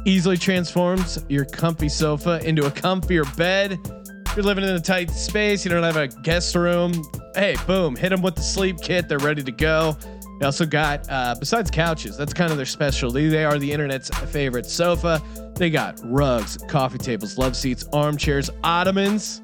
Easily 0.05 0.37
transforms 0.37 1.25
your 1.29 1.45
comfy 1.45 1.89
sofa 1.89 2.39
into 2.47 2.67
a 2.67 2.71
comfier 2.71 3.25
bed. 3.35 3.79
You're 4.35 4.45
living 4.45 4.63
in 4.63 4.69
a 4.69 4.79
tight 4.79 5.09
space, 5.09 5.65
you 5.65 5.71
don't 5.71 5.81
have 5.81 5.97
a 5.97 6.07
guest 6.07 6.53
room. 6.53 6.93
Hey, 7.33 7.55
boom, 7.65 7.95
hit 7.95 8.09
them 8.09 8.21
with 8.21 8.35
the 8.35 8.43
sleep 8.43 8.77
kit. 8.81 9.09
They're 9.09 9.17
ready 9.17 9.43
to 9.43 9.51
go. 9.51 9.97
They 10.39 10.45
also 10.45 10.65
got, 10.65 11.09
uh, 11.09 11.35
besides 11.39 11.71
couches, 11.71 12.15
that's 12.17 12.33
kind 12.33 12.51
of 12.51 12.57
their 12.57 12.65
specialty. 12.65 13.27
They 13.27 13.43
are 13.43 13.57
the 13.57 13.71
internet's 13.71 14.09
favorite 14.31 14.65
sofa. 14.65 15.21
They 15.55 15.69
got 15.69 15.99
rugs, 16.03 16.57
coffee 16.67 16.99
tables, 16.99 17.37
love 17.37 17.55
seats, 17.55 17.85
armchairs, 17.91 18.49
ottomans. 18.63 19.41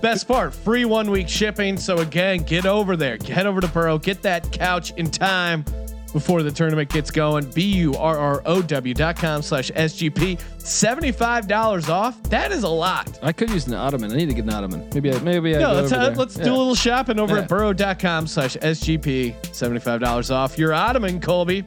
Best 0.00 0.26
part, 0.26 0.54
free 0.54 0.86
one 0.86 1.10
week 1.10 1.28
shipping. 1.28 1.76
So 1.76 1.98
again, 1.98 2.42
get 2.44 2.64
over 2.64 2.96
there. 2.96 3.18
Head 3.18 3.46
over 3.46 3.60
to 3.60 3.68
Burrow. 3.68 3.98
Get 3.98 4.22
that 4.22 4.50
couch 4.50 4.92
in 4.96 5.10
time 5.10 5.64
before 6.12 6.42
the 6.42 6.50
tournament 6.50 6.90
gets 6.90 7.10
going. 7.10 7.50
B-U-R-R-O-W 7.50 8.94
dot 8.94 9.16
com 9.16 9.42
slash 9.42 9.70
SGP. 9.70 10.38
$75 10.58 11.88
off. 11.88 12.22
That 12.24 12.52
is 12.52 12.62
a 12.62 12.68
lot. 12.68 13.18
I 13.22 13.32
could 13.32 13.50
use 13.50 13.66
an 13.66 13.74
ottoman. 13.74 14.12
I 14.12 14.16
need 14.16 14.28
to 14.28 14.34
get 14.34 14.44
an 14.44 14.52
ottoman. 14.52 14.88
Maybe 14.94 15.12
I 15.12 15.18
maybe 15.20 15.56
I 15.56 15.60
No, 15.60 15.68
go 15.70 15.80
let's, 15.80 15.92
over 15.92 16.02
uh, 16.02 16.14
let's 16.14 16.34
do 16.34 16.42
a 16.54 16.56
little 16.56 16.74
shopping 16.74 17.18
over 17.18 17.36
Yeah. 17.36 17.42
at 17.42 17.48
burrow.com 17.48 18.26
slash 18.26 18.56
SGP. 18.56 19.34
$75 19.52 20.30
off 20.34 20.58
your 20.58 20.72
ottoman, 20.72 21.20
Colby. 21.20 21.64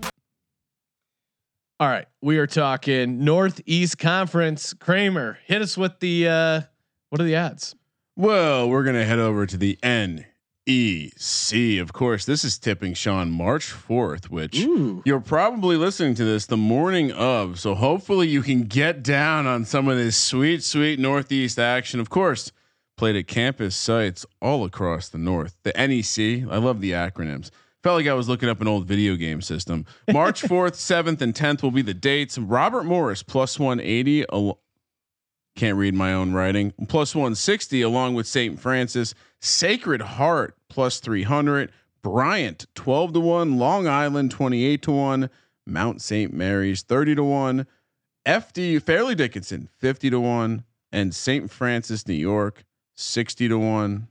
All 1.79 1.87
right. 1.89 2.05
We 2.21 2.37
are 2.37 2.47
talking 2.47 3.23
Northeast 3.25 3.97
Conference. 3.97 4.73
Kramer, 4.73 5.39
hit 5.45 5.61
us 5.61 5.77
with 5.77 5.99
the, 5.99 6.27
uh, 6.29 6.61
what 7.09 7.19
are 7.19 7.25
the 7.25 7.35
odds? 7.35 7.75
Well, 8.15 8.69
we're 8.69 8.83
gonna 8.83 9.05
head 9.05 9.19
over 9.19 9.45
to 9.45 9.57
the 9.57 9.77
NEC. 10.67 11.79
Of 11.81 11.93
course, 11.93 12.25
this 12.25 12.43
is 12.43 12.57
tipping 12.57 12.93
Sean 12.93 13.31
March 13.31 13.65
fourth, 13.65 14.29
which 14.31 14.57
you're 15.05 15.19
probably 15.19 15.75
listening 15.77 16.15
to 16.15 16.23
this 16.25 16.45
the 16.45 16.57
morning 16.57 17.11
of. 17.11 17.59
So 17.59 17.75
hopefully 17.75 18.27
you 18.27 18.41
can 18.41 18.63
get 18.63 19.03
down 19.03 19.45
on 19.47 19.65
some 19.65 19.87
of 19.87 19.97
this 19.97 20.17
sweet, 20.17 20.63
sweet 20.63 20.99
Northeast 20.99 21.59
action. 21.59 21.99
Of 21.99 22.09
course, 22.09 22.51
played 22.97 23.15
at 23.15 23.27
campus 23.27 23.75
sites 23.75 24.25
all 24.41 24.63
across 24.65 25.09
the 25.09 25.17
North. 25.17 25.55
The 25.63 25.73
NEC. 25.75 26.49
I 26.51 26.57
love 26.57 26.81
the 26.81 26.91
acronyms. 26.91 27.49
Felt 27.83 27.97
like 27.97 28.07
I 28.07 28.13
was 28.13 28.29
looking 28.29 28.47
up 28.47 28.61
an 28.61 28.67
old 28.67 28.85
video 28.85 29.15
game 29.17 29.41
system. 29.41 29.85
March 30.11 30.41
4th, 30.43 30.75
7th, 30.75 31.19
and 31.19 31.33
10th 31.33 31.61
will 31.61 31.71
be 31.71 31.81
the 31.81 31.93
dates. 31.93 32.37
Robert 32.37 32.83
Morris 32.85 33.21
plus 33.23 33.59
180. 33.59 34.25
al- 34.31 34.59
Can't 35.55 35.77
read 35.77 35.93
my 35.93 36.13
own 36.13 36.33
writing. 36.33 36.73
Plus 36.87 37.13
160 37.13 37.81
along 37.81 38.15
with 38.15 38.27
St. 38.27 38.59
Francis. 38.59 39.13
Sacred 39.39 40.01
Heart 40.01 40.57
plus 40.69 40.99
300. 40.99 41.71
Bryant 42.01 42.65
12 42.75 43.13
to 43.13 43.19
1. 43.19 43.57
Long 43.57 43.87
Island 43.87 44.31
28 44.31 44.81
to 44.81 44.91
1. 44.91 45.29
Mount 45.65 46.01
St. 46.01 46.33
Mary's 46.33 46.81
30 46.81 47.15
to 47.15 47.23
1. 47.23 47.67
FD 48.25 48.81
Fairleigh 48.81 49.15
Dickinson 49.15 49.69
50 49.79 50.09
to 50.09 50.19
1. 50.19 50.63
And 50.91 51.13
St. 51.13 51.49
Francis, 51.49 52.07
New 52.07 52.13
York 52.13 52.63
60 52.95 53.47
to 53.47 53.59
1. 53.59 54.07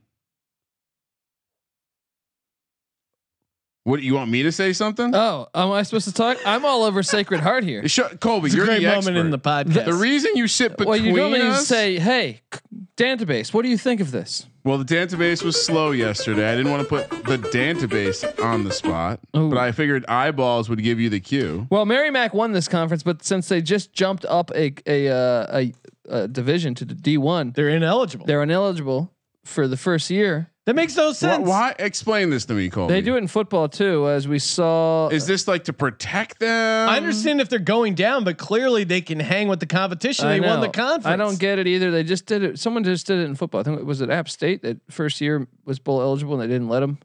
What 3.85 4.01
you 4.01 4.13
want 4.13 4.31
me 4.31 4.43
to 4.43 4.51
say 4.53 4.71
something? 4.71 5.13
Oh, 5.13 5.47
am 5.53 5.71
I 5.71 5.83
supposed 5.83 6.07
to 6.07 6.13
talk? 6.13 6.37
I'm 6.45 6.63
all 6.63 6.83
over 6.83 7.03
Sacred 7.03 7.41
Heart 7.41 7.65
here. 7.65 7.85
Shut, 7.89 8.21
Colby, 8.21 8.45
It's 8.45 8.53
a 8.53 8.57
you're 8.57 8.65
great 8.65 8.79
the 8.79 8.85
moment 8.87 9.07
expert. 9.17 9.17
in 9.17 9.29
the 9.31 9.39
podcast. 9.39 9.85
The 9.85 9.93
reason 9.93 10.31
you 10.35 10.47
sit 10.47 10.77
between 10.77 10.87
Well, 10.87 10.97
you 10.97 11.13
normally 11.13 11.41
us. 11.41 11.67
say, 11.67 11.99
"Hey, 11.99 12.39
c- 12.53 12.59
database, 12.95 13.53
what 13.53 13.63
do 13.63 13.67
you 13.69 13.77
think 13.77 13.99
of 13.99 14.11
this?" 14.11 14.45
well, 14.63 14.77
the 14.77 14.85
database 14.85 15.43
was 15.43 15.61
slow 15.61 15.91
yesterday. 15.91 16.49
I 16.49 16.55
didn't 16.55 16.71
want 16.71 16.83
to 16.83 16.87
put 16.87 17.09
the 17.25 17.37
database 17.37 18.23
on 18.41 18.63
the 18.63 18.71
spot, 18.71 19.19
Ooh. 19.35 19.49
but 19.49 19.57
I 19.57 19.73
figured 19.73 20.05
eyeballs 20.07 20.69
would 20.69 20.81
give 20.81 21.01
you 21.01 21.09
the 21.09 21.19
cue. 21.19 21.67
Well, 21.69 21.85
Merrimack 21.85 22.33
won 22.33 22.53
this 22.53 22.69
conference, 22.69 23.03
but 23.03 23.25
since 23.25 23.49
they 23.49 23.61
just 23.61 23.91
jumped 23.91 24.23
up 24.25 24.49
a 24.55 24.73
a 24.87 25.09
uh, 25.09 25.47
a, 25.59 25.73
a 26.07 26.27
division 26.29 26.73
to 26.75 26.85
the 26.85 26.95
D1, 26.95 27.53
They're 27.55 27.67
ineligible. 27.67 28.25
they're 28.27 28.43
ineligible 28.43 29.11
for 29.43 29.67
the 29.67 29.75
first 29.75 30.09
year. 30.09 30.51
That 30.65 30.75
makes 30.75 30.95
no 30.95 31.11
sense. 31.11 31.45
why? 31.45 31.75
Explain 31.77 32.29
this 32.29 32.45
to 32.45 32.53
me, 32.53 32.69
Colby. 32.69 32.93
They 32.93 33.01
do 33.01 33.15
it 33.15 33.17
in 33.17 33.27
football 33.27 33.67
too, 33.67 34.07
as 34.07 34.27
we 34.27 34.39
saw. 34.39 35.07
Uh, 35.07 35.09
is 35.09 35.27
this 35.27 35.47
like 35.47 35.65
to 35.65 35.73
protect 35.73 36.39
them? 36.39 36.89
I 36.89 36.95
understand 36.97 37.41
if 37.41 37.49
they're 37.49 37.59
going 37.59 37.95
down, 37.95 38.23
but 38.23 38.37
clearly 38.37 38.85
they 38.85 39.01
can 39.01 39.19
hang 39.19 39.49
with 39.49 39.59
the 39.59 39.65
competition. 39.65 40.25
I 40.25 40.39
They 40.39 40.47
won 40.47 40.61
the 40.61 40.69
conference. 40.69 41.05
I 41.05 41.17
don't 41.17 41.37
get 41.37 41.59
it 41.59 41.67
either. 41.67 41.91
They 41.91 42.03
just 42.03 42.25
did 42.25 42.43
it. 42.43 42.59
Someone 42.59 42.83
just 42.85 43.07
did 43.07 43.19
it 43.19 43.23
in 43.23 43.35
football. 43.35 43.61
I 43.61 43.63
think 43.63 43.79
it 43.79 43.85
was 43.85 44.01
at 44.01 44.09
App 44.09 44.29
State 44.29 44.61
that 44.61 44.79
first 44.89 45.19
year 45.19 45.47
was 45.65 45.79
bowl 45.79 46.01
eligible 46.01 46.33
and 46.39 46.41
they 46.41 46.53
didn't 46.53 46.69
let 46.69 46.79
them. 46.79 46.97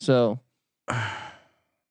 So 0.00 0.40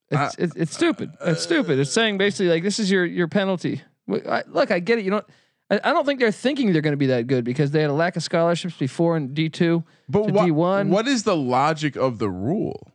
it's 0.09 0.35
it's, 0.39 0.55
it's 0.55 0.73
stupid. 0.73 1.11
It's 1.21 1.43
stupid. 1.43 1.77
It's 1.77 1.91
saying 1.91 2.17
basically 2.17 2.49
like 2.49 2.63
this 2.63 2.79
is 2.79 2.89
your 2.89 3.05
your 3.05 3.27
penalty. 3.27 3.81
I, 4.09 4.43
look, 4.47 4.71
I 4.71 4.79
get 4.79 4.97
it. 4.97 5.05
You 5.05 5.11
don't. 5.11 5.25
I, 5.71 5.79
I 5.83 5.93
don't 5.93 6.05
think 6.05 6.19
they're 6.19 6.31
thinking 6.31 6.73
they're 6.73 6.81
going 6.81 6.93
to 6.93 6.97
be 6.97 7.07
that 7.07 7.25
good 7.27 7.43
because 7.45 7.71
they 7.71 7.81
had 7.81 7.89
a 7.89 7.93
lack 7.93 8.15
of 8.17 8.23
scholarships 8.23 8.75
before 8.75 9.17
in 9.17 9.33
D 9.33 9.49
two. 9.49 9.83
But 10.09 10.27
to 10.27 10.33
wha- 10.33 10.45
D1. 10.45 10.89
what 10.89 11.07
is 11.07 11.23
the 11.23 11.35
logic 11.35 11.95
of 11.95 12.19
the 12.19 12.29
rule? 12.29 12.91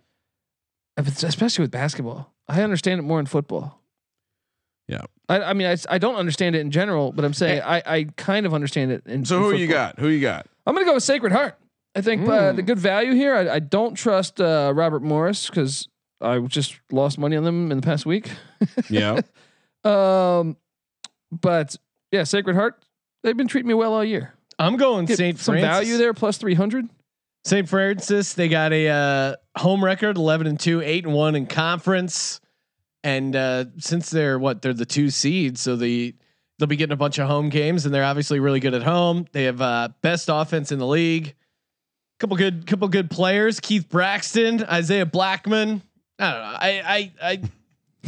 especially 0.99 1.63
with 1.63 1.71
basketball. 1.71 2.33
I 2.49 2.63
understand 2.63 3.01
it 3.01 3.03
more 3.03 3.21
in 3.21 3.27
football. 3.27 3.83
Yeah. 4.89 5.03
I, 5.29 5.43
I 5.43 5.53
mean, 5.53 5.67
I, 5.67 5.77
I 5.91 5.99
don't 5.99 6.15
understand 6.15 6.55
it 6.57 6.61
in 6.61 6.71
general, 6.71 7.13
but 7.13 7.25
I'm 7.25 7.35
saying 7.35 7.61
I, 7.63 7.83
I 7.85 8.05
kind 8.17 8.47
of 8.47 8.55
understand 8.55 8.93
it. 8.93 9.03
In, 9.07 9.25
So 9.25 9.37
in 9.37 9.43
who 9.43 9.53
you 9.57 9.67
got? 9.67 9.99
Who 9.99 10.09
you 10.09 10.21
got? 10.21 10.47
I'm 10.67 10.75
gonna 10.75 10.87
go 10.87 10.95
with 10.95 11.03
Sacred 11.03 11.33
Heart. 11.33 11.59
I 11.95 12.01
think 12.03 12.27
uh, 12.29 12.53
the 12.53 12.63
good 12.63 12.79
value 12.79 13.13
here. 13.15 13.35
I, 13.35 13.55
I 13.55 13.59
don't 13.59 13.95
trust 13.95 14.41
uh, 14.41 14.73
Robert 14.75 15.03
Morris 15.03 15.49
because 15.49 15.89
I 16.21 16.39
just 16.41 16.79
lost 16.93 17.19
money 17.19 17.37
on 17.37 17.45
them 17.45 17.71
in 17.73 17.79
the 17.79 17.83
past 17.85 18.07
week. 18.07 18.31
Yeah. 18.89 19.21
Um, 19.85 20.57
but 21.31 21.77
yeah, 22.13 22.25
Sacred 22.25 22.55
Heart. 22.57 22.83
They've 23.23 23.37
been 23.37 23.49
treating 23.49 23.69
me 23.69 23.75
well 23.75 23.95
all 23.95 24.05
year. 24.05 24.35
I'm 24.59 24.77
going 24.77 25.07
Get 25.07 25.19
St. 25.19 25.39
some 25.39 25.55
Francis. 25.55 25.69
value 25.69 25.97
there, 25.99 26.15
plus 26.15 26.39
three 26.39 26.55
hundred. 26.55 26.89
St. 27.45 27.69
Francis, 27.69 28.35
they 28.35 28.49
got 28.49 28.73
a 28.73 28.89
uh, 28.89 29.37
home 29.57 29.85
record, 29.85 30.17
eleven 30.17 30.47
and 30.47 30.59
two, 30.59 30.81
eight 30.83 31.05
and 31.05 31.15
one 31.15 31.35
in 31.37 31.47
conference, 31.47 32.41
and 33.05 33.37
uh, 33.37 33.67
since 33.79 34.11
they're 34.11 34.39
what 34.39 34.63
they're 34.63 34.73
the 34.75 34.87
two 34.87 35.11
seeds, 35.11 35.61
so 35.61 35.77
the 35.77 36.15
they'll 36.59 36.67
be 36.67 36.77
getting 36.77 36.93
a 36.93 36.97
bunch 36.97 37.19
of 37.19 37.29
home 37.29 37.49
games, 37.51 37.85
and 37.85 37.95
they're 37.95 38.05
obviously 38.05 38.41
really 38.41 38.61
good 38.61 38.75
at 38.75 38.83
home. 38.83 39.27
They 39.33 39.45
have 39.45 39.61
uh, 39.61 39.91
best 40.03 40.29
offense 40.33 40.73
in 40.73 40.79
the 40.79 40.87
league. 40.87 41.35
Couple 42.19 42.37
good, 42.37 42.67
couple 42.67 42.89
good 42.89 43.11
players: 43.11 43.61
Keith 43.61 43.89
Braxton, 43.89 44.65
Isaiah 44.65 45.07
Blackmon. 45.07 45.83
I 46.19 46.31
don't 46.31 46.41
know. 46.41 46.59
I 46.59 46.83
I 46.85 47.13
I. 47.23 47.41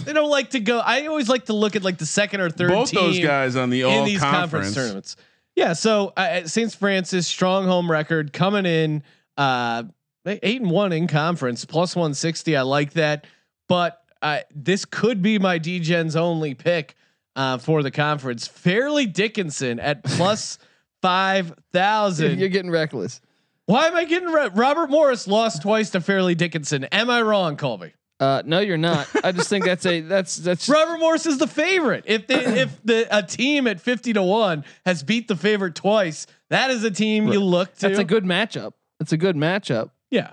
I 0.06 0.12
don't 0.12 0.30
like 0.30 0.50
to 0.50 0.60
go. 0.60 0.78
I 0.78 1.06
always 1.06 1.28
like 1.28 1.46
to 1.46 1.52
look 1.52 1.76
at 1.76 1.82
like 1.82 1.98
the 1.98 2.06
second 2.06 2.40
or 2.40 2.50
third 2.50 2.70
Both 2.70 2.90
team 2.90 3.00
those 3.00 3.18
guys 3.20 3.56
on 3.56 3.70
the 3.70 3.82
in 3.82 3.86
all 3.86 4.04
these 4.04 4.20
conference. 4.20 4.42
conference. 4.50 4.74
tournaments. 4.74 5.16
Yeah, 5.56 5.72
so 5.72 6.12
uh, 6.16 6.46
St. 6.46 6.72
Francis 6.72 7.26
strong 7.26 7.64
home 7.66 7.90
record 7.90 8.32
coming 8.32 8.64
in 8.64 9.02
uh, 9.36 9.82
eight 10.26 10.60
and 10.60 10.70
one 10.70 10.92
in 10.92 11.06
conference 11.08 11.64
plus 11.64 11.96
one 11.96 12.14
sixty. 12.14 12.56
I 12.56 12.62
like 12.62 12.92
that, 12.92 13.26
but 13.68 14.00
uh, 14.22 14.40
this 14.54 14.84
could 14.84 15.20
be 15.22 15.38
my 15.38 15.58
degens 15.58 16.14
only 16.16 16.54
pick 16.54 16.94
uh, 17.34 17.58
for 17.58 17.82
the 17.82 17.90
conference. 17.90 18.46
Fairleigh 18.46 19.06
Dickinson 19.06 19.80
at 19.80 20.04
plus 20.04 20.58
five 21.02 21.54
thousand. 21.72 22.38
You're 22.38 22.48
getting 22.50 22.70
reckless. 22.70 23.20
Why 23.66 23.86
am 23.88 23.96
I 23.96 24.04
getting 24.04 24.28
re- 24.30 24.50
Robert 24.54 24.88
Morris 24.90 25.26
lost 25.28 25.62
twice 25.62 25.90
to 25.90 26.00
Fairleigh 26.00 26.34
Dickinson? 26.36 26.84
Am 26.84 27.10
I 27.10 27.20
wrong, 27.20 27.56
Colby? 27.56 27.92
Uh, 28.20 28.42
no, 28.44 28.58
you're 28.58 28.76
not. 28.76 29.06
I 29.22 29.30
just 29.30 29.48
think 29.48 29.64
that's 29.64 29.86
a 29.86 30.00
that's 30.00 30.36
that's 30.36 30.68
Robert 30.68 30.98
Morris 30.98 31.24
is 31.26 31.38
the 31.38 31.46
favorite. 31.46 32.04
If 32.06 32.26
they, 32.26 32.34
if 32.62 32.82
the 32.84 33.06
a 33.16 33.22
team 33.22 33.66
at 33.68 33.80
fifty 33.80 34.12
to 34.12 34.22
one 34.22 34.64
has 34.84 35.02
beat 35.02 35.28
the 35.28 35.36
favorite 35.36 35.74
twice, 35.76 36.26
that 36.50 36.70
is 36.70 36.82
a 36.82 36.90
team 36.90 37.28
you 37.28 37.40
look 37.40 37.74
to. 37.76 37.88
that's 37.88 37.98
a 38.00 38.04
good 38.04 38.24
matchup. 38.24 38.72
It's 39.00 39.12
a 39.12 39.16
good 39.16 39.36
matchup. 39.36 39.90
yeah. 40.10 40.32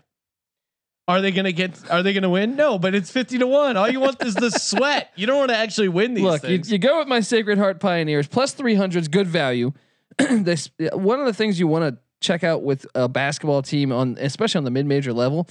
Are 1.07 1.21
they 1.21 1.29
gonna 1.29 1.51
get? 1.51 1.79
Are 1.91 2.01
they 2.01 2.13
gonna 2.13 2.31
win? 2.31 2.55
No, 2.55 2.79
but 2.79 2.95
it's 2.95 3.11
fifty 3.11 3.37
to 3.37 3.45
one. 3.45 3.77
All 3.77 3.87
you 3.87 3.99
want 3.99 4.23
is 4.25 4.33
the 4.33 4.49
sweat. 4.59 5.11
You 5.15 5.27
don't 5.27 5.37
want 5.37 5.49
to 5.51 5.55
actually 5.57 5.89
win 5.89 6.15
these 6.15 6.23
Look, 6.23 6.41
you, 6.41 6.49
things. 6.57 6.71
you 6.71 6.79
go 6.79 6.97
with 6.97 7.07
my 7.07 7.19
Sacred 7.19 7.59
Heart 7.59 7.79
Pioneers 7.79 8.27
plus 8.27 8.53
300 8.53 8.99
is 9.01 9.07
good 9.07 9.27
value. 9.27 9.71
this 10.17 10.71
one 10.93 11.19
of 11.19 11.27
the 11.27 11.33
things 11.33 11.59
you 11.59 11.67
want 11.67 11.83
to 11.95 12.01
check 12.21 12.43
out 12.43 12.63
with 12.63 12.87
a 12.95 13.07
basketball 13.07 13.61
team 13.61 13.91
on, 13.91 14.17
especially 14.19 14.57
on 14.57 14.63
the 14.63 14.71
mid-major 14.71 15.13
level, 15.13 15.47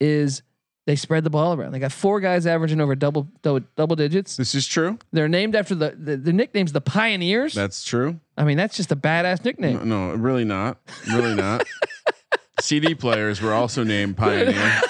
is 0.00 0.40
they 0.86 0.96
spread 0.96 1.24
the 1.24 1.30
ball 1.30 1.52
around. 1.54 1.72
They 1.72 1.78
got 1.80 1.92
four 1.92 2.20
guys 2.20 2.46
averaging 2.46 2.80
over 2.80 2.94
double 2.94 3.28
double, 3.42 3.66
double 3.76 3.96
digits. 3.96 4.36
This 4.36 4.54
is 4.54 4.66
true. 4.66 4.98
They're 5.12 5.28
named 5.28 5.54
after 5.54 5.74
the 5.74 5.94
the, 5.98 6.16
the 6.16 6.32
nicknames 6.32 6.72
the 6.72 6.80
Pioneers. 6.80 7.54
That's 7.54 7.84
true. 7.84 8.20
I 8.38 8.44
mean, 8.44 8.56
that's 8.56 8.76
just 8.76 8.92
a 8.92 8.96
badass 8.96 9.44
nickname. 9.44 9.88
No, 9.88 10.12
really 10.12 10.44
not. 10.44 10.78
Really 11.08 11.34
not. 11.34 11.66
CD 12.60 12.94
players 12.94 13.42
were 13.42 13.52
also 13.52 13.84
named 13.84 14.16
Pioneer. 14.16 14.80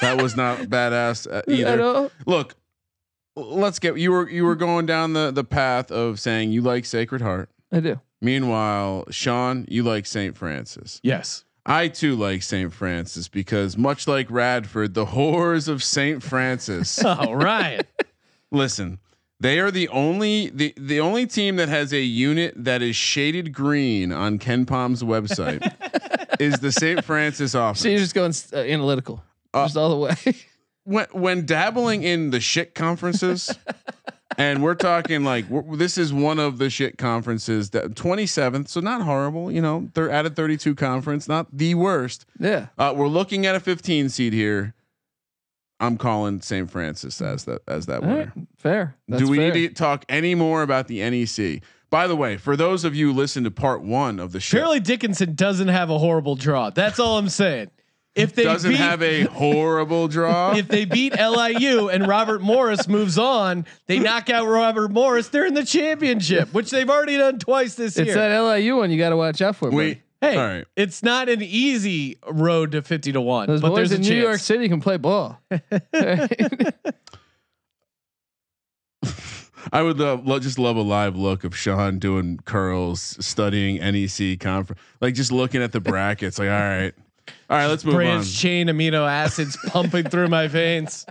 that 0.00 0.20
was 0.20 0.36
not 0.36 0.58
badass 0.62 1.32
uh, 1.32 1.42
either. 1.48 2.10
Look, 2.26 2.54
let's 3.36 3.78
get 3.78 3.96
you 3.98 4.10
were 4.12 4.28
you 4.28 4.44
were 4.44 4.56
going 4.56 4.86
down 4.86 5.12
the 5.12 5.30
the 5.30 5.44
path 5.44 5.90
of 5.92 6.18
saying 6.18 6.50
you 6.50 6.60
like 6.60 6.84
Sacred 6.84 7.22
Heart. 7.22 7.50
I 7.72 7.80
do. 7.80 8.00
Meanwhile, 8.20 9.04
Sean, 9.10 9.66
you 9.68 9.82
like 9.82 10.06
St. 10.06 10.36
Francis. 10.36 11.00
yes. 11.02 11.44
I 11.68 11.88
too 11.88 12.14
like 12.14 12.42
St. 12.44 12.72
Francis 12.72 13.26
because 13.28 13.76
much 13.76 14.06
like 14.06 14.30
Radford, 14.30 14.94
the 14.94 15.06
horrors 15.06 15.66
of 15.66 15.82
St. 15.82 16.22
Francis. 16.22 17.02
All 17.04 17.34
right. 17.34 17.84
Listen, 18.52 19.00
they 19.40 19.58
are 19.58 19.70
the 19.72 19.88
only 19.88 20.48
the 20.50 20.72
the 20.76 21.00
only 21.00 21.26
team 21.26 21.56
that 21.56 21.68
has 21.68 21.92
a 21.92 22.00
unit 22.00 22.54
that 22.56 22.82
is 22.82 22.94
shaded 22.94 23.52
green 23.52 24.12
on 24.12 24.38
KenPom's 24.38 25.02
website 25.02 25.60
is 26.40 26.60
the 26.60 26.70
St. 26.72 27.04
Francis 27.04 27.54
office. 27.54 27.82
So 27.82 27.88
you're 27.88 27.98
just 27.98 28.14
going 28.14 28.32
uh, 28.52 28.56
analytical, 28.58 29.22
Uh, 29.52 29.64
just 29.64 29.76
all 29.76 29.90
the 29.90 29.96
way. 29.96 30.14
when 30.84 31.06
when 31.12 31.44
dabbling 31.46 32.04
in 32.04 32.30
the 32.30 32.40
shit 32.40 32.74
conferences, 32.76 33.50
and 34.38 34.62
we're 34.62 34.74
talking 34.74 35.24
like 35.24 35.48
we're, 35.48 35.76
this 35.76 35.96
is 35.98 36.12
one 36.12 36.38
of 36.38 36.58
the 36.58 36.70
shit 36.70 36.98
conferences 36.98 37.70
that 37.70 37.94
27th, 37.94 38.68
so 38.68 38.80
not 38.80 39.02
horrible. 39.02 39.50
You 39.50 39.60
know, 39.62 39.88
they're 39.94 40.10
at 40.10 40.26
a 40.26 40.30
32 40.30 40.74
conference, 40.74 41.28
not 41.28 41.46
the 41.56 41.74
worst. 41.74 42.26
yeah. 42.38 42.66
Uh, 42.78 42.92
we're 42.96 43.08
looking 43.08 43.46
at 43.46 43.54
a 43.54 43.60
15 43.60 44.08
seed 44.08 44.32
here. 44.32 44.74
I'm 45.78 45.98
calling 45.98 46.40
St. 46.40 46.70
Francis 46.70 47.20
as 47.20 47.44
that 47.44 47.60
as 47.68 47.84
that 47.86 48.02
All 48.02 48.08
right. 48.08 48.34
winner. 48.34 48.46
Fair. 48.56 48.96
That's 49.08 49.22
Do 49.22 49.28
we 49.28 49.36
fair. 49.36 49.52
need 49.52 49.68
to 49.68 49.74
talk 49.74 50.04
any 50.08 50.34
more 50.34 50.62
about 50.62 50.88
the 50.88 51.00
NEC? 51.10 51.62
By 51.90 52.06
the 52.06 52.16
way, 52.16 52.36
for 52.36 52.56
those 52.56 52.84
of 52.84 52.94
you 52.96 53.08
who 53.08 53.12
listen 53.12 53.44
to 53.44 53.50
part 53.50 53.82
one 53.82 54.18
of 54.18 54.32
the 54.32 54.40
show, 54.40 54.56
Fairleigh 54.58 54.80
Dickinson 54.80 55.34
doesn't 55.34 55.68
have 55.68 55.90
a 55.90 55.98
horrible 55.98 56.34
draw. 56.34 56.70
That's 56.70 56.98
all 56.98 57.18
I'm 57.18 57.28
saying. 57.28 57.70
If 58.16 58.34
they 58.34 58.44
doesn't 58.44 58.70
beat, 58.70 58.78
have 58.78 59.02
a 59.02 59.24
horrible 59.24 60.08
draw. 60.08 60.52
if 60.56 60.68
they 60.68 60.86
beat 60.86 61.12
LIU 61.14 61.88
and 61.90 62.08
Robert 62.08 62.40
Morris 62.40 62.88
moves 62.88 63.18
on, 63.18 63.66
they 63.86 63.98
knock 63.98 64.30
out 64.30 64.46
Robert 64.46 64.90
Morris. 64.90 65.28
They're 65.28 65.44
in 65.44 65.52
the 65.54 65.64
championship, 65.66 66.52
which 66.54 66.70
they've 66.70 66.88
already 66.88 67.18
done 67.18 67.38
twice 67.38 67.74
this 67.74 67.96
It's 67.98 68.06
year. 68.06 68.06
It's 68.06 68.14
that 68.16 68.40
LIU 68.40 68.76
one 68.78 68.90
you 68.90 68.96
got 68.98 69.10
to 69.10 69.16
watch 69.18 69.42
out 69.42 69.56
for. 69.56 69.70
Wait, 69.70 70.00
hey, 70.22 70.36
all 70.36 70.46
right. 70.46 70.64
it's 70.76 71.02
not 71.02 71.28
an 71.28 71.42
easy 71.42 72.16
road 72.26 72.72
to 72.72 72.80
fifty 72.80 73.12
to 73.12 73.20
one, 73.20 73.48
Those 73.48 73.60
but 73.60 73.68
boys 73.68 73.76
there's 73.76 73.92
a 73.92 73.96
in 73.96 74.00
New 74.00 74.08
chance. 74.08 74.22
York 74.22 74.40
City 74.40 74.68
can 74.70 74.80
play 74.80 74.96
ball. 74.96 75.38
I 79.72 79.82
would 79.82 79.98
love, 79.98 80.26
lo- 80.26 80.38
just 80.38 80.58
love 80.58 80.76
a 80.76 80.80
live 80.82 81.16
look 81.16 81.42
of 81.44 81.56
Sean 81.56 81.98
doing 81.98 82.38
curls, 82.44 83.16
studying 83.24 83.76
NEC 83.78 84.38
conference, 84.38 84.80
like 85.00 85.14
just 85.14 85.32
looking 85.32 85.60
at 85.62 85.72
the 85.72 85.80
brackets. 85.80 86.38
Like, 86.38 86.48
all 86.48 86.54
right, 86.54 86.94
All 87.48 87.56
right, 87.56 87.66
let's 87.66 87.84
move 87.84 87.94
on. 87.94 88.00
Branched 88.00 88.36
chain 88.36 88.66
amino 88.68 89.08
acids 89.08 89.56
pumping 89.66 90.08
through 90.08 90.28
my 90.28 90.48
veins. 90.48 91.06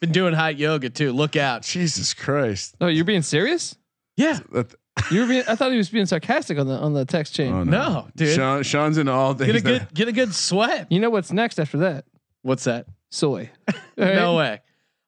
Been 0.00 0.12
doing 0.12 0.32
hot 0.34 0.56
yoga 0.56 0.90
too. 0.90 1.12
Look 1.12 1.34
out. 1.36 1.62
Jesus 1.62 2.14
Christ. 2.14 2.76
No, 2.80 2.86
you're 2.86 3.04
being 3.04 3.22
serious. 3.22 3.76
Yeah. 4.16 4.38
That, 4.52 4.74
You 5.12 5.20
were 5.22 5.26
being. 5.28 5.44
I 5.48 5.54
thought 5.54 5.70
he 5.70 5.78
was 5.78 5.90
being 5.90 6.06
sarcastic 6.06 6.58
on 6.58 6.66
the 6.66 6.74
on 6.74 6.92
the 6.92 7.04
text 7.04 7.32
chain. 7.34 7.52
oh, 7.52 7.62
No, 7.62 8.08
dude. 8.16 8.34
Sean, 8.34 8.62
Sean's 8.64 8.98
into 8.98 9.12
all 9.12 9.32
things. 9.34 9.52
Get 9.52 9.60
a 9.60 9.78
that- 9.78 9.94
get 9.94 10.08
a 10.08 10.12
good 10.12 10.34
sweat. 10.34 10.88
You 10.90 10.98
know 11.00 11.10
what's 11.10 11.30
next 11.32 11.60
after 11.60 11.78
that? 11.78 12.04
What's 12.42 12.64
that? 12.64 12.86
Soy. 13.10 13.50
No 13.96 14.36
way. 14.36 14.60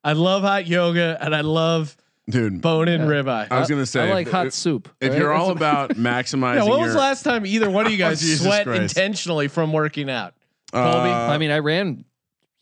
I 0.03 0.13
love 0.15 0.43
hot 0.43 0.67
yoga 0.67 1.17
and 1.21 1.35
I 1.35 1.43
love 1.43 1.97
dude. 2.29 2.61
bone 2.61 2.89
in 2.89 3.01
Yeah. 3.03 3.07
ribeye. 3.07 3.49
I 3.51 3.59
was 3.61 3.69
gonna 3.69 3.87
say, 3.87 4.09
I 4.09 4.13
like 4.13 4.27
if, 4.27 4.33
hot 4.33 4.47
if, 4.49 4.55
soup. 4.55 4.89
if 5.01 5.11
right? 5.11 5.19
you're 5.19 5.33
all 5.33 5.51
about 5.51 5.91
maximizing 5.97 6.57
Yeah, 6.57 6.65
what 6.65 6.81
was 6.81 6.93
the 6.93 6.99
last 6.99 7.23
time 7.23 7.47
either 7.47 7.71
one 7.71 7.87
of 7.87 7.93
you 7.93 7.99
guys 8.07 8.21
Jesus 8.21 8.43
sweat 8.43 8.65
Christ. 8.67 8.97
intentionally 8.97 9.49
from 9.49 9.73
working 9.73 10.11
out? 10.11 10.35
uh, 10.73 10.93
Colby? 10.93 11.11
I 11.11 11.39
mean, 11.39 11.51
I 11.51 11.59
ran 11.59 12.05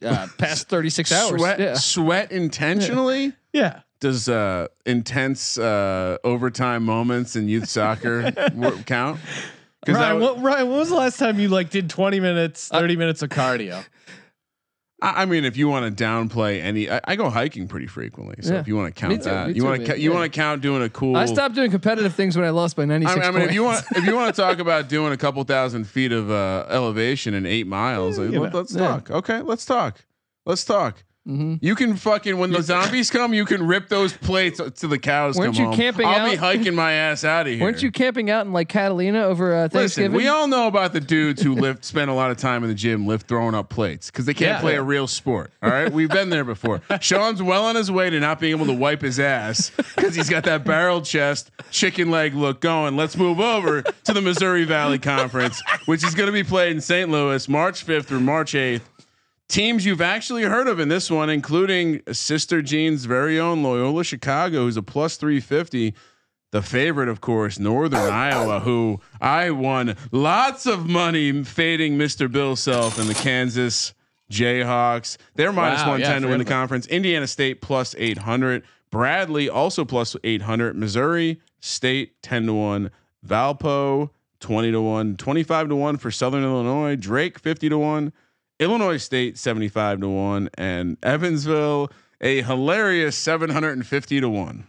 uh, 0.04 0.26
past 0.38 0.68
36 0.68 1.10
hours. 1.12 1.40
sweat, 1.40 1.58
Yeah. 1.60 1.74
sweat 1.74 2.32
intentionally. 2.32 3.32
Yeah. 3.52 3.80
Does 4.00 4.28
uh, 4.28 4.68
intense 4.86 5.58
uh, 5.58 6.18
overtime 6.22 6.84
moments 6.84 7.34
in 7.34 7.48
youth 7.48 7.68
soccer 7.68 8.32
wor- 8.54 8.70
count? 8.86 9.18
'Cause 9.84 9.96
that 9.96 10.10
Ryan, 10.12 10.20
w- 10.20 10.34
what, 10.40 10.42
Ryan, 10.52 10.68
when 10.68 10.78
was 10.78 10.88
the 10.88 10.94
last 10.96 11.18
time 11.18 11.38
you 11.40 11.48
like 11.48 11.70
did 11.70 11.88
20 11.90 12.20
minutes, 12.20 12.68
30 12.68 12.96
minutes 12.96 13.22
of 13.22 13.30
cardio? 13.30 13.84
I 15.00 15.22
I 15.22 15.24
mean, 15.26 15.44
if 15.44 15.56
you 15.56 15.68
want 15.68 15.96
to 15.96 16.04
downplay 16.04 16.60
any, 16.62 16.90
I, 16.90 17.00
I 17.04 17.16
go 17.16 17.30
hiking 17.30 17.68
pretty 17.68 17.86
frequently. 17.86 18.42
So 18.42 18.54
Yeah. 18.54 18.60
if 18.60 18.68
you 18.68 18.76
want 18.76 18.94
to 18.94 19.00
count 19.00 19.14
too, 19.22 19.28
that, 19.30 19.48
you 19.48 19.62
too, 19.62 19.64
want 19.64 19.86
to 19.86 19.98
you 20.00 20.10
Yeah. 20.10 20.16
want 20.16 20.32
to 20.32 20.36
count 20.36 20.60
doing 20.62 20.82
a 20.82 20.88
cool. 20.88 21.16
I 21.16 21.26
stopped 21.26 21.54
doing 21.54 21.70
competitive 21.70 22.14
things 22.14 22.36
when 22.36 22.44
I 22.44 22.50
lost 22.50 22.76
by 22.76 22.84
96 22.84 23.16
I 23.16 23.30
mean, 23.30 23.36
I 23.36 23.38
mean 23.40 23.48
if 23.48 23.54
you 23.54 23.64
want 23.64 23.84
if 23.94 24.04
you 24.04 24.14
want 24.14 24.34
to 24.34 24.40
talk 24.42 24.58
about 24.58 24.88
doing 24.88 25.12
a 25.12 25.16
couple 25.16 25.42
thousand 25.44 25.84
feet 25.84 26.12
of 26.12 26.30
uh, 26.30 26.66
elevation 26.68 27.34
in 27.34 27.46
eight 27.46 27.66
miles, 27.66 28.18
like, 28.18 28.32
you 28.32 28.40
let, 28.40 28.54
us 28.54 28.74
Yeah. 28.74 28.88
talk. 28.88 29.10
Okay, 29.10 29.40
let's 29.42 29.64
talk. 29.64 30.04
Let's 30.44 30.64
talk. 30.64 31.04
Mhm. 31.28 31.58
You 31.60 31.74
can 31.74 31.94
fucking 31.96 32.38
when 32.38 32.50
the 32.52 32.62
zombies 32.62 33.10
come, 33.10 33.34
you 33.34 33.44
can 33.44 33.66
rip 33.66 33.88
those 33.90 34.14
plates 34.14 34.60
to 34.80 34.88
the 34.88 34.98
cows 34.98 35.36
Weren't 35.36 35.54
come 35.56 35.60
you 35.62 35.68
home. 35.68 35.76
camping 35.76 36.06
I'll 36.06 36.24
be 36.30 36.36
out? 36.36 36.38
hiking 36.38 36.74
my 36.74 36.92
ass 36.92 37.22
out 37.22 37.46
of 37.46 37.52
here. 37.52 37.62
Weren't 37.62 37.82
you 37.82 37.90
camping 37.90 38.30
out 38.30 38.46
in 38.46 38.52
like 38.54 38.70
Catalina 38.70 39.24
over 39.24 39.52
uh, 39.54 39.62
Listen, 39.64 39.78
Thanksgiving? 39.80 40.16
we 40.16 40.26
all 40.28 40.46
know 40.48 40.66
about 40.68 40.94
the 40.94 41.00
dudes 41.00 41.42
who 41.42 41.54
lift, 41.54 41.84
spend 41.84 42.10
a 42.10 42.14
lot 42.14 42.30
of 42.30 42.38
time 42.38 42.62
in 42.62 42.70
the 42.70 42.74
gym, 42.74 43.06
lift 43.06 43.28
throwing 43.28 43.54
up 43.54 43.68
plates 43.68 44.10
because 44.10 44.24
they 44.24 44.32
can't 44.32 44.52
Yeah. 44.56 44.60
play 44.60 44.76
a 44.76 44.82
real 44.82 45.06
sport. 45.06 45.52
All 45.62 45.68
right, 45.70 45.92
we've 45.92 46.08
been 46.08 46.30
there 46.30 46.44
before. 46.44 46.80
Sean's 47.00 47.42
well 47.42 47.66
on 47.66 47.76
his 47.76 47.90
way 47.90 48.08
to 48.08 48.18
not 48.20 48.40
being 48.40 48.52
able 48.56 48.66
to 48.66 48.72
wipe 48.72 49.02
his 49.02 49.20
ass 49.20 49.70
because 49.96 50.14
he's 50.14 50.30
got 50.30 50.44
that 50.44 50.64
barrel 50.64 51.02
chest, 51.02 51.50
chicken 51.70 52.10
leg 52.10 52.34
look 52.34 52.60
going. 52.62 52.96
Let's 52.96 53.18
move 53.18 53.38
over 53.38 53.82
to 53.82 54.12
the 54.14 54.22
Missouri 54.22 54.64
Valley 54.64 54.98
Conference, 54.98 55.60
which 55.84 56.02
is 56.04 56.14
going 56.14 56.28
to 56.28 56.32
be 56.32 56.42
played 56.42 56.72
in 56.72 56.80
St. 56.80 57.10
Louis, 57.10 57.46
March 57.50 57.84
5th 57.86 58.06
through 58.06 58.20
March 58.20 58.54
8th. 58.54 58.80
Teams 59.48 59.86
you've 59.86 60.02
actually 60.02 60.42
heard 60.42 60.68
of 60.68 60.78
in 60.78 60.88
this 60.88 61.10
one, 61.10 61.30
including 61.30 62.02
Sister 62.12 62.60
Jean's 62.60 63.06
very 63.06 63.40
own 63.40 63.62
Loyola 63.62 64.04
Chicago, 64.04 64.64
who's 64.64 64.76
a 64.76 64.82
plus 64.82 65.16
350. 65.16 65.94
The 66.50 66.62
favorite, 66.62 67.08
of 67.08 67.20
course, 67.22 67.58
Northern 67.58 68.00
Iowa, 68.12 68.60
who 68.60 69.00
I 69.20 69.50
won 69.50 69.96
lots 70.12 70.66
of 70.66 70.86
money 70.86 71.44
fading 71.44 71.96
Mr. 71.96 72.30
Bill 72.30 72.56
Self 72.56 72.98
and 72.98 73.08
the 73.08 73.14
Kansas 73.14 73.94
Jayhawks. 74.30 75.16
They're 75.34 75.52
minus 75.52 75.80
Wow, 75.80 75.92
110 75.92 76.22
yeah, 76.22 76.26
to 76.26 76.30
win 76.30 76.38
the 76.38 76.44
conference. 76.44 76.86
Indiana 76.86 77.26
State 77.26 77.62
plus 77.62 77.94
800. 77.96 78.62
Bradley 78.90 79.48
also 79.48 79.84
plus 79.84 80.14
800. 80.24 80.76
Missouri 80.76 81.40
State 81.60 82.20
10 82.22 82.46
to 82.46 82.52
1. 82.52 82.90
Valpo 83.26 84.10
20 84.40 84.72
to 84.72 84.80
1. 84.80 85.16
25 85.16 85.68
to 85.68 85.76
1 85.76 85.96
for 85.96 86.10
Southern 86.10 86.44
Illinois. 86.44 86.96
Drake 86.96 87.38
50 87.38 87.70
to 87.70 87.78
1. 87.78 88.12
Illinois 88.58 88.96
State 88.96 89.38
75 89.38 90.00
to 90.00 90.08
1 90.08 90.50
and 90.58 90.96
Evansville 91.02 91.90
a 92.20 92.42
hilarious 92.42 93.16
750 93.16 94.20
to 94.20 94.28
1. 94.28 94.66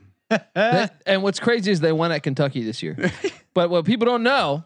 That- 0.53 1.01
and 1.07 1.23
what's 1.23 1.39
crazy 1.39 1.71
is 1.71 1.79
they 1.79 1.91
won 1.91 2.11
at 2.11 2.21
Kentucky 2.23 2.63
this 2.63 2.83
year. 2.83 3.11
but 3.53 3.69
what 3.69 3.85
people 3.85 4.05
don't 4.05 4.21
know 4.23 4.63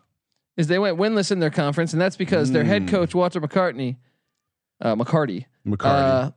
is 0.58 0.68
they 0.68 0.80
went 0.80 0.98
winless 0.98 1.32
in 1.32 1.40
their 1.40 1.50
conference, 1.50 1.94
and 1.94 2.02
that's 2.02 2.18
because 2.18 2.52
their 2.52 2.64
head 2.66 2.84
Mm. 2.84 2.90
coach 2.90 3.16
Walter 3.16 3.40
McCartney, 3.42 3.96
uh, 4.82 4.96
McCarty, 4.96 5.46
McCarty. 5.66 5.86
uh, 5.86 6.32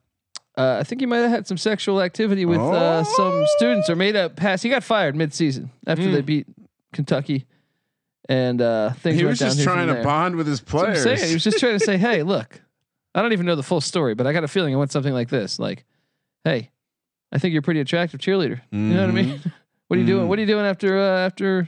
uh, 0.60 0.76
I 0.80 0.84
think 0.84 1.00
he 1.02 1.06
might 1.06 1.18
have 1.18 1.30
had 1.30 1.46
some 1.46 1.58
sexual 1.58 2.00
activity 2.00 2.46
with 2.46 2.60
uh, 2.60 3.02
some 3.04 3.44
students 3.56 3.90
or 3.90 3.96
made 3.96 4.16
a 4.16 4.30
pass. 4.30 4.62
He 4.62 4.70
got 4.70 4.82
fired 4.84 5.14
mid-season 5.16 5.70
after 5.86 6.04
Mm. 6.04 6.12
they 6.12 6.20
beat 6.22 6.46
Kentucky, 6.94 7.46
and 8.28 8.62
uh, 8.62 8.92
things 8.92 9.18
he 9.18 9.24
was 9.26 9.38
just 9.38 9.60
trying 9.62 9.88
to 9.88 10.02
bond 10.02 10.36
with 10.36 10.46
his 10.46 10.60
That's 10.60 10.72
what 10.72 10.86
I'm 10.86 11.02
players. 11.02 11.22
He 11.28 11.34
was 11.34 11.44
just 11.44 11.58
trying 11.58 11.78
to 11.78 11.84
say, 11.84 11.98
"Hey, 11.98 12.22
look, 12.22 12.62
I 13.16 13.22
don't 13.22 13.32
even 13.32 13.46
know 13.46 13.56
the 13.56 13.62
full 13.64 13.80
story, 13.80 14.14
but 14.14 14.26
I 14.26 14.32
got 14.32 14.44
a 14.44 14.48
feeling 14.48 14.74
I 14.74 14.76
want 14.76 14.92
something 14.92 15.12
like 15.14 15.28
this. 15.30 15.58
Like, 15.58 15.84
hey, 16.44 16.70
I 17.32 17.38
think 17.38 17.52
you're 17.52 17.60
a 17.60 17.62
pretty 17.62 17.80
attractive 17.80 18.20
cheerleader. 18.20 18.60
You 18.70 18.78
know 18.78 19.00
what 19.00 19.10
I 19.10 19.12
mean? 19.12 19.40
what 19.88 19.96
are 19.96 20.00
you 20.00 20.06
doing? 20.06 20.26
Mhm. 20.26 20.28
What 20.28 20.38
are 20.38 20.42
you 20.42 20.46
doing 20.46 20.66
after 20.66 20.98
uh, 20.98 21.18
after 21.26 21.66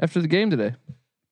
after 0.00 0.20
the 0.20 0.28
game 0.28 0.50
today? 0.50 0.74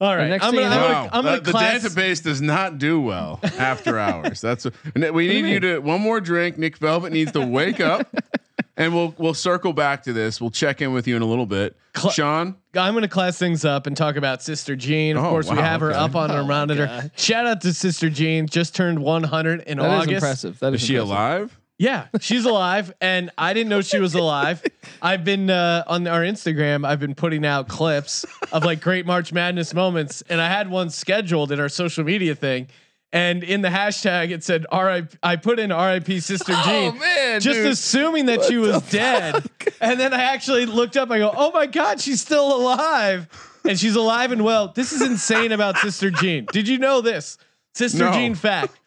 All 0.01 0.17
right. 0.17 0.29
next 0.29 0.45
I'm 0.45 0.53
gonna, 0.55 0.67
you 0.67 0.73
I'm 0.73 0.81
know- 0.81 0.89
gonna, 0.89 0.95
Wow, 1.05 1.09
I'm 1.13 1.25
gonna 1.25 1.37
the, 1.37 1.43
the 1.45 1.51
class. 1.53 1.85
database 1.85 2.23
does 2.23 2.43
not 2.43 2.79
do 2.79 3.01
well 3.01 3.39
after 3.59 3.99
hours. 4.09 4.41
That's 4.41 4.65
what, 4.65 4.75
and 4.95 5.11
we 5.15 5.29
need 5.29 5.47
you 5.47 5.61
to 5.61 5.79
one 5.79 6.01
more 6.01 6.21
drink. 6.21 6.59
Nick 6.59 6.79
Velvet 6.79 7.13
needs 7.13 7.33
to 7.33 7.45
wake 7.47 7.81
up, 7.81 8.09
and 8.77 8.95
we'll 8.95 9.15
we'll 9.19 9.35
circle 9.35 9.73
back 9.73 10.03
to 10.05 10.13
this. 10.13 10.41
We'll 10.41 10.51
check 10.51 10.81
in 10.83 10.93
with 10.93 11.07
you 11.07 11.17
in 11.17 11.23
a 11.23 11.27
little 11.27 11.47
bit. 11.47 11.77
Cl- 11.97 12.11
Sean, 12.13 12.57
I'm 12.75 12.93
going 12.95 13.03
to 13.03 13.09
class 13.09 13.39
things 13.39 13.65
up 13.65 13.87
and 13.87 13.97
talk 13.97 14.17
about 14.17 14.43
Sister 14.43 14.75
Jean. 14.77 15.17
Of 15.17 15.25
Oh, 15.25 15.31
course, 15.31 15.49
we 15.51 15.57
wow, 15.57 15.63
have 15.63 15.81
her 15.81 15.93
up 15.93 16.17
on 16.17 16.31
our 16.31 16.41
Oh 16.41 16.43
my 16.43 16.49
monitor. 16.49 16.87
God. 16.87 17.11
Shout 17.17 17.47
out 17.47 17.61
to 17.63 17.73
Sister 17.73 18.11
Jean. 18.11 18.47
Just 18.49 18.75
turned 18.75 18.99
100 19.01 19.61
in 19.63 19.79
That 19.79 19.85
is 19.85 19.91
August. 19.93 20.07
That 20.07 20.11
is 20.11 20.13
impressive. 20.15 20.59
That 20.61 20.75
is, 20.75 20.83
is 20.83 20.87
she 20.89 20.95
impressive. 20.97 21.11
alive? 21.11 21.61
Yeah, 21.77 22.07
she's 22.21 22.45
alive, 22.45 22.93
and 23.01 23.31
I 23.37 23.53
didn't 23.53 23.69
know 23.69 23.81
she 23.81 23.99
was 23.99 24.15
alive. 24.15 24.63
I've 25.03 25.25
been 25.25 25.51
uh, 25.51 25.83
on 25.89 26.07
our 26.07 26.21
Instagram. 26.21 26.87
I've 26.87 27.01
been 27.01 27.17
putting 27.17 27.45
out 27.45 27.67
clips 27.69 28.25
of 28.53 28.65
like 28.65 28.81
great 28.81 29.07
March 29.07 29.33
Madness 29.33 29.75
moments, 29.75 30.23
and 30.29 30.41
I 30.41 30.49
had 30.49 30.71
one 30.71 30.89
scheduled 30.89 31.51
in 31.51 31.59
our 31.59 31.69
social 31.69 32.05
media 32.05 32.37
thing. 32.37 32.69
And 33.15 33.45
in 33.45 33.63
the 33.63 33.69
hashtag, 33.69 34.31
it 34.33 34.43
said 34.43 34.67
"RIP." 34.73 35.15
I 35.23 35.37
put 35.37 35.61
in 35.61 35.71
"RIP 35.71 36.21
Sister 36.21 36.53
Jean," 36.65 36.95
Oh 36.97 36.99
man, 36.99 37.41
just 37.41 37.59
dude. 37.59 37.67
assuming 37.69 38.27
that 38.27 38.43
she 38.43 38.57
was 38.57 38.83
dead. 38.91 39.49
And 39.81 40.01
then 40.01 40.13
I 40.13 40.25
actually 40.25 40.67
looked 40.67 40.97
up. 40.97 41.11
I 41.13 41.19
go, 41.19 41.33
"Oh 41.35 41.53
my 41.53 41.67
god, 41.67 42.01
she's 42.01 42.21
still 42.21 42.55
alive!" 42.57 43.29
And 43.65 43.79
she's 43.79 43.95
alive 43.95 44.33
and 44.33 44.43
well. 44.45 44.73
This 44.75 44.93
is 44.93 45.01
insane 45.01 45.53
about 45.53 45.79
Sister 45.79 46.11
Jean. 46.11 46.47
Did 46.53 46.67
you 46.67 46.77
know 46.77 47.01
this? 47.01 47.39
Sister 47.75 47.99
No. 48.07 48.13
Jean 48.13 48.35
fact. 48.35 48.79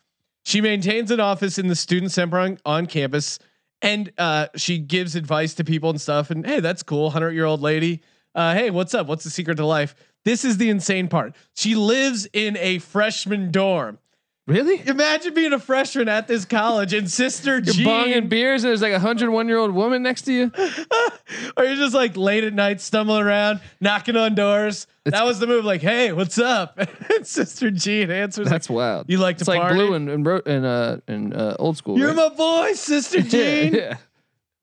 She 0.43 0.59
maintains 0.61 1.09
an 1.09 1.19
office 1.21 1.57
in 1.57 1.67
the 1.67 1.75
student 1.75 2.11
center 2.11 2.37
on, 2.37 2.57
on 2.65 2.85
campus, 2.85 3.39
and 3.81 4.11
uh, 4.17 4.47
she 4.55 4.77
gives 4.77 5.15
advice 5.15 5.53
to 5.55 5.63
people 5.63 5.89
and 5.89 5.99
stuff. 6.01 6.31
And 6.31 6.45
hey, 6.45 6.59
that's 6.59 6.83
cool. 6.83 7.09
Hundred 7.11 7.31
year 7.31 7.45
old 7.45 7.61
lady. 7.61 8.01
Uh, 8.35 8.53
hey, 8.53 8.71
what's 8.71 8.93
up? 8.93 9.07
What's 9.07 9.23
the 9.23 9.29
secret 9.29 9.55
to 9.55 9.65
life? 9.65 9.95
This 10.25 10.43
is 10.43 10.57
the 10.57 10.69
insane 10.69 11.07
part. 11.07 11.33
She 11.55 11.75
lives 11.75 12.27
in 12.33 12.57
a 12.57 12.79
freshman 12.79 13.51
dorm. 13.51 13.99
Really? 14.47 14.81
Imagine 14.87 15.33
being 15.33 15.53
a 15.53 15.59
freshman 15.59 16.09
at 16.09 16.27
this 16.27 16.45
college 16.45 16.93
and 16.93 17.09
Sister 17.11 17.59
You're 17.59 17.73
Jean, 17.73 17.85
bonging 17.85 18.29
beers 18.29 18.63
and 18.63 18.69
there's 18.69 18.81
like 18.81 18.93
a 18.93 18.99
hundred 18.99 19.29
one 19.29 19.47
year 19.47 19.57
old 19.57 19.71
woman 19.71 20.01
next 20.01 20.23
to 20.23 20.33
you. 20.33 20.51
or 21.57 21.63
you're 21.65 21.75
just 21.75 21.93
like 21.93 22.17
late 22.17 22.43
at 22.43 22.53
night 22.53 22.81
stumbling 22.81 23.21
around, 23.21 23.59
knocking 23.79 24.15
on 24.15 24.33
doors. 24.33 24.87
that 25.05 25.25
was 25.25 25.39
the 25.39 25.47
move. 25.47 25.65
Like, 25.65 25.81
hey, 25.81 26.11
what's 26.13 26.37
up? 26.39 26.77
and 27.15 27.27
Sister 27.27 27.69
Jean 27.69 28.09
answers. 28.09 28.49
That's 28.49 28.69
like, 28.69 28.75
wild. 28.75 29.09
You 29.09 29.19
like 29.19 29.37
to 29.37 29.41
it's 29.41 29.47
like 29.47 29.61
party? 29.61 29.75
blue 29.75 29.93
and 29.93 30.09
and, 30.09 30.25
ro- 30.25 30.41
and 30.45 30.65
uh 30.65 30.97
and 31.07 31.33
uh, 31.35 31.55
old 31.59 31.77
school. 31.77 31.97
You're 31.99 32.13
right? 32.13 32.15
my 32.15 32.29
boy, 32.29 32.73
Sister 32.73 33.21
Jean. 33.21 33.73
yeah. 33.75 33.97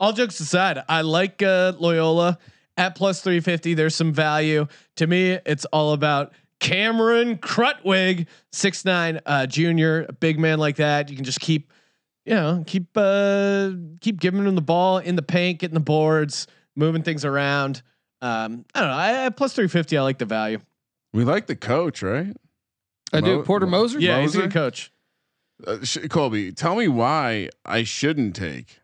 all 0.00 0.12
jokes 0.12 0.40
aside, 0.40 0.82
I 0.88 1.02
like 1.02 1.42
uh, 1.42 1.74
Loyola 1.78 2.38
at 2.76 2.96
plus 2.96 3.20
350. 3.20 3.74
There's 3.74 3.94
some 3.94 4.12
value 4.12 4.66
to 4.96 5.06
me. 5.06 5.38
It's 5.46 5.64
all 5.66 5.92
about 5.92 6.32
Cameron 6.64 7.36
Krutwig, 7.36 8.26
six 8.50 8.86
nine 8.86 9.20
uh, 9.26 9.46
junior, 9.46 10.06
a 10.08 10.14
big 10.14 10.38
man 10.38 10.58
like 10.58 10.76
that. 10.76 11.10
You 11.10 11.14
can 11.16 11.24
just 11.24 11.38
keep, 11.38 11.70
you 12.24 12.34
know, 12.34 12.64
keep 12.66 12.88
uh, 12.96 13.72
keep 14.00 14.18
giving 14.18 14.46
him 14.46 14.54
the 14.54 14.62
ball 14.62 14.96
in 14.96 15.14
the 15.14 15.22
paint, 15.22 15.58
getting 15.58 15.74
the 15.74 15.80
boards, 15.80 16.46
moving 16.74 17.02
things 17.02 17.22
around. 17.26 17.82
Um, 18.22 18.64
I 18.74 18.80
don't 18.80 18.88
know. 18.88 18.96
I, 18.96 19.26
at 19.26 19.36
plus 19.36 19.52
350, 19.52 19.98
I 19.98 20.02
like 20.02 20.16
the 20.16 20.24
value. 20.24 20.58
We 21.12 21.24
like 21.24 21.48
the 21.48 21.54
coach, 21.54 22.02
right? 22.02 22.34
I 23.12 23.20
do. 23.20 23.42
Porter 23.42 23.66
Moser. 23.66 24.00
Yeah, 24.00 24.22
he's 24.22 24.34
a 24.34 24.40
good 24.40 24.52
coach. 24.52 24.90
Uh, 25.66 25.84
Sh- 25.84 25.98
Colby, 26.08 26.50
tell 26.50 26.76
me 26.76 26.88
why 26.88 27.50
I 27.66 27.84
shouldn't 27.84 28.34
take 28.34 28.80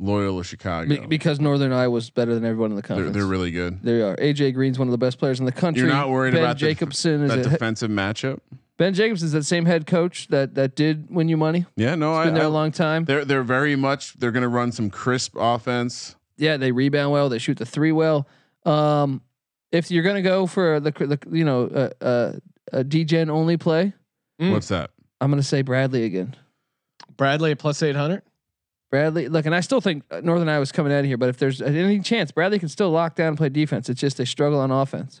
Loyola 0.00 0.44
Chicago. 0.44 0.88
Be- 0.88 1.06
because 1.06 1.40
Northern 1.40 1.72
Iowa's 1.72 2.10
better 2.10 2.34
than 2.34 2.44
everyone 2.44 2.70
in 2.70 2.76
the 2.76 2.82
they're, 2.82 2.88
conference. 2.96 3.16
they're 3.16 3.26
really 3.26 3.50
good. 3.50 3.82
They 3.82 4.00
are. 4.02 4.16
AJ 4.16 4.54
Green's 4.54 4.78
one 4.78 4.88
of 4.88 4.92
the 4.92 4.98
best 4.98 5.18
players 5.18 5.40
in 5.40 5.46
the 5.46 5.52
country. 5.52 5.82
You're 5.82 5.92
not 5.92 6.08
worried 6.10 6.32
ben 6.34 6.42
about 6.42 6.56
the 6.58 6.66
Jacobson 6.66 7.24
is 7.24 7.30
That 7.30 7.40
a, 7.40 7.48
defensive 7.50 7.90
matchup. 7.90 8.40
Ben 8.76 8.94
Jacobson 8.94 9.26
is 9.26 9.32
that 9.32 9.44
same 9.44 9.64
head 9.64 9.86
coach 9.86 10.28
that 10.28 10.54
that 10.54 10.76
did 10.76 11.10
win 11.10 11.28
you 11.28 11.36
money. 11.36 11.66
Yeah, 11.76 11.96
no, 11.96 12.12
He's 12.12 12.18
I, 12.20 12.24
been 12.26 12.34
there 12.34 12.42
I- 12.44 12.46
a 12.46 12.50
long 12.50 12.70
time. 12.70 13.04
They're 13.04 13.24
they're 13.24 13.42
very 13.42 13.74
much. 13.74 14.14
They're 14.14 14.30
going 14.30 14.42
to 14.42 14.48
run 14.48 14.70
some 14.72 14.88
crisp 14.90 15.34
offense. 15.36 16.14
Yeah, 16.36 16.56
they 16.56 16.70
rebound 16.70 17.10
well. 17.12 17.28
They 17.28 17.38
shoot 17.38 17.56
the 17.58 17.66
three 17.66 17.90
well. 17.90 18.28
Um, 18.64 19.20
if 19.72 19.90
you're 19.90 20.04
gonna 20.04 20.22
go 20.22 20.46
for 20.46 20.78
the, 20.80 20.92
the 20.92 21.18
you 21.36 21.44
know 21.44 21.64
uh, 21.66 22.04
uh, 22.04 22.32
a 22.72 22.84
degen 22.84 23.28
only 23.30 23.56
play, 23.56 23.92
Mm. 24.40 24.52
What's 24.52 24.68
that? 24.68 24.90
I'm 25.20 25.30
gonna 25.32 25.42
say 25.42 25.62
Bradley 25.62 26.04
again. 26.04 26.36
Bradley 27.16 27.50
at 27.50 27.58
plus 27.58 27.82
eight 27.82 27.96
hundred. 27.96 28.22
Bradley, 28.90 29.28
look, 29.28 29.44
and 29.46 29.54
I 29.54 29.60
still 29.60 29.80
think 29.80 30.04
uh, 30.10 30.20
Northern 30.22 30.48
Iowa's 30.48 30.72
coming 30.72 30.92
out 30.92 31.00
of 31.00 31.04
here, 31.04 31.16
but 31.18 31.28
if 31.28 31.36
there's 31.38 31.60
any 31.60 32.00
chance, 32.00 32.30
Bradley 32.32 32.58
can 32.58 32.68
still 32.70 32.90
lock 32.90 33.14
down 33.16 33.28
and 33.28 33.36
play 33.36 33.48
defense. 33.50 33.88
It's 33.90 34.00
just 34.00 34.16
they 34.16 34.24
struggle 34.24 34.58
on 34.60 34.70
offense. 34.70 35.20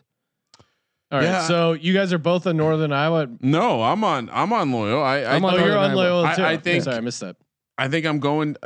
All 1.10 1.18
right. 1.18 1.24
Yeah. 1.24 1.46
So 1.46 1.72
you 1.72 1.92
guys 1.94 2.12
are 2.12 2.18
both 2.18 2.46
in 2.46 2.56
Northern 2.56 2.92
Iowa. 2.92 3.28
No, 3.40 3.82
I'm 3.82 4.04
on. 4.04 4.28
I'm 4.32 4.52
on 4.52 4.72
loyal. 4.72 5.02
I. 5.02 5.18
I 5.20 5.36
I'm 5.36 5.44
on 5.44 5.54
Oh, 5.54 5.56
you're 5.58 5.76
on 5.76 5.90
Northern 5.90 5.90
Iowa. 5.90 5.96
loyal 5.96 6.24
I- 6.26 6.34
too. 6.34 6.44
I 6.44 6.56
think- 6.56 6.84
Sorry, 6.84 6.96
I 6.96 7.00
missed 7.00 7.20
that. 7.20 7.36
I 7.76 7.88
think 7.88 8.06
I'm 8.06 8.18
going. 8.20 8.56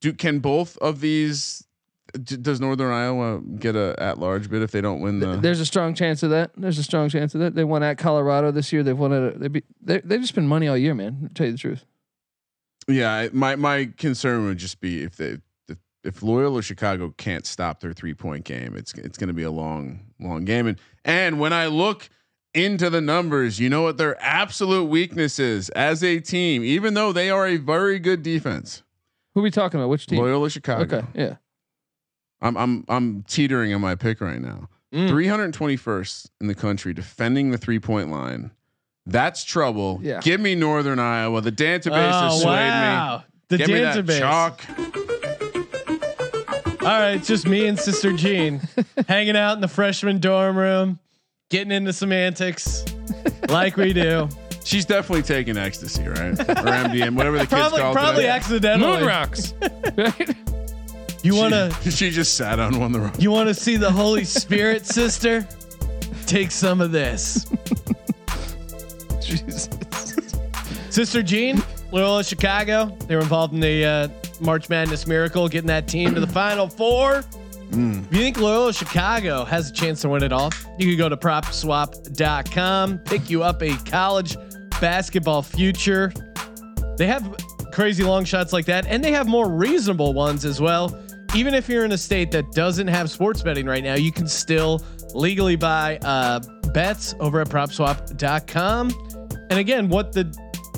Do 0.00 0.12
can 0.12 0.38
both 0.40 0.76
of 0.78 1.00
these? 1.00 1.62
d- 2.22 2.36
Does 2.36 2.60
Northern 2.60 2.92
Iowa 2.92 3.40
get 3.40 3.76
a 3.76 3.94
at 3.98 4.18
large 4.18 4.48
bid 4.48 4.62
if 4.62 4.70
they 4.70 4.80
don't 4.80 5.00
win 5.00 5.20
Th- 5.20 5.34
the? 5.34 5.40
There's 5.40 5.60
a 5.60 5.66
strong 5.66 5.92
chance 5.94 6.22
of 6.22 6.30
that. 6.30 6.52
There's 6.56 6.78
a 6.78 6.82
strong 6.82 7.08
chance 7.08 7.34
of 7.34 7.40
that. 7.40 7.54
They 7.54 7.64
won 7.64 7.82
at 7.82 7.98
Colorado 7.98 8.50
this 8.50 8.72
year. 8.72 8.82
They've 8.82 8.98
won 8.98 9.12
at. 9.12 9.38
They 9.40 9.48
be, 9.48 9.62
they 9.82 9.98
they've 10.00 10.20
just 10.20 10.34
been 10.34 10.48
money 10.48 10.68
all 10.68 10.76
year, 10.76 10.94
man. 10.94 11.28
To 11.28 11.34
tell 11.34 11.46
you 11.46 11.52
the 11.52 11.58
truth. 11.58 11.84
Yeah, 12.88 13.28
my 13.32 13.56
my 13.56 13.90
concern 13.96 14.46
would 14.46 14.58
just 14.58 14.80
be 14.80 15.02
if 15.02 15.16
they 15.16 15.38
if, 15.68 15.78
if 16.04 16.22
Loyola 16.22 16.62
Chicago 16.62 17.12
can't 17.16 17.46
stop 17.46 17.80
their 17.80 17.92
three 17.92 18.14
point 18.14 18.44
game, 18.44 18.74
it's 18.76 18.92
it's 18.94 19.18
going 19.18 19.28
to 19.28 19.34
be 19.34 19.42
a 19.42 19.50
long 19.50 20.00
long 20.20 20.44
game. 20.44 20.66
And 20.66 20.78
and 21.04 21.40
when 21.40 21.52
I 21.52 21.66
look 21.66 22.08
into 22.54 22.88
the 22.88 23.00
numbers, 23.00 23.58
you 23.58 23.68
know 23.68 23.82
what 23.82 23.98
their 23.98 24.20
absolute 24.22 24.84
weakness 24.84 25.38
is 25.38 25.68
as 25.70 26.02
a 26.02 26.20
team, 26.20 26.64
even 26.64 26.94
though 26.94 27.12
they 27.12 27.28
are 27.30 27.46
a 27.46 27.56
very 27.56 27.98
good 27.98 28.22
defense. 28.22 28.82
Who 29.34 29.40
are 29.40 29.42
we 29.42 29.50
talking 29.50 29.78
about? 29.78 29.90
Which 29.90 30.06
team? 30.06 30.20
Loyola 30.20 30.48
Chicago. 30.48 30.98
Okay, 30.98 31.06
yeah. 31.14 31.36
I'm 32.40 32.56
I'm 32.56 32.84
I'm 32.88 33.22
teetering 33.24 33.74
on 33.74 33.80
my 33.80 33.94
pick 33.94 34.20
right 34.20 34.40
now. 34.40 34.68
Mm. 34.94 35.10
321st 35.10 36.30
in 36.40 36.46
the 36.46 36.54
country 36.54 36.94
defending 36.94 37.50
the 37.50 37.58
three 37.58 37.80
point 37.80 38.10
line. 38.10 38.52
That's 39.06 39.44
trouble. 39.44 40.00
Yeah. 40.02 40.20
Give 40.20 40.40
me 40.40 40.54
Northern 40.54 40.98
Iowa. 40.98 41.40
The 41.40 41.52
database 41.52 41.92
has 42.10 42.32
Oh 42.34 42.38
swayed 42.40 42.50
wow. 42.68 43.24
The 43.48 43.58
me. 43.58 43.64
Give 43.64 43.74
me 43.74 43.80
that 43.80 43.96
database. 44.04 44.18
chalk. 44.18 44.60
All 46.82 46.92
right, 47.00 47.16
it's 47.16 47.26
just 47.26 47.48
me 47.48 47.66
and 47.66 47.76
Sister 47.78 48.12
Jean 48.12 48.60
hanging 49.08 49.36
out 49.36 49.54
in 49.54 49.60
the 49.60 49.66
freshman 49.68 50.20
dorm 50.20 50.56
room, 50.56 51.00
getting 51.50 51.72
into 51.72 51.92
some 51.92 52.12
antics 52.12 52.84
like 53.48 53.76
we 53.76 53.92
do. 53.92 54.28
She's 54.64 54.84
definitely 54.84 55.22
taking 55.22 55.56
ecstasy, 55.56 56.06
right? 56.06 56.30
Or 56.38 56.44
MDM, 56.44 57.16
whatever 57.16 57.38
the 57.38 57.46
kids 57.46 57.52
Probably, 57.52 57.80
call 57.80 57.92
probably 57.92 58.24
it. 58.24 58.28
accidentally. 58.28 58.98
Moon 58.98 59.06
rocks. 59.06 59.54
right? 59.96 60.36
You 61.22 61.34
wanna, 61.34 61.72
She, 61.82 61.90
she 61.90 62.10
just 62.10 62.36
sat 62.36 62.60
on 62.60 62.78
one 62.78 62.94
of 62.94 63.00
the 63.00 63.00
row. 63.00 63.10
you 63.18 63.32
wanna 63.32 63.54
see 63.54 63.76
the 63.76 63.90
Holy 63.90 64.22
Spirit, 64.22 64.86
sister? 64.86 65.44
Take 66.26 66.52
some 66.52 66.80
of 66.80 66.92
this. 66.92 67.46
Jesus. 69.26 69.68
Sister 70.90 71.22
Jean, 71.22 71.62
Loyola 71.92 72.24
Chicago. 72.24 72.86
They 73.06 73.16
were 73.16 73.22
involved 73.22 73.52
in 73.54 73.60
the 73.60 73.84
uh, 73.84 74.08
March 74.40 74.68
Madness 74.68 75.06
miracle, 75.06 75.48
getting 75.48 75.68
that 75.68 75.88
team 75.88 76.14
to 76.14 76.20
the 76.20 76.26
Final 76.26 76.68
Four. 76.68 77.22
If 77.70 77.76
you 78.12 78.22
think 78.22 78.38
Loyola 78.38 78.72
Chicago 78.72 79.44
has 79.44 79.70
a 79.70 79.72
chance 79.72 80.00
to 80.02 80.08
win 80.08 80.22
it 80.22 80.32
all, 80.32 80.52
you 80.78 80.86
can 80.86 80.96
go 80.96 81.08
to 81.08 81.16
propswap.com, 81.16 82.98
pick 83.00 83.28
you 83.28 83.42
up 83.42 83.62
a 83.62 83.76
college 83.78 84.36
basketball 84.80 85.42
future. 85.42 86.12
They 86.96 87.06
have 87.08 87.36
crazy 87.72 88.04
long 88.04 88.24
shots 88.24 88.52
like 88.52 88.66
that, 88.66 88.86
and 88.86 89.02
they 89.02 89.12
have 89.12 89.26
more 89.26 89.50
reasonable 89.50 90.14
ones 90.14 90.44
as 90.44 90.60
well. 90.60 90.98
Even 91.34 91.54
if 91.54 91.68
you're 91.68 91.84
in 91.84 91.92
a 91.92 91.98
state 91.98 92.30
that 92.30 92.52
doesn't 92.52 92.86
have 92.86 93.10
sports 93.10 93.42
betting 93.42 93.66
right 93.66 93.84
now, 93.84 93.94
you 93.94 94.12
can 94.12 94.28
still 94.28 94.82
legally 95.12 95.56
buy 95.56 95.98
uh, 95.98 96.40
bets 96.72 97.14
over 97.20 97.40
at 97.40 97.48
propswap.com. 97.48 98.90
And 99.50 99.58
again, 99.58 99.88
what 99.88 100.12
the 100.12 100.24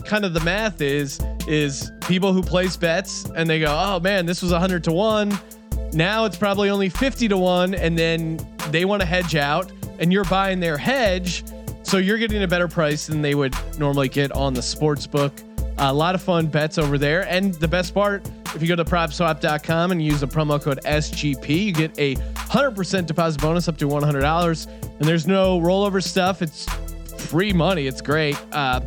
kind 0.05 0.25
of 0.25 0.33
the 0.33 0.41
math 0.41 0.81
is 0.81 1.21
is 1.47 1.93
people 2.07 2.33
who 2.33 2.43
place 2.43 2.77
bets 2.77 3.25
and 3.37 3.49
they 3.49 3.61
go, 3.61 3.67
"Oh 3.69 4.01
man, 4.01 4.27
this 4.27 4.43
was 4.43 4.53
100 4.53 4.85
to 4.85 4.93
1. 4.93 5.39
Now 5.93 6.25
it's 6.25 6.37
probably 6.37 6.71
only 6.71 6.89
50 6.89 7.29
to 7.29 7.37
1." 7.37 7.75
And 7.75 7.99
then 7.99 8.39
they 8.71 8.85
want 8.85 9.01
to 9.01 9.07
hedge 9.07 9.35
out 9.37 9.71
and 9.99 10.13
you're 10.13 10.25
buying 10.25 10.61
their 10.61 10.77
hedge, 10.79 11.45
so 11.83 11.97
you're 11.97 12.19
getting 12.19 12.43
a 12.43 12.49
better 12.49 12.69
price 12.69 13.07
than 13.07 13.21
they 13.23 13.35
would 13.35 13.55
normally 13.79 14.09
get 14.09 14.31
on 14.33 14.55
the 14.55 14.63
sports 14.63 15.07
book. 15.07 15.33
a 15.81 15.93
lot 15.93 16.15
of 16.15 16.21
fun 16.21 16.47
bets 16.49 16.77
over 16.77 16.99
there. 16.99 17.23
And 17.29 17.55
the 17.55 17.69
best 17.69 17.95
part, 17.95 18.29
if 18.55 18.61
you 18.61 18.67
go 18.67 18.75
to 18.75 18.85
propswap.com 18.85 19.93
and 19.93 20.03
use 20.03 20.21
the 20.21 20.27
promo 20.27 20.61
code 20.61 20.81
SGP, 20.85 21.67
you 21.67 21.73
get 21.73 21.97
a 21.99 22.17
100% 22.17 23.07
deposit 23.07 23.41
bonus 23.41 23.69
up 23.69 23.77
to 23.79 23.87
$100. 23.87 24.67
And 24.83 25.09
there's 25.09 25.27
no 25.29 25.61
rollover 25.61 26.03
stuff. 26.03 26.43
It's 26.43 26.67
free 27.19 27.53
money. 27.53 27.87
It's 27.87 28.01
great. 28.01 28.37
Uh, 28.53 28.81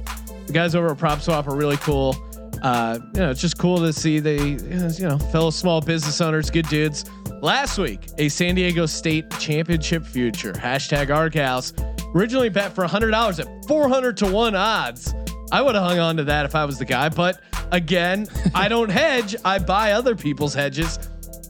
the 0.47 0.53
guys 0.53 0.75
over 0.75 0.91
at 0.91 0.97
PropSwap 0.97 1.47
are 1.47 1.55
really 1.55 1.77
cool. 1.77 2.15
Uh, 2.61 2.99
you 3.13 3.19
know, 3.21 3.31
it's 3.31 3.41
just 3.41 3.57
cool 3.57 3.77
to 3.79 3.91
see 3.91 4.19
they, 4.19 4.37
you 4.37 5.07
know, 5.07 5.17
fellow 5.17 5.49
small 5.49 5.81
business 5.81 6.21
owners, 6.21 6.49
good 6.49 6.67
dudes. 6.67 7.05
Last 7.41 7.79
week, 7.79 8.01
a 8.19 8.29
San 8.29 8.55
Diego 8.55 8.85
State 8.85 9.29
championship 9.39 10.05
future 10.05 10.53
hashtag 10.53 11.07
ArgHouse 11.07 11.73
originally 12.15 12.49
bet 12.49 12.73
for 12.73 12.85
$100 12.85 13.39
at 13.39 13.65
400 13.65 14.17
to 14.17 14.27
one 14.27 14.55
odds. 14.55 15.13
I 15.51 15.61
would 15.61 15.75
have 15.75 15.83
hung 15.83 15.99
on 15.99 16.17
to 16.17 16.23
that 16.25 16.45
if 16.45 16.55
I 16.55 16.65
was 16.65 16.77
the 16.77 16.85
guy, 16.85 17.09
but 17.09 17.41
again, 17.71 18.27
I 18.55 18.67
don't 18.67 18.89
hedge. 18.89 19.35
I 19.43 19.59
buy 19.59 19.93
other 19.93 20.15
people's 20.15 20.53
hedges. 20.53 20.99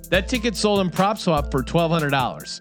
That 0.09 0.27
ticket 0.27 0.55
sold 0.55 0.81
in 0.81 0.89
PropSwap 0.89 1.51
for 1.51 1.63
twelve 1.63 1.91
hundred 1.91 2.09
dollars. 2.09 2.59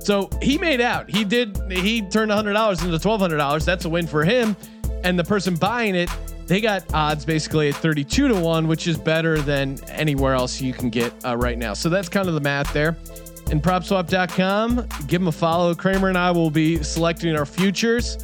So 0.00 0.28
he 0.42 0.58
made 0.58 0.80
out. 0.80 1.08
He 1.10 1.24
did. 1.24 1.56
He 1.70 2.02
turned 2.02 2.30
hundred 2.32 2.54
dollars 2.54 2.82
into 2.82 2.98
twelve 2.98 3.20
hundred 3.20 3.36
dollars. 3.36 3.64
That's 3.64 3.84
a 3.84 3.88
win 3.88 4.06
for 4.06 4.24
him. 4.24 4.56
And 5.04 5.18
the 5.18 5.24
person 5.24 5.54
buying 5.54 5.94
it, 5.94 6.10
they 6.46 6.60
got 6.60 6.92
odds 6.94 7.24
basically 7.24 7.68
at 7.68 7.74
thirty-two 7.76 8.28
to 8.28 8.34
one, 8.34 8.66
which 8.66 8.86
is 8.86 8.98
better 8.98 9.38
than 9.40 9.78
anywhere 9.90 10.34
else 10.34 10.60
you 10.60 10.72
can 10.72 10.88
get 10.90 11.12
uh, 11.24 11.36
right 11.36 11.58
now. 11.58 11.74
So 11.74 11.88
that's 11.88 12.08
kind 12.08 12.28
of 12.28 12.34
the 12.34 12.40
math 12.40 12.72
there. 12.72 12.96
And 13.50 13.62
PropSwap.com, 13.62 14.86
give 15.06 15.20
them 15.20 15.28
a 15.28 15.32
follow. 15.32 15.74
Kramer 15.74 16.08
and 16.08 16.16
I 16.16 16.30
will 16.30 16.50
be 16.50 16.82
selecting 16.82 17.36
our 17.36 17.44
futures. 17.46 18.18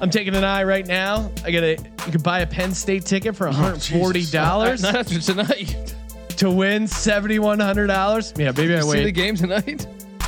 I'm 0.00 0.08
taking 0.10 0.34
an 0.34 0.44
eye 0.44 0.64
right 0.64 0.86
now. 0.86 1.30
I 1.44 1.50
got 1.50 1.62
a. 1.62 1.76
You 2.06 2.12
can 2.12 2.22
buy 2.22 2.40
a 2.40 2.46
Penn 2.46 2.72
State 2.74 3.04
ticket 3.04 3.36
for 3.36 3.46
140 3.46 4.26
dollars 4.30 4.82
Not 4.84 4.94
after 4.96 5.20
tonight. 5.20 5.94
to 6.38 6.50
win 6.50 6.84
$7,100. 6.84 8.38
Yeah, 8.38 8.52
maybe 8.56 8.74
I 8.74 8.82
wait. 8.84 8.98
See 8.98 9.04
the 9.04 9.12
game 9.12 9.36
tonight. 9.36 9.86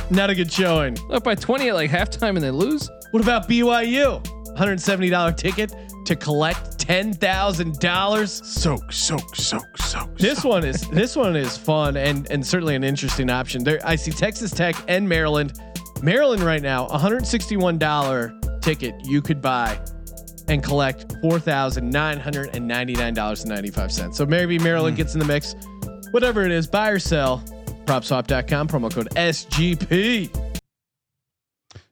Not 0.09 0.29
a 0.29 0.35
good 0.35 0.51
showing. 0.51 0.97
Up 1.11 1.23
by 1.23 1.35
20 1.35 1.69
at 1.69 1.75
like 1.75 1.89
halftime 1.89 2.35
and 2.35 2.41
they 2.41 2.51
lose. 2.51 2.89
What 3.11 3.23
about 3.23 3.47
BYU? 3.49 4.21
$170 4.55 5.37
ticket 5.37 5.73
to 6.05 6.15
collect 6.15 6.77
$10,000. 6.77 8.45
Soak, 8.45 8.91
soak, 8.91 9.35
soak, 9.35 9.77
soak. 9.77 10.17
This 10.17 10.43
one 10.43 10.63
is 10.63 10.87
this 10.89 11.15
one 11.15 11.35
is 11.35 11.57
fun 11.57 11.97
and 11.97 12.29
and 12.29 12.45
certainly 12.45 12.75
an 12.75 12.83
interesting 12.83 13.31
option. 13.31 13.63
There 13.63 13.79
I 13.83 13.95
see 13.95 14.11
Texas 14.11 14.51
Tech 14.51 14.75
and 14.87 15.09
Maryland. 15.09 15.59
Maryland 16.01 16.43
right 16.43 16.61
now, 16.61 16.85
$161 16.87 18.61
ticket 18.61 18.93
you 19.05 19.21
could 19.21 19.41
buy 19.41 19.79
and 20.47 20.61
collect 20.61 21.07
$4,999.95. 21.23 24.13
So 24.13 24.25
maybe 24.25 24.59
Maryland 24.59 24.95
hmm. 24.95 25.01
gets 25.01 25.15
in 25.15 25.19
the 25.19 25.25
mix. 25.25 25.55
Whatever 26.11 26.43
it 26.43 26.51
is, 26.51 26.67
buy 26.67 26.89
or 26.89 26.99
sell. 26.99 27.43
PropSwap.com, 27.85 28.67
promo 28.67 28.93
code 28.93 29.09
SGP. 29.11 30.29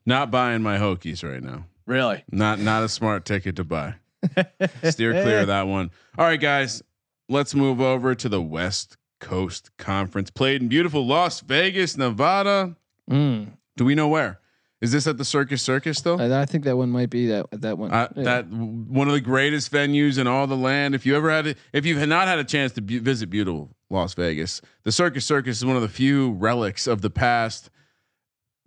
Not 0.06 0.30
buying 0.30 0.62
my 0.62 0.78
Hokies 0.78 1.28
right 1.28 1.42
now. 1.42 1.66
Really? 1.86 2.24
Not 2.30 2.58
not 2.58 2.82
a 2.82 2.88
smart 2.88 3.24
ticket 3.24 3.56
to 3.56 3.64
buy. 3.64 3.94
Steer 4.84 5.12
clear 5.12 5.40
of 5.40 5.46
that 5.48 5.66
one. 5.66 5.90
All 6.18 6.26
right, 6.26 6.40
guys, 6.40 6.82
let's 7.28 7.54
move 7.54 7.80
over 7.80 8.14
to 8.14 8.28
the 8.28 8.40
West 8.40 8.96
Coast 9.20 9.70
Conference. 9.78 10.30
Played 10.30 10.62
in 10.62 10.68
beautiful 10.68 11.06
Las 11.06 11.40
Vegas, 11.40 11.96
Nevada. 11.96 12.76
Mm. 13.10 13.52
Do 13.76 13.84
we 13.84 13.94
know 13.94 14.08
where? 14.08 14.40
Is 14.80 14.92
this 14.92 15.06
at 15.06 15.16
the 15.16 15.24
Circus 15.24 15.62
Circus 15.62 16.00
though? 16.02 16.18
I, 16.18 16.42
I 16.42 16.44
think 16.46 16.64
that 16.64 16.76
one 16.76 16.90
might 16.90 17.08
be 17.08 17.26
that 17.28 17.46
that 17.52 17.78
one. 17.78 17.90
Uh, 17.90 18.08
Yeah. 18.16 18.22
That 18.24 18.48
one 18.48 19.08
of 19.08 19.14
the 19.14 19.20
greatest 19.20 19.72
venues 19.72 20.18
in 20.18 20.26
all 20.26 20.46
the 20.46 20.56
land. 20.56 20.94
If 20.94 21.06
you 21.06 21.16
ever 21.16 21.30
had, 21.30 21.46
it, 21.46 21.58
if 21.72 21.86
you've 21.86 22.06
not 22.06 22.28
had 22.28 22.38
a 22.38 22.44
chance 22.44 22.72
to 22.72 22.80
visit 22.82 23.30
beautiful 23.30 23.70
Las 23.88 24.12
Vegas, 24.14 24.60
the 24.82 24.92
Circus 24.92 25.24
Circus 25.24 25.58
is 25.58 25.64
one 25.64 25.76
of 25.76 25.82
the 25.82 25.88
few 25.88 26.32
relics 26.32 26.86
of 26.86 27.00
the 27.00 27.10
past. 27.10 27.70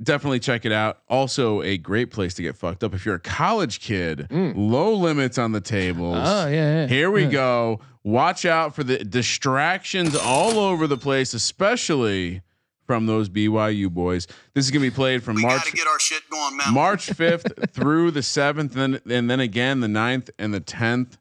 Definitely 0.01 0.39
check 0.39 0.63
it 0.63 0.71
out. 0.71 0.99
Also, 1.09 1.63
a 1.63 1.75
great 1.77 2.11
place 2.11 2.35
to 2.35 2.43
get 2.43 2.55
fucked 2.55 2.83
up 2.83 2.93
if 2.93 3.03
you're 3.03 3.15
a 3.15 3.19
college 3.19 3.79
kid. 3.79 4.27
Low 4.31 4.93
limits 4.93 5.37
on 5.39 5.51
the 5.53 5.61
tables. 5.61 6.17
Oh 6.19 6.47
yeah, 6.47 6.81
yeah. 6.81 6.87
Here 6.87 7.09
we 7.11 7.23
Yeah. 7.23 7.31
go. 7.31 7.79
Watch 8.03 8.45
out 8.45 8.73
for 8.75 8.83
the 8.83 8.99
distractions 9.03 10.15
all 10.15 10.59
over 10.59 10.85
the 10.87 10.97
place, 10.97 11.33
especially 11.33 12.41
from 12.87 13.05
those 13.05 13.29
BYU 13.29 13.91
boys. 13.91 14.25
This 14.53 14.65
is 14.65 14.71
gonna 14.71 14.81
be 14.81 14.89
played 14.91 15.21
from 15.21 15.39
March 15.41 15.73
our 15.87 15.99
shit 15.99 16.23
going, 16.29 16.57
man. 16.57 16.73
March 16.73 17.07
5th 17.11 17.69
through 17.71 18.11
the 18.11 18.21
7th 18.21 18.75
and 18.75 18.95
then, 18.95 19.01
and 19.09 19.29
then 19.29 19.39
again 19.39 19.81
the 19.81 19.87
9th 19.87 20.29
and 20.39 20.53
the 20.53 20.61
10th. 20.61 21.17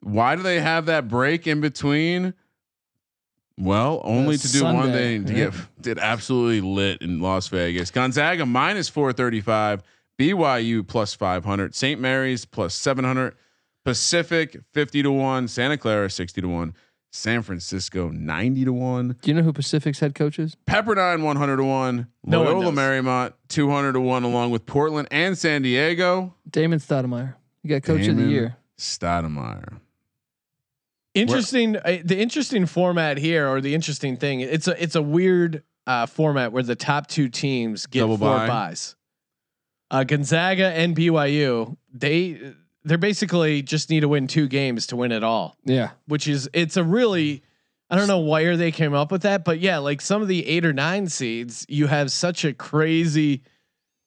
Why 0.00 0.36
do 0.36 0.42
they 0.42 0.60
have 0.60 0.86
that 0.86 1.08
break 1.08 1.46
in 1.46 1.60
between? 1.60 2.34
Well, 3.58 4.00
only 4.04 4.36
The 4.36 4.48
to 4.48 4.52
do 4.52 4.64
one 4.64 4.92
thing 4.92 5.24
to 5.24 5.32
yeah. 5.32 5.44
get 5.46 5.54
get 5.82 5.98
absolutely 5.98 6.60
lit 6.60 7.02
in 7.02 7.20
Las 7.20 7.48
Vegas. 7.48 7.90
Gonzaga 7.90 8.46
minus 8.46 8.88
435, 8.88 9.82
BYU 10.16 10.86
plus 10.86 11.14
500, 11.14 11.74
St. 11.74 12.00
Mary's 12.00 12.44
plus 12.44 12.74
700, 12.74 13.34
Pacific 13.84 14.60
fifty 14.72 15.02
to 15.02 15.10
one, 15.10 15.48
Santa 15.48 15.76
Clara 15.76 16.08
sixty 16.08 16.40
to 16.40 16.48
one, 16.48 16.74
San 17.10 17.42
Francisco 17.42 18.10
ninety 18.10 18.64
to 18.64 18.72
one, 18.72 19.16
Do 19.22 19.30
you 19.30 19.34
know 19.34 19.42
who 19.42 19.52
Pacific's 19.52 19.98
head 20.00 20.14
coach 20.14 20.38
is? 20.38 20.56
Pepperdine 20.66 21.22
one 21.22 21.36
hundred 21.36 21.56
to 21.56 21.64
one, 21.64 22.08
No 22.24 22.42
Loyola. 22.42 22.70
Marymount 22.72 23.32
two 23.48 23.70
hundred 23.70 23.94
to 23.94 24.00
one, 24.00 24.24
along 24.24 24.50
with 24.50 24.66
Portland 24.66 25.08
and 25.10 25.36
San 25.36 25.62
Diego. 25.62 26.34
Damon 26.50 26.78
Stoudemire. 26.78 27.34
You 27.62 27.70
got 27.70 27.82
coach 27.82 28.06
of 28.06 28.16
the 28.16 28.24
year. 28.24 28.56
Stoudemire. 28.76 29.80
Interesting. 31.14 31.76
Uh, 31.76 31.98
the 32.04 32.18
interesting 32.20 32.66
format 32.66 33.16
here, 33.18 33.48
or 33.48 33.60
the 33.60 33.74
interesting 33.74 34.16
thing, 34.16 34.40
it's 34.40 34.68
a 34.68 34.80
it's 34.80 34.94
a 34.94 35.02
weird 35.02 35.62
uh, 35.86 36.06
format 36.06 36.52
where 36.52 36.62
the 36.62 36.76
top 36.76 37.06
two 37.08 37.28
teams 37.28 37.86
get 37.86 38.00
Double 38.00 38.18
four 38.18 38.36
bye. 38.36 38.46
buys. 38.46 38.94
Uh, 39.90 40.04
Gonzaga 40.04 40.66
and 40.66 40.94
BYU, 40.94 41.76
they 41.92 42.52
they're 42.88 42.98
basically 42.98 43.62
just 43.62 43.90
need 43.90 44.00
to 44.00 44.08
win 44.08 44.26
two 44.26 44.48
games 44.48 44.86
to 44.88 44.96
win 44.96 45.12
it 45.12 45.22
all, 45.22 45.56
Yeah. 45.64 45.90
which 46.06 46.26
is 46.28 46.48
it's 46.52 46.76
a 46.76 46.84
really 46.84 47.42
I 47.90 47.96
don't 47.96 48.06
know 48.08 48.20
where 48.20 48.56
they 48.58 48.70
came 48.70 48.92
up 48.92 49.10
with 49.10 49.22
that, 49.22 49.44
but 49.44 49.60
yeah, 49.60 49.78
like 49.78 50.00
some 50.02 50.20
of 50.20 50.28
the 50.28 50.46
eight 50.46 50.66
or 50.66 50.74
nine 50.74 51.08
seeds, 51.08 51.64
you 51.70 51.86
have 51.86 52.12
such 52.12 52.44
a 52.44 52.52
crazy. 52.52 53.42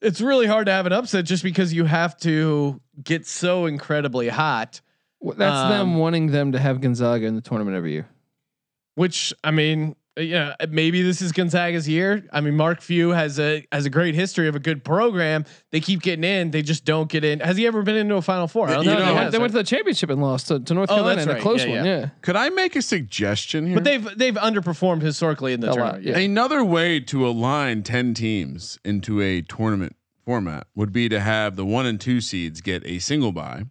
It's 0.01 0.21
really 0.21 0.45
hard 0.45 0.67
to 0.67 0.71
have 0.71 0.85
an 0.85 0.93
upset 0.93 1.25
just 1.25 1.41
because 1.43 1.73
you 1.73 1.85
have 1.85 2.15
to 2.19 2.79
get 3.03 3.25
so 3.25 3.65
incredibly 3.65 4.29
hot. 4.29 4.81
Well, 5.19 5.35
That's 5.35 5.69
them 5.71 5.81
Um, 5.93 5.97
wanting 5.97 6.27
them 6.27 6.51
to 6.51 6.59
have 6.59 6.79
Gonzaga 6.81 7.25
in 7.25 7.35
the 7.35 7.41
tournament 7.41 7.75
every 7.77 7.93
year. 7.93 8.07
Which 8.95 9.33
I 9.43 9.51
mean, 9.51 9.95
Uh, 10.17 10.21
yeah, 10.23 10.55
uh, 10.59 10.67
maybe 10.69 11.01
this 11.01 11.21
is 11.21 11.31
Gonzaga's 11.31 11.87
year. 11.87 12.27
I 12.33 12.41
mean, 12.41 12.55
Mark 12.57 12.81
Few 12.81 13.11
has 13.11 13.39
a 13.39 13.65
has 13.71 13.85
a 13.85 13.89
great 13.89 14.13
history 14.13 14.49
of 14.49 14.55
a 14.55 14.59
good 14.59 14.83
program. 14.83 15.45
They 15.71 15.79
keep 15.79 16.01
getting 16.01 16.25
in, 16.25 16.51
they 16.51 16.61
just 16.61 16.83
don't 16.83 17.09
get 17.09 17.23
in. 17.23 17.39
Has 17.39 17.55
he 17.55 17.65
ever 17.65 17.81
been 17.81 17.95
into 17.95 18.15
a 18.15 18.21
Final 18.21 18.47
Four? 18.49 18.67
I 18.67 18.73
don't 18.73 18.83
You 18.83 18.89
think 18.91 18.99
No, 18.99 19.05
know, 19.05 19.11
they, 19.11 19.15
has, 19.15 19.21
went, 19.23 19.31
they 19.31 19.37
right? 19.37 19.41
went 19.41 19.51
to 19.53 19.57
the 19.59 19.63
championship 19.63 20.09
and 20.09 20.21
lost 20.21 20.47
to, 20.49 20.59
to 20.59 20.73
North 20.73 20.91
Oh, 20.91 20.95
Carolina 20.95 21.15
that's 21.25 21.31
in 21.31 21.37
a 21.37 21.39
close 21.41 21.63
Yeah, 21.63 21.75
one. 21.77 21.85
yeah. 21.85 21.99
Yeah. 21.99 22.09
Could 22.21 22.35
I 22.35 22.49
make 22.49 22.75
a 22.75 22.81
suggestion 22.81 23.65
here? 23.67 23.75
but 23.75 23.85
they've 23.85 24.17
they've 24.17 24.35
underperformed 24.35 25.01
historically 25.01 25.53
in 25.53 25.61
the 25.61 25.67
A 25.67 25.69
lot, 25.69 25.75
tournament. 25.75 26.03
yeah. 26.05 26.17
Another 26.17 26.63
way 26.65 26.99
to 26.99 27.25
align 27.25 27.81
10 27.83 28.13
teams 28.13 28.79
into 28.83 29.21
a 29.21 29.41
tournament 29.41 29.95
format 30.25 30.67
would 30.75 30.91
be 30.91 31.07
to 31.07 31.21
have 31.21 31.55
the 31.55 31.65
one 31.65 31.85
and 31.85 32.01
two 32.01 32.19
seeds 32.19 32.59
get 32.59 32.85
a 32.85 32.99
single 32.99 33.31
bye, 33.31 33.63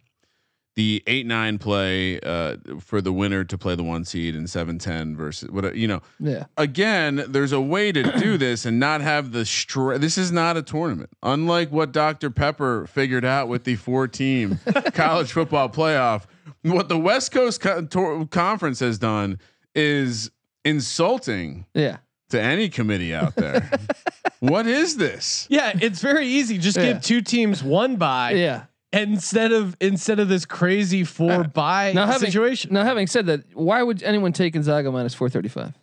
the 0.75 1.03
eight 1.05 1.25
nine 1.25 1.57
play 1.57 2.19
uh, 2.21 2.55
for 2.79 3.01
the 3.01 3.11
winner 3.11 3.43
to 3.43 3.57
play 3.57 3.75
the 3.75 3.83
one 3.83 4.05
seed 4.05 4.35
and 4.35 4.49
seven 4.49 4.77
ten 4.79 5.15
versus 5.17 5.49
what 5.51 5.75
you 5.75 5.87
know. 5.87 6.01
Yeah. 6.19 6.45
Again, 6.57 7.25
there's 7.27 7.51
a 7.51 7.59
way 7.59 7.91
to 7.91 8.03
do 8.19 8.37
this 8.39 8.65
and 8.65 8.79
not 8.79 9.01
have 9.01 9.31
the 9.33 9.43
str. 9.45 9.95
This 9.95 10.17
is 10.17 10.31
not 10.31 10.55
a 10.55 10.61
tournament, 10.61 11.09
unlike 11.23 11.71
what 11.71 11.91
Dr 11.91 12.29
Pepper 12.29 12.87
figured 12.87 13.25
out 13.25 13.49
with 13.49 13.65
the 13.65 13.75
four 13.75 14.07
team 14.07 14.59
college 14.93 15.33
football 15.33 15.67
playoff. 15.67 16.23
What 16.63 16.87
the 16.89 16.97
West 16.97 17.31
Coast 17.31 17.59
Co- 17.59 17.83
Tor- 17.85 18.25
Conference 18.27 18.79
has 18.79 18.97
done 18.97 19.39
is 19.75 20.31
insulting 20.63 21.65
Yeah. 21.73 21.97
to 22.29 22.41
any 22.41 22.69
committee 22.69 23.13
out 23.13 23.35
there. 23.35 23.69
what 24.39 24.67
is 24.67 24.97
this? 24.97 25.47
Yeah, 25.49 25.71
it's 25.81 26.01
very 26.01 26.27
easy. 26.27 26.57
Just 26.57 26.77
Yeah. 26.77 26.93
give 26.93 27.01
two 27.01 27.21
teams 27.21 27.63
one 27.63 27.95
bye 27.97 28.31
Yeah. 28.31 28.63
Instead 28.93 29.51
of 29.51 29.75
instead 29.79 30.19
of 30.19 30.27
this 30.29 30.45
crazy 30.45 31.03
four 31.03 31.43
bye 31.45 31.93
Now 31.93 32.05
having 32.05 32.27
situation. 32.27 32.73
now 32.73 32.83
having 32.83 33.07
said 33.07 33.25
that, 33.27 33.41
why 33.53 33.81
would 33.83 34.03
anyone 34.03 34.33
take 34.33 34.53
Gonzaga 34.53 34.91
minus 34.91 35.13
four 35.13 35.29
thirty 35.29 35.49
five? 35.49 35.73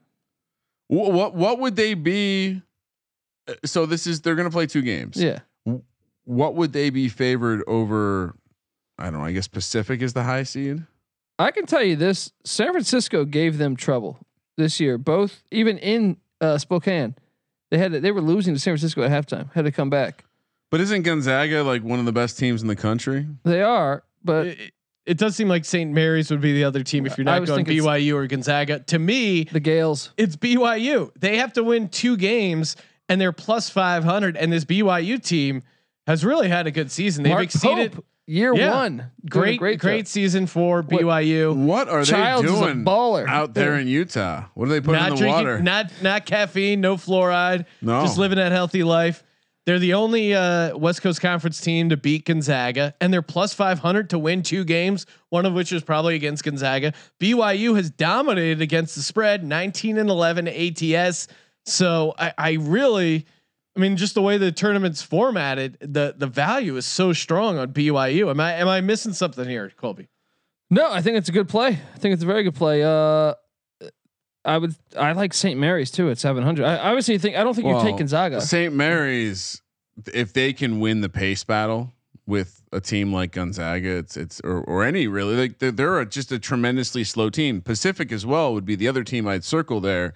What 0.89 1.13
what, 1.13 1.35
what 1.35 1.59
would 1.61 1.77
they 1.77 1.95
be? 1.95 2.63
uh, 3.49 3.55
So 3.65 3.87
this 3.87 4.07
is 4.07 4.21
they're 4.23 4.35
going 4.35 4.49
to 4.49 4.53
play 4.53 4.67
two 4.67 4.83
games. 4.83 5.17
Yeah. 5.17 5.41
What 6.25 6.55
would 6.57 6.73
they 6.73 6.91
be 6.91 7.09
favored 7.09 7.63
over? 7.67 8.35
I 8.99 9.05
don't 9.05 9.15
know. 9.15 9.25
I 9.25 9.33
guess 9.33 9.49
Pacific 9.49 10.03
is 10.03 10.13
the 10.13 10.25
high 10.25 10.43
seed. 10.43 10.85
I 11.39 11.51
can 11.53 11.65
tell 11.67 11.83
you 11.83 11.97
this: 11.97 12.33
San 12.45 12.73
Francisco 12.73 13.25
gave 13.25 13.57
them 13.59 13.77
trouble 13.77 14.19
this 14.59 14.81
year. 14.81 14.99
Both 14.99 15.43
even 15.51 15.79
in 15.79 16.19
uh, 16.41 16.59
Spokane, 16.59 17.15
they 17.71 17.79
had 17.79 17.93
to, 17.93 18.01
they 18.01 18.11
were 18.11 18.21
losing 18.21 18.53
to 18.55 18.61
San 18.61 18.73
Francisco 18.73 19.03
at 19.03 19.11
halftime. 19.11 19.51
Had 19.55 19.65
to 19.65 19.73
come 19.73 19.89
back. 19.89 20.25
But 20.71 20.81
isn't 20.81 21.03
Gonzaga 21.03 21.63
like 21.63 21.83
one 21.83 21.99
of 21.99 22.05
the 22.05 22.13
best 22.13 22.39
teams 22.39 22.61
in 22.63 22.69
the 22.69 22.77
country? 22.77 23.27
They 23.45 23.63
are, 23.63 24.05
but 24.23 24.49
it, 24.49 24.73
it 25.07 25.17
does 25.17 25.35
seem 25.35 25.49
like 25.49 25.65
St. 25.65 25.91
Mary's 25.91 26.31
would 26.31 26.43
be 26.43 26.53
the 26.53 26.65
other 26.65 26.83
team 26.83 27.07
if 27.07 27.17
you're 27.17 27.25
not 27.25 27.41
was 27.41 27.49
going 27.49 27.65
BYU 27.65 28.15
or 28.15 28.27
Gonzaga. 28.27 28.81
To 28.81 28.99
me, 28.99 29.45
the 29.45 29.61
Gaels. 29.61 30.11
it's 30.19 30.37
BYU. 30.37 31.11
They 31.19 31.39
have 31.39 31.55
to 31.55 31.65
win 31.65 31.89
two 31.89 32.17
games 32.19 32.77
and 33.09 33.19
they're 33.19 33.33
plus 33.33 33.71
500. 33.71 34.37
And 34.37 34.53
this 34.53 34.67
BYU 34.67 35.23
team 35.25 35.63
has 36.07 36.25
really 36.25 36.49
had 36.49 36.67
a 36.67 36.71
good 36.71 36.91
season. 36.91 37.23
They've 37.23 37.33
Mark 37.33 37.45
exceeded 37.45 37.93
Pope, 37.93 38.05
year 38.27 38.55
Yeah. 38.55 38.75
one. 38.75 39.11
Great, 39.31 39.59
great, 39.59 39.79
great, 39.81 40.01
job. 40.01 40.07
season 40.09 40.47
for 40.47 40.83
BYU. 40.83 41.55
What 41.57 41.89
are 41.89 42.05
Childs 42.05 42.47
they 42.47 42.55
doing 42.55 42.85
baller. 42.85 43.27
out 43.27 43.55
there 43.55 43.77
in 43.79 43.89
Utah? 43.89 44.45
What 44.53 44.67
do 44.67 44.73
they 44.73 44.83
put 44.83 44.93
Not 44.93 45.09
in 45.09 45.15
the 45.15 45.21
drinking, 45.21 45.35
water? 45.47 45.59
not 45.61 45.91
not 46.03 46.27
caffeine, 46.27 46.83
no 46.83 46.97
fluoride. 46.97 47.65
No. 47.81 48.03
just 48.03 48.19
living 48.19 48.37
that 48.37 48.53
healthy 48.53 48.83
life. 48.83 49.25
They're 49.69 49.79
the 49.79 49.93
only 49.93 50.33
uh, 50.33 50.79
West 50.79 51.03
Coast 51.03 51.21
Conference 51.21 51.61
team 51.61 51.91
to 51.91 51.99
beat 51.99 52.25
Gonzaga, 52.25 52.95
and 53.03 53.13
they're 53.13 53.21
plus 53.21 53.53
500 53.53 54.09
to 54.09 54.19
win 54.19 54.43
two 54.43 54.65
games, 54.65 55.05
one 55.29 55.45
of 55.45 55.53
which 55.53 55.73
is 55.73 55.83
probably 55.83 56.15
against 56.15 56.43
Gonzaga. 56.43 56.95
BYU 57.21 57.77
has 57.77 57.91
dominated 57.91 58.63
against 58.63 58.95
the 58.95 59.03
spread, 59.03 59.45
19 59.45 59.99
and 59.99 60.09
11 60.09 60.49
ATS. 60.49 61.29
So 61.67 62.15
I, 62.19 62.33
I 62.39 62.53
really, 62.53 63.27
I 63.77 63.81
mean, 63.81 63.99
just 63.99 64.15
the 64.15 64.23
way 64.23 64.39
the 64.39 64.53
tournament's 64.53 65.03
formatted, 65.03 65.77
the 65.83 66.15
the 66.17 66.27
value 66.27 66.75
is 66.79 66.87
so 66.87 67.13
strong 67.13 67.59
on 67.59 67.75
BYU. 67.75 68.31
Am 68.31 68.41
I 68.41 68.55
am 68.55 68.69
I 68.69 68.81
missing 68.81 69.13
something 69.13 69.47
here, 69.47 69.71
Colby? 69.77 70.09
No, 70.71 70.91
I 70.91 71.03
think 71.03 71.19
it's 71.19 71.29
a 71.29 71.33
good 71.33 71.51
play. 71.51 71.79
I 71.95 71.99
think 71.99 72.15
it's 72.15 72.23
a 72.23 72.27
very 72.27 72.43
good 72.43 72.55
play. 72.55 72.83
Uh, 72.83 73.35
I 74.49 74.57
would. 74.57 74.75
I 74.99 75.13
like 75.13 75.35
St. 75.35 75.61
Mary's 75.61 75.91
too 75.91 76.11
at 76.11 76.19
seven 76.19 76.43
hundred. 76.43 76.65
I 76.65 76.79
obviously 76.79 77.19
think 77.19 77.37
I 77.37 77.45
don't 77.45 77.55
think 77.55 77.69
you 77.69 77.81
take 77.83 77.99
Gonzaga. 77.99 78.41
St. 78.41 78.75
Mary's, 78.75 79.61
if 80.15 80.33
they 80.33 80.55
can 80.55 80.81
win 80.81 81.03
the 81.03 81.11
pace 81.11 81.45
battle 81.45 81.93
with 82.27 82.63
a 82.73 82.81
team 82.81 83.13
like 83.13 83.33
Gonzaga, 83.33 83.91
it's 83.91 84.17
it's 84.17 84.41
or, 84.41 84.63
or 84.63 84.85
any 84.85 85.07
really 85.07 85.37
like 85.37 85.59
they're, 85.59 85.71
they're 85.71 86.03
just 86.07 86.33
a 86.33 86.39
tremendously 86.39 87.05
slow 87.05 87.29
team. 87.29 87.61
Pacific 87.61 88.11
as 88.11 88.25
well 88.25 88.55
would 88.55 88.65
be 88.65 88.75
the 88.75 88.89
other 88.89 89.05
team 89.05 89.29
I'd 89.29 89.45
circle 89.45 89.81
there. 89.81 90.15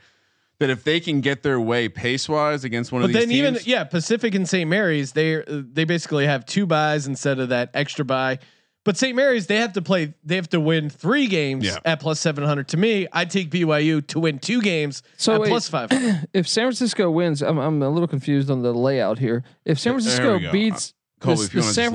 That 0.61 0.71
if 0.71 0.85
they 0.85 1.01
can 1.01 1.21
get 1.21 1.43
their 1.43 1.61
way 1.61 1.89
pace 1.89 2.29
wise 2.29 2.63
against 2.63 2.93
one 2.93 3.03
But 3.03 3.07
of 3.07 3.13
these 3.13 3.23
teams, 3.25 3.33
even 3.33 3.55
teams, 3.55 3.67
yeah, 3.67 3.85
Pacific 3.85 4.35
and 4.35 4.49
St. 4.49 4.69
Mary's 4.71 5.13
they 5.13 5.43
they 5.47 5.85
basically 5.85 6.25
have 6.25 6.47
two 6.47 6.67
buys 6.67 7.07
instead 7.07 7.39
of 7.39 7.51
that 7.51 7.71
extra 7.75 8.05
buy. 8.05 8.39
But 8.85 8.97
St. 8.97 9.15
Mary's 9.15 9.47
they 9.47 9.57
have 9.57 9.73
to 9.75 9.83
play 9.83 10.15
they 10.25 10.37
have 10.37 10.49
to 10.51 10.61
win 10.61 10.91
three 10.91 11.27
games 11.29 11.65
Yeah. 11.65 11.79
at 11.85 12.01
plus 12.01 12.19
seven 12.19 12.45
hundred. 12.45 12.69
To 12.69 12.77
me, 12.77 13.07
I'd 13.13 13.31
take 13.31 13.51
BYU 13.51 14.05
to 14.09 14.19
win 14.21 14.39
two 14.41 14.61
games 14.61 15.03
So 15.17 15.35
at 15.35 15.41
wait, 15.43 15.49
plus 15.49 15.69
five. 15.69 15.89
if 16.33 16.49
San 16.49 16.65
Francisco 16.65 17.11
wins, 17.11 17.43
I'm 17.43 17.59
I'm 17.59 17.81
a 17.83 17.89
little 17.91 18.09
confused 18.09 18.51
on 18.51 18.63
the 18.63 18.73
layout 18.73 19.19
here. 19.19 19.45
If 19.65 19.79
San 19.79 19.93
Francisco 19.93 20.39
go. 20.39 20.51
beats 20.51 20.95
Colby, 21.21 21.37
does- 21.43 21.49
does 21.51 21.65
San 21.65 21.65
just 21.65 21.77
lean 21.77 21.83
your 21.85 21.91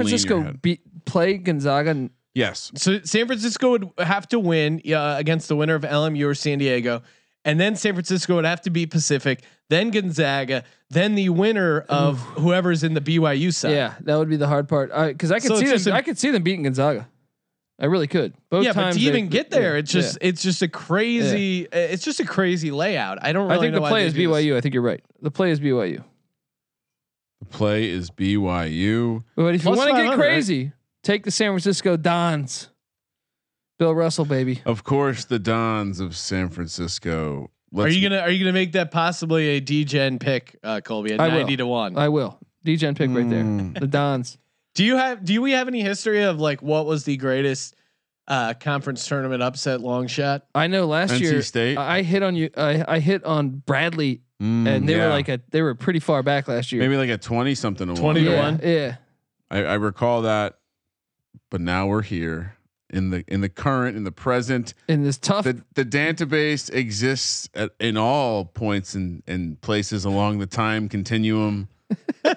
Francisco 0.45 0.59
beat 0.61 0.81
play 1.05 1.37
Gonzaga, 1.37 2.09
yes, 2.33 2.71
so 2.75 2.99
San 3.03 3.25
Francisco 3.27 3.71
would 3.71 3.89
have 3.97 4.27
to 4.29 4.39
win 4.39 4.81
uh, 4.93 5.15
against 5.17 5.49
the 5.49 5.55
winner 5.57 5.75
of 5.75 5.81
LMU 5.83 6.25
or 6.27 6.35
San 6.35 6.57
Diego, 6.59 7.01
and 7.45 7.59
then 7.59 7.75
San 7.75 7.93
Francisco 7.93 8.35
would 8.35 8.45
have 8.45 8.61
to 8.61 8.69
beat 8.69 8.91
Pacific, 8.91 9.43
then 9.69 9.89
Gonzaga, 9.91 10.63
then 10.89 11.15
the 11.15 11.29
winner 11.29 11.81
of 11.89 12.19
whoever's 12.19 12.83
in 12.83 12.93
the 12.93 13.01
BYU 13.01 13.53
side. 13.53 13.71
yeah, 13.71 13.95
that 14.01 14.15
would 14.17 14.29
be 14.29 14.37
the 14.37 14.47
hard 14.47 14.67
part. 14.67 14.91
Because 14.93 15.31
I 15.31 15.39
could 15.39 15.49
So 15.49 15.55
see 15.57 15.63
it's 15.63 15.71
just 15.71 15.85
them. 15.85 15.93
a- 15.93 15.97
I 15.97 16.01
could 16.01 16.17
see 16.17 16.31
them 16.31 16.43
beating 16.43 16.63
Gonzaga. 16.63 17.07
I 17.79 17.85
really 17.85 18.07
could. 18.07 18.33
Both 18.49 18.63
yeah, 18.65 18.73
but 18.73 18.81
times 18.81 18.95
to 18.95 19.01
they- 19.01 19.07
even 19.07 19.27
get 19.27 19.49
there, 19.51 19.73
yeah, 19.73 19.79
it's 19.79 19.91
just 19.91 20.17
it's 20.19 20.41
just 20.41 20.61
a 20.63 20.67
crazy 20.67 21.67
it's 21.71 22.03
just 22.03 22.19
a 22.19 22.25
crazy 22.25 22.71
layout. 22.71 23.19
I 23.23 23.33
don't. 23.33 23.47
Really 23.47 23.57
I 23.57 23.61
think 23.61 23.73
know 23.75 23.81
the 23.81 23.87
play 23.89 24.05
is 24.07 24.13
do 24.13 24.27
this. 24.27 24.43
BYU. 24.45 24.55
I 24.57 24.61
think 24.61 24.73
you're 24.73 24.81
right. 24.83 25.03
The 25.21 25.29
play 25.31 25.51
is 25.51 25.59
BYU. 25.59 26.03
the 27.39 27.45
play 27.45 27.89
is 27.89 28.09
BYU. 28.09 29.23
But 29.35 29.53
if 29.55 29.63
you 29.63 29.69
want 29.71 29.81
to 29.81 29.95
get 29.95 30.05
500, 30.05 30.09
right? 30.09 30.17
crazy, 30.17 30.71
take 31.03 31.23
the 31.23 31.29
San 31.31 31.51
Francisco 31.51 31.97
Dons. 31.97 32.69
Bill 33.77 33.93
Russell, 33.93 34.25
baby. 34.25 34.61
Of 34.65 34.83
course, 34.83 35.25
the 35.25 35.39
Dons 35.39 35.99
of 35.99 36.15
San 36.15 36.49
Francisco. 36.49 37.51
Are 37.75 37.83
Let's- 37.83 37.95
you 37.95 38.09
gonna 38.09 38.21
Are 38.21 38.31
you 38.31 38.39
gonna 38.39 38.53
make 38.53 38.71
that 38.73 38.91
possibly 38.91 39.49
a 39.49 39.59
degen 39.59 40.19
pick, 40.19 40.57
uh, 40.63 40.81
Colby, 40.81 41.13
at 41.13 41.19
I 41.19 41.27
will. 41.27 41.35
ninety 41.37 41.57
to 41.57 41.67
one? 41.67 41.97
I 41.97 42.09
will. 42.09 42.39
degen 42.63 42.95
pick 42.95 43.09
right 43.11 43.29
there. 43.29 43.43
Mm. 43.43 43.79
The 43.79 43.87
Dons. 43.87 44.37
do 44.73 44.83
you 44.83 44.97
have 44.97 45.23
Do 45.23 45.41
we 45.41 45.51
have 45.51 45.67
any 45.67 45.81
history 45.81 46.23
of 46.23 46.39
like 46.39 46.61
what 46.61 46.85
was 46.85 47.03
the 47.05 47.17
greatest 47.17 47.75
uh, 48.27 48.53
conference 48.55 49.07
tournament 49.07 49.41
upset 49.43 49.79
long 49.81 50.07
shot? 50.07 50.45
I 50.55 50.67
know 50.67 50.85
last 50.87 51.13
NC 51.13 51.19
year 51.21 51.41
State? 51.41 51.77
I 51.77 52.01
hit 52.01 52.23
on 52.23 52.35
you. 52.35 52.49
I, 52.57 52.83
I 52.87 52.99
hit 52.99 53.23
on 53.23 53.49
Bradley, 53.65 54.21
Mm, 54.41 54.67
and 54.67 54.87
they 54.89 54.95
yeah. 54.97 55.05
were 55.05 55.09
like 55.09 55.29
a 55.29 55.39
they 55.51 55.61
were 55.61 55.75
pretty 55.75 55.99
far 55.99 56.21
back 56.23 56.47
last 56.47 56.71
year. 56.71 56.81
maybe 56.81 56.95
like 56.97 57.09
a 57.09 57.17
twenty 57.17 57.55
something. 57.55 57.93
20 57.95 58.23
to 58.23 58.29
yeah, 58.31 58.39
one? 58.41 58.59
Yeah. 58.63 58.95
I, 59.49 59.63
I 59.63 59.73
recall 59.75 60.23
that, 60.23 60.57
but 61.49 61.59
now 61.61 61.87
we're 61.87 62.01
here 62.01 62.56
in 62.89 63.09
the 63.09 63.23
in 63.27 63.41
the 63.41 63.49
current 63.49 63.97
in 63.97 64.03
the 64.03 64.11
present. 64.11 64.73
In 64.87 65.03
this 65.03 65.17
tough. 65.17 65.43
The 65.43 65.63
the 65.73 65.85
database 65.85 66.73
exists 66.73 67.49
at, 67.53 67.71
in 67.79 67.97
all 67.97 68.45
points 68.45 68.93
and 68.93 69.23
and 69.27 69.59
places 69.61 70.05
along 70.05 70.39
the 70.39 70.47
time 70.47 70.89
continuum. 70.89 71.67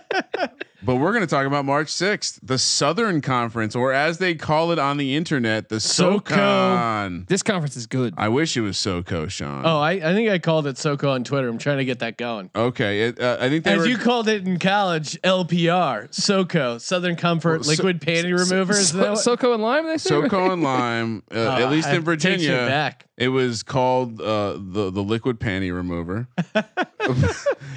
But 0.83 0.97
we're 0.97 1.13
going 1.13 1.21
to 1.23 1.27
talk 1.27 1.47
about 1.47 1.65
March 1.65 1.89
6th, 1.89 2.39
the 2.43 2.57
Southern 2.59 3.21
Conference, 3.21 3.77
or 3.77 3.93
as 3.93 4.19
they 4.19 4.35
call 4.35 4.73
it 4.73 4.79
on 4.79 4.97
the 4.97 5.15
internet, 5.15 5.69
the 5.69 5.77
SoCo. 5.77 6.29
SoCon. 6.29 7.25
This 7.29 7.43
conference 7.43 7.77
is 7.77 7.87
good. 7.87 8.15
I 8.17 8.29
wish 8.29 8.57
it 8.57 8.63
was 8.63 8.77
SoCo, 8.77 9.29
Sean. 9.31 9.63
Oh, 9.67 9.79
I, 9.79 9.93
I 9.93 10.15
think 10.15 10.31
I 10.31 10.39
called 10.39 10.67
it 10.67 10.77
SoCo 10.77 11.11
on 11.11 11.25
Twitter. 11.25 11.49
I'm 11.49 11.59
trying 11.59 11.79
to 11.79 11.85
get 11.85 11.99
that 11.99 12.17
going. 12.17 12.51
okay. 12.55 13.03
It, 13.09 13.21
uh, 13.21 13.37
I 13.41 13.49
think 13.49 13.65
they 13.65 13.73
As 13.73 13.79
were. 13.81 13.87
you 13.87 13.99
called 13.99 14.29
it 14.29 14.47
in 14.47 14.59
college, 14.59 15.21
LPR, 15.23 16.09
SoCo, 16.11 16.81
Southern 16.81 17.17
Comfort 17.17 17.61
Well, 17.61 17.65
so- 17.65 17.71
Liquid 17.71 18.01
Panty 18.01 18.37
Remover. 18.37 18.73
Is 18.73 18.89
So, 18.91 19.13
SoCo 19.15 19.55
and 19.55 19.63
lime. 19.63 19.87
They 19.87 19.99
say 19.99 20.11
SoCo 20.15 20.53
and 20.53 20.63
Lime, 20.63 21.23
uh, 21.31 21.35
Oh, 21.51 21.51
at 21.63 21.71
least 21.71 21.89
I 21.89 21.91
in 21.91 21.97
take 21.97 22.01
shit 22.01 22.05
Virginia, 22.05 22.51
back. 22.67 23.07
It 23.21 23.29
was 23.29 23.63
called 23.63 24.21
uh, 24.21 24.55
the 24.59 24.91
the 24.91 25.03
liquid 25.03 25.39
panty 25.39 25.73
remover. 25.73 26.27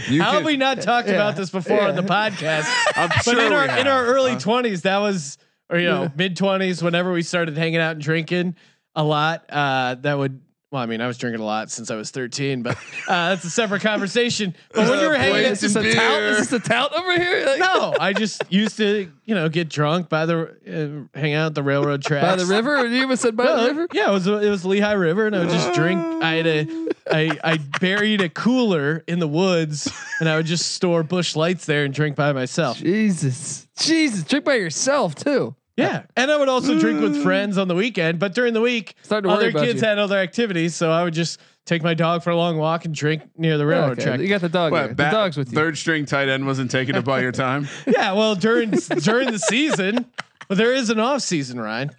you 0.10 0.22
How 0.22 0.32
can- 0.32 0.34
have 0.36 0.46
we 0.46 0.58
not 0.58 0.82
talked 0.82 1.08
Yeah. 1.08 1.16
about 1.16 1.36
this 1.36 1.50
before 1.50 1.82
on 1.82 1.96
the 1.96 2.02
podcast? 2.04 2.66
I'm 2.96 3.10
but 3.10 3.24
sure 3.24 3.40
in 3.40 3.50
we 3.50 3.56
our 3.56 3.64
in 3.66 3.70
have. 3.70 3.88
our 3.88 4.06
early 4.06 4.38
twenties, 4.38 4.84
that 4.84 4.98
was 5.00 5.38
or 5.70 5.78
you 5.78 5.86
know 5.88 6.12
mid 6.16 6.36
twenties, 6.38 6.82
whenever 6.82 7.12
we 7.12 7.22
started 7.22 7.58
hanging 7.58 7.80
out 7.80 7.92
and 7.94 8.02
drinking 8.02 8.56
a 8.96 9.04
lot, 9.04 9.46
uh, 9.50 9.96
that 9.96 10.18
would. 10.18 10.42
Well, 10.74 10.82
I 10.82 10.88
mean, 10.88 11.02
I 11.02 11.08
was 11.08 11.20
drinking 11.20 11.40
a 11.40 11.46
lot 11.46 11.70
since 11.70 11.92
I 11.92 11.96
was 11.96 12.10
13, 12.10 12.64
but 12.64 12.76
uh, 13.08 13.30
that's 13.30 13.46
a 13.46 13.50
separate 13.52 13.84
conversation. 13.84 14.56
But 14.74 14.90
when 14.90 15.02
you 15.02 15.08
were 15.08 15.16
hanging, 15.16 15.52
Is 15.52 15.62
this 15.62 15.76
a 15.76 15.84
tout? 15.84 16.24
Is 16.24 16.50
this 16.50 16.52
a 16.52 16.68
tout 16.68 16.92
over 16.98 17.16
here? 17.16 17.46
Like, 17.46 17.60
no, 17.60 17.94
I 18.00 18.12
just 18.12 18.42
used 18.50 18.78
to, 18.78 19.08
you 19.26 19.36
know, 19.36 19.50
get 19.50 19.70
drunk 19.70 20.10
by 20.10 20.26
the, 20.26 21.08
uh, 21.14 21.20
hang 21.20 21.36
out 21.36 21.46
at 21.46 21.54
the 21.54 21.62
railroad 21.62 22.02
tracks 22.02 22.26
By 22.26 22.36
the 22.38 22.48
river? 22.48 22.88
You 22.88 23.04
even 23.04 23.18
said 23.18 23.38
by 23.38 23.44
Well, 23.44 23.62
the 23.62 23.70
river? 23.70 23.88
Yeah, 23.94 24.10
it 24.10 24.14
was 24.14 24.26
it 24.26 24.50
was 24.50 24.66
Lehigh 24.66 24.94
River, 24.94 25.28
and 25.28 25.36
I 25.36 25.42
would 25.42 25.50
just 25.50 25.76
drink. 25.76 26.02
I 26.24 26.34
had 26.34 26.48
a, 26.48 26.68
I 27.12 27.38
I 27.44 27.58
buried 27.80 28.22
a 28.22 28.30
cooler 28.30 29.04
in 29.08 29.20
the 29.20 29.28
woods, 29.28 29.92
and 30.20 30.28
I 30.28 30.38
would 30.38 30.48
just 30.48 30.72
store 30.72 31.04
Busch 31.04 31.36
Lights 31.36 31.68
there 31.68 31.86
and 31.86 31.94
drink 31.94 32.16
by 32.16 32.34
myself. 32.34 32.80
Jesus, 32.80 33.68
Jesus, 33.78 34.24
drink 34.24 34.44
by 34.44 34.56
yourself 34.56 35.14
too. 35.14 35.56
Yeah, 35.76 36.04
and 36.16 36.30
I 36.30 36.38
would 36.38 36.50
also 36.50 36.80
drink 36.80 37.02
with 37.02 37.16
mm. 37.16 37.24
friends 37.24 37.58
on 37.58 37.68
the 37.68 37.74
weekend, 37.74 38.20
but 38.20 38.36
during 38.36 38.54
the 38.54 38.62
week, 38.62 38.96
Starting 39.02 39.30
to 39.30 39.36
worry 39.36 39.50
other 39.50 39.66
kids 39.66 39.82
you. 39.82 39.88
had 39.88 39.98
other 39.98 40.18
activities, 40.18 40.76
so 40.76 40.92
I 40.92 41.04
would 41.04 41.16
just 41.16 41.40
take 41.66 41.82
my 41.82 41.96
dog 41.96 42.22
for 42.24 42.30
a 42.30 42.36
long 42.36 42.58
walk 42.58 42.86
and 42.86 42.94
drink 42.94 43.24
near 43.38 43.58
the 43.58 43.66
railroad 43.66 43.94
Okay, 43.94 44.04
track. 44.04 44.20
You 44.20 44.28
got 44.28 44.42
the 44.42 44.50
dog. 44.50 44.72
What, 44.72 44.96
there. 44.98 45.10
The 45.10 45.16
dog's 45.16 45.36
with 45.36 45.52
you. 45.52 45.56
Third 45.56 45.78
string 45.78 46.06
tight 46.06 46.30
end 46.30 46.46
wasn't 46.46 46.70
taking 46.70 46.96
up 46.96 47.08
all 47.08 47.20
your 47.20 47.32
time. 47.32 47.68
Yeah, 47.88 48.14
well, 48.14 48.36
during 48.36 48.72
during 48.72 49.32
the 49.32 49.40
season, 49.40 50.06
but 50.48 50.58
there 50.58 50.74
is 50.74 50.90
an 50.90 51.00
off 51.00 51.22
season, 51.22 51.60
Ryan. 51.60 51.92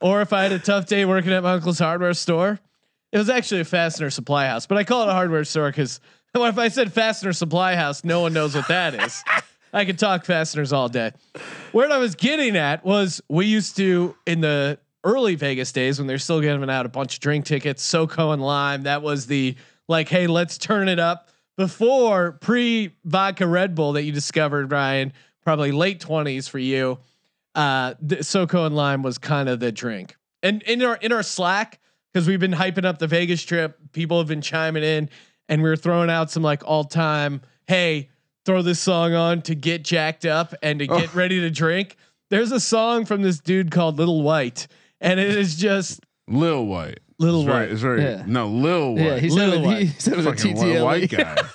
Or 0.00 0.20
if 0.20 0.32
I 0.32 0.42
had 0.42 0.52
a 0.52 0.58
tough 0.58 0.86
day 0.86 1.04
working 1.04 1.32
at 1.32 1.42
my 1.42 1.52
uncle's 1.52 1.78
hardware 1.78 2.14
store, 2.14 2.58
it 3.12 3.18
was 3.18 3.30
actually 3.30 3.60
a 3.60 3.64
fastener 3.64 4.10
supply 4.10 4.46
house, 4.46 4.66
but 4.66 4.78
I 4.78 4.84
call 4.84 5.02
it 5.02 5.08
a 5.08 5.12
hardware 5.12 5.44
store 5.44 5.70
because 5.70 6.00
what 6.32 6.48
if 6.48 6.58
I 6.58 6.68
said 6.68 6.92
fastener 6.92 7.32
supply 7.32 7.76
house? 7.76 8.04
No 8.04 8.20
one 8.20 8.32
knows 8.32 8.54
what 8.54 8.68
that 8.68 8.94
is. 8.94 9.22
I 9.72 9.84
could 9.84 9.98
talk 9.98 10.24
fasteners 10.24 10.72
all 10.72 10.88
day. 10.88 11.12
Where 11.72 11.90
I 11.90 11.98
was 11.98 12.14
getting 12.14 12.56
at 12.56 12.84
was 12.84 13.22
we 13.28 13.46
used 13.46 13.76
to 13.76 14.14
in 14.26 14.40
the 14.40 14.78
early 15.04 15.34
Vegas 15.34 15.72
days 15.72 15.98
when 15.98 16.06
they're 16.06 16.18
still 16.18 16.40
giving 16.40 16.68
out 16.70 16.86
a 16.86 16.88
bunch 16.88 17.14
of 17.14 17.20
drink 17.20 17.44
tickets, 17.44 17.86
SoCo 17.86 18.32
and 18.32 18.42
Lime. 18.42 18.82
That 18.82 19.02
was 19.02 19.26
the 19.26 19.56
like, 19.88 20.08
hey, 20.08 20.26
let's 20.26 20.58
turn 20.58 20.88
it 20.88 20.98
up 20.98 21.28
before 21.56 22.32
pre 22.32 22.94
vodka 23.04 23.46
Red 23.46 23.74
Bull 23.74 23.92
that 23.92 24.02
you 24.02 24.12
discovered, 24.12 24.70
Ryan. 24.70 25.12
Probably 25.42 25.72
late 25.72 26.00
twenties 26.00 26.48
for 26.48 26.58
you. 26.58 26.98
Uh, 27.54 27.94
SoCo 27.94 28.66
and 28.66 28.76
Lime 28.76 29.02
was 29.02 29.18
kind 29.18 29.48
of 29.48 29.60
the 29.60 29.72
drink, 29.72 30.16
and 30.42 30.62
in 30.62 30.82
our 30.82 30.96
in 30.96 31.12
our 31.12 31.22
Slack 31.22 31.80
because 32.12 32.28
we've 32.28 32.40
been 32.40 32.52
hyping 32.52 32.84
up 32.84 32.98
the 32.98 33.06
Vegas 33.06 33.42
trip. 33.42 33.78
People 33.92 34.18
have 34.18 34.28
been 34.28 34.42
chiming 34.42 34.84
in, 34.84 35.10
and 35.48 35.62
we 35.62 35.68
were 35.68 35.76
throwing 35.76 36.10
out 36.10 36.30
some 36.30 36.42
like 36.42 36.62
all 36.64 36.84
time. 36.84 37.42
Hey, 37.66 38.10
throw 38.44 38.62
this 38.62 38.80
song 38.80 39.14
on 39.14 39.42
to 39.42 39.54
get 39.54 39.84
jacked 39.84 40.24
up 40.24 40.54
and 40.62 40.78
to 40.78 40.86
get 40.86 41.10
oh. 41.10 41.16
ready 41.16 41.40
to 41.40 41.50
drink. 41.50 41.96
There's 42.30 42.52
a 42.52 42.60
song 42.60 43.04
from 43.04 43.22
this 43.22 43.38
dude 43.38 43.70
called 43.70 43.98
Little 43.98 44.22
White, 44.22 44.66
and 45.00 45.20
it 45.20 45.36
is 45.36 45.56
just 45.56 46.00
Lil 46.28 46.64
White. 46.66 47.00
Little 47.18 47.40
It's 47.40 47.46
very- 47.46 47.58
White. 47.66 47.72
It's 47.72 47.80
very 47.80 48.02
Yeah. 48.02 48.24
no 48.26 48.48
Lil 48.48 48.94
White. 48.94 49.02
yeah, 49.04 49.18
he 49.18 49.28
said, 49.30 49.38
Little 49.38 49.54
it, 49.54 49.78
he 49.78 49.84
White. 49.86 50.00
said 50.00 50.12
it 50.14 50.16
was 50.16 50.26
a 50.26 50.34
fucking 50.34 50.56
TTL. 50.56 50.84
white 50.84 51.10
guy. 51.10 51.36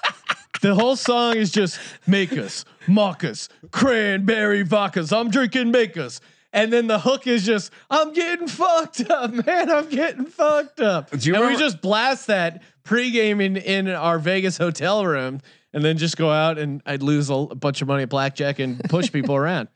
The 0.60 0.74
whole 0.74 0.96
song 0.96 1.36
is 1.36 1.52
just 1.52 1.80
make 2.08 2.34
us, 2.34 2.66
mock 2.88 3.24
us, 3.24 3.48
cranberry 3.72 4.64
vodkas. 4.66 5.16
I'm 5.16 5.30
drinking 5.30 5.70
make 5.70 5.98
us. 5.98 6.20
And 6.52 6.74
then 6.74 6.88
the 6.88 6.98
hook 7.00 7.28
is 7.28 7.46
just, 7.46 7.72
I'm 7.92 8.12
getting 8.14 8.48
fucked 8.48 9.08
up, 9.10 9.32
man. 9.46 9.70
I'm 9.70 9.88
getting 9.88 10.26
fucked 10.26 10.80
up. 10.80 11.12
Do 11.12 11.30
you 11.30 11.36
and 11.36 11.46
we 11.46 11.58
just 11.58 11.80
blast 11.82 12.26
that 12.28 12.64
pregame 12.84 13.40
in, 13.40 13.58
in 13.58 13.88
our 13.90 14.18
Vegas 14.18 14.58
hotel 14.58 15.06
room 15.06 15.42
and 15.74 15.84
then 15.84 15.98
just 15.98 16.18
go 16.18 16.30
out 16.32 16.58
and 16.58 16.82
I'd 16.86 17.04
lose 17.04 17.30
a, 17.30 17.34
a 17.34 17.56
bunch 17.56 17.82
of 17.82 17.88
money 17.88 18.04
at 18.04 18.10
blackjack 18.10 18.60
and 18.60 18.80
push 18.86 19.12
people 19.12 19.36
around. 19.44 19.68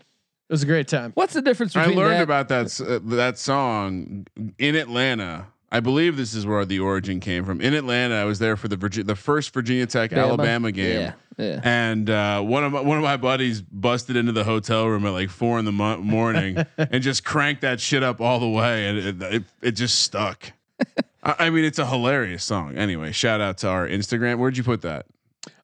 It 0.49 0.53
was 0.53 0.63
a 0.63 0.65
great 0.65 0.87
time. 0.87 1.11
What's 1.13 1.33
the 1.33 1.41
difference 1.41 1.75
I 1.75 1.85
learned 1.85 2.19
that? 2.19 2.23
about 2.23 2.49
that 2.49 2.81
uh, 2.81 2.99
that 3.15 3.37
song 3.37 4.25
in 4.59 4.75
Atlanta. 4.75 5.47
I 5.73 5.79
believe 5.79 6.17
this 6.17 6.33
is 6.33 6.45
where 6.45 6.65
the 6.65 6.79
origin 6.81 7.21
came 7.21 7.45
from. 7.45 7.61
In 7.61 7.73
Atlanta, 7.73 8.15
I 8.15 8.25
was 8.25 8.39
there 8.39 8.57
for 8.57 8.67
the 8.67 8.75
Virgi- 8.75 9.05
the 9.05 9.15
first 9.15 9.53
Virginia 9.53 9.85
Tech 9.85 10.11
Bama? 10.11 10.17
Alabama 10.17 10.71
game. 10.73 10.99
Yeah, 10.99 11.13
yeah. 11.37 11.61
And 11.63 12.09
uh, 12.09 12.41
one 12.41 12.65
of 12.65 12.73
my, 12.73 12.81
one 12.81 12.97
of 12.97 13.03
my 13.05 13.15
buddies 13.15 13.61
busted 13.61 14.17
into 14.17 14.33
the 14.33 14.43
hotel 14.43 14.85
room 14.87 15.05
at 15.05 15.11
like 15.11 15.29
four 15.29 15.57
in 15.59 15.63
the 15.63 15.71
mo- 15.71 15.99
morning 16.01 16.57
and 16.77 17.01
just 17.01 17.23
cranked 17.23 17.61
that 17.61 17.79
shit 17.79 18.03
up 18.03 18.19
all 18.19 18.41
the 18.41 18.49
way, 18.49 18.87
and 18.87 18.97
it 18.97 19.21
it, 19.33 19.43
it 19.61 19.71
just 19.71 19.99
stuck. 19.99 20.51
I, 21.23 21.35
I 21.39 21.49
mean, 21.49 21.63
it's 21.63 21.79
a 21.79 21.85
hilarious 21.85 22.43
song. 22.43 22.75
Anyway, 22.75 23.13
shout 23.13 23.39
out 23.39 23.57
to 23.59 23.69
our 23.69 23.87
Instagram. 23.87 24.39
Where'd 24.39 24.57
you 24.57 24.63
put 24.65 24.81
that? 24.81 25.05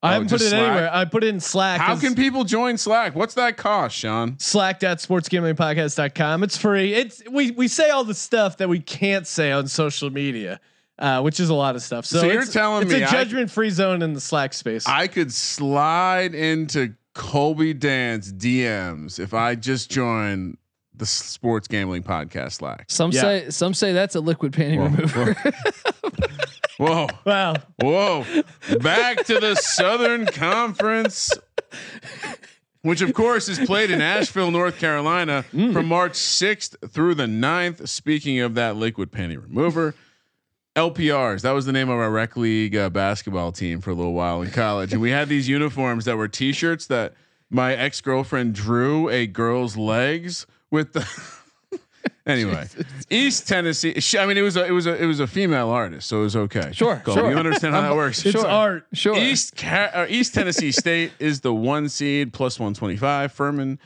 I 0.01 0.09
Oh, 0.09 0.13
haven't 0.13 0.29
put 0.29 0.41
it 0.41 0.49
Slack? 0.49 0.61
anywhere. 0.61 0.89
I 0.93 1.05
put 1.05 1.23
it 1.23 1.27
in 1.27 1.39
Slack. 1.39 1.79
How 1.79 1.95
can 1.95 2.15
people 2.15 2.43
join 2.43 2.77
Slack? 2.77 3.13
What's 3.15 3.35
that 3.35 3.57
cost, 3.57 3.95
Sean? 3.95 4.37
slack 4.39 4.79
slack.sportsgamblingpodcast.com. 4.79 6.43
It's 6.43 6.57
free. 6.57 6.93
It's 6.93 7.21
we 7.29 7.51
we 7.51 7.67
say 7.67 7.89
all 7.89 8.03
the 8.03 8.13
stuff 8.15 8.57
that 8.57 8.69
we 8.69 8.79
can't 8.79 9.27
say 9.27 9.51
on 9.51 9.67
social 9.67 10.09
media, 10.09 10.59
uh, 10.97 11.21
which 11.21 11.39
is 11.39 11.49
a 11.49 11.53
lot 11.53 11.75
of 11.75 11.83
stuff. 11.83 12.05
So, 12.05 12.19
So 12.21 12.25
you're 12.25 12.35
it's- 12.37 12.53
telling 12.53 12.83
it's 12.83 12.91
me 12.93 13.01
a 13.03 13.07
I- 13.07 13.11
judgment 13.11 13.51
free 13.51 13.69
zone 13.69 14.01
in 14.01 14.13
the 14.13 14.21
Slack 14.21 14.53
space. 14.53 14.87
I 14.87 15.07
could 15.07 15.31
slide 15.31 16.33
into 16.33 16.93
Colby 17.13 17.73
Dance 17.73 18.31
DMs 18.31 19.19
if 19.19 19.33
I 19.33 19.55
just 19.55 19.91
join 19.91 20.57
the 20.95 21.05
sports 21.05 21.67
gambling 21.67 22.01
podcast 22.01 22.53
Slack. 22.53 22.85
Some 22.87 23.11
Yeah. 23.11 23.21
say 23.21 23.49
some 23.51 23.73
say 23.75 23.93
that's 23.93 24.15
a 24.15 24.19
liquid 24.21 24.53
panty 24.53 24.79
remover. 24.83 25.35
Whoa, 26.77 27.07
wow. 27.25 27.55
whoa! 27.81 28.23
Back 28.79 29.25
to 29.25 29.39
the 29.39 29.55
Southern 29.55 30.27
Conference, 30.27 31.31
which 32.83 33.01
of 33.01 33.13
course 33.15 33.49
is 33.49 33.57
played 33.57 33.89
in 33.89 33.99
Asheville, 33.99 34.51
North 34.51 34.79
Carolina, 34.79 35.43
from 35.43 35.87
March 35.87 36.13
6th 36.13 36.91
through 36.91 37.15
the 37.15 37.25
9th. 37.25 37.87
Speaking 37.87 38.39
of 38.39 38.53
that 38.55 38.75
liquid 38.75 39.11
panty 39.11 39.41
remover. 39.41 39.95
LPRs. 40.75 41.41
That 41.41 41.53
was 41.53 41.65
the 41.65 41.71
name 41.71 41.89
of 41.89 41.97
our 41.97 42.11
rec 42.11 42.37
league 42.37 42.75
uh, 42.75 42.91
basketball 42.91 43.51
team 43.51 43.81
for 43.81 43.89
a 43.89 43.95
little 43.95 44.13
while 44.13 44.43
in 44.43 44.51
college, 44.51 44.93
and 44.93 45.01
we 45.01 45.09
had 45.09 45.27
these 45.27 45.49
uniforms 45.49 46.05
that 46.05 46.17
were 46.17 46.27
T-shirts 46.27 46.85
that 46.85 47.15
my 47.49 47.73
ex 47.73 47.99
girlfriend 47.99 48.53
drew 48.53 49.09
a 49.09 49.25
girl's 49.25 49.75
legs 49.75 50.45
with 50.69 50.93
the. 50.93 51.07
Anyway, 52.27 52.67
East 53.09 53.47
Tennessee. 53.47 53.99
she- 53.99 54.19
I 54.19 54.25
mean, 54.25 54.37
it 54.37 54.41
was 54.41 54.57
a 54.57 54.65
it 54.65 54.71
was 54.71 54.85
a 54.85 55.01
it 55.01 55.05
was 55.05 55.19
a 55.19 55.27
female 55.27 55.69
artist, 55.69 56.07
so 56.09 56.19
it 56.19 56.23
was 56.23 56.35
okay. 56.35 56.71
Sure, 56.73 57.01
Colby, 57.03 57.21
sure. 57.21 57.31
You 57.31 57.37
understand 57.37 57.73
how 57.73 57.81
that 57.81 57.95
works? 57.95 58.25
It's 58.25 58.37
Sure. 58.39 58.47
art. 58.47 58.85
sure. 58.93 59.17
East 59.17 59.63
uh, 59.63 60.05
East 60.09 60.33
Tennessee 60.33 60.71
State 60.83 61.11
is 61.19 61.41
the 61.41 61.53
one 61.53 61.89
seed 61.89 62.33
plus 62.33 62.59
125. 62.59 63.31
Furman 63.31 63.79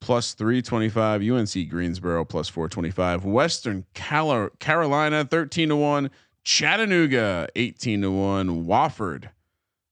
plus 0.00 0.34
325. 0.34 1.22
UNC 1.22 1.68
Greensboro 1.68 2.24
plus 2.24 2.48
425. 2.48 3.24
Western 3.24 3.84
Calo- 3.94 4.50
Carolina 4.58 5.24
13 5.24 5.68
to 5.68 5.76
1. 5.76 6.10
Chattanooga 6.44 7.48
18 7.56 8.02
to 8.02 8.10
1. 8.10 8.66
Wofford. 8.66 9.28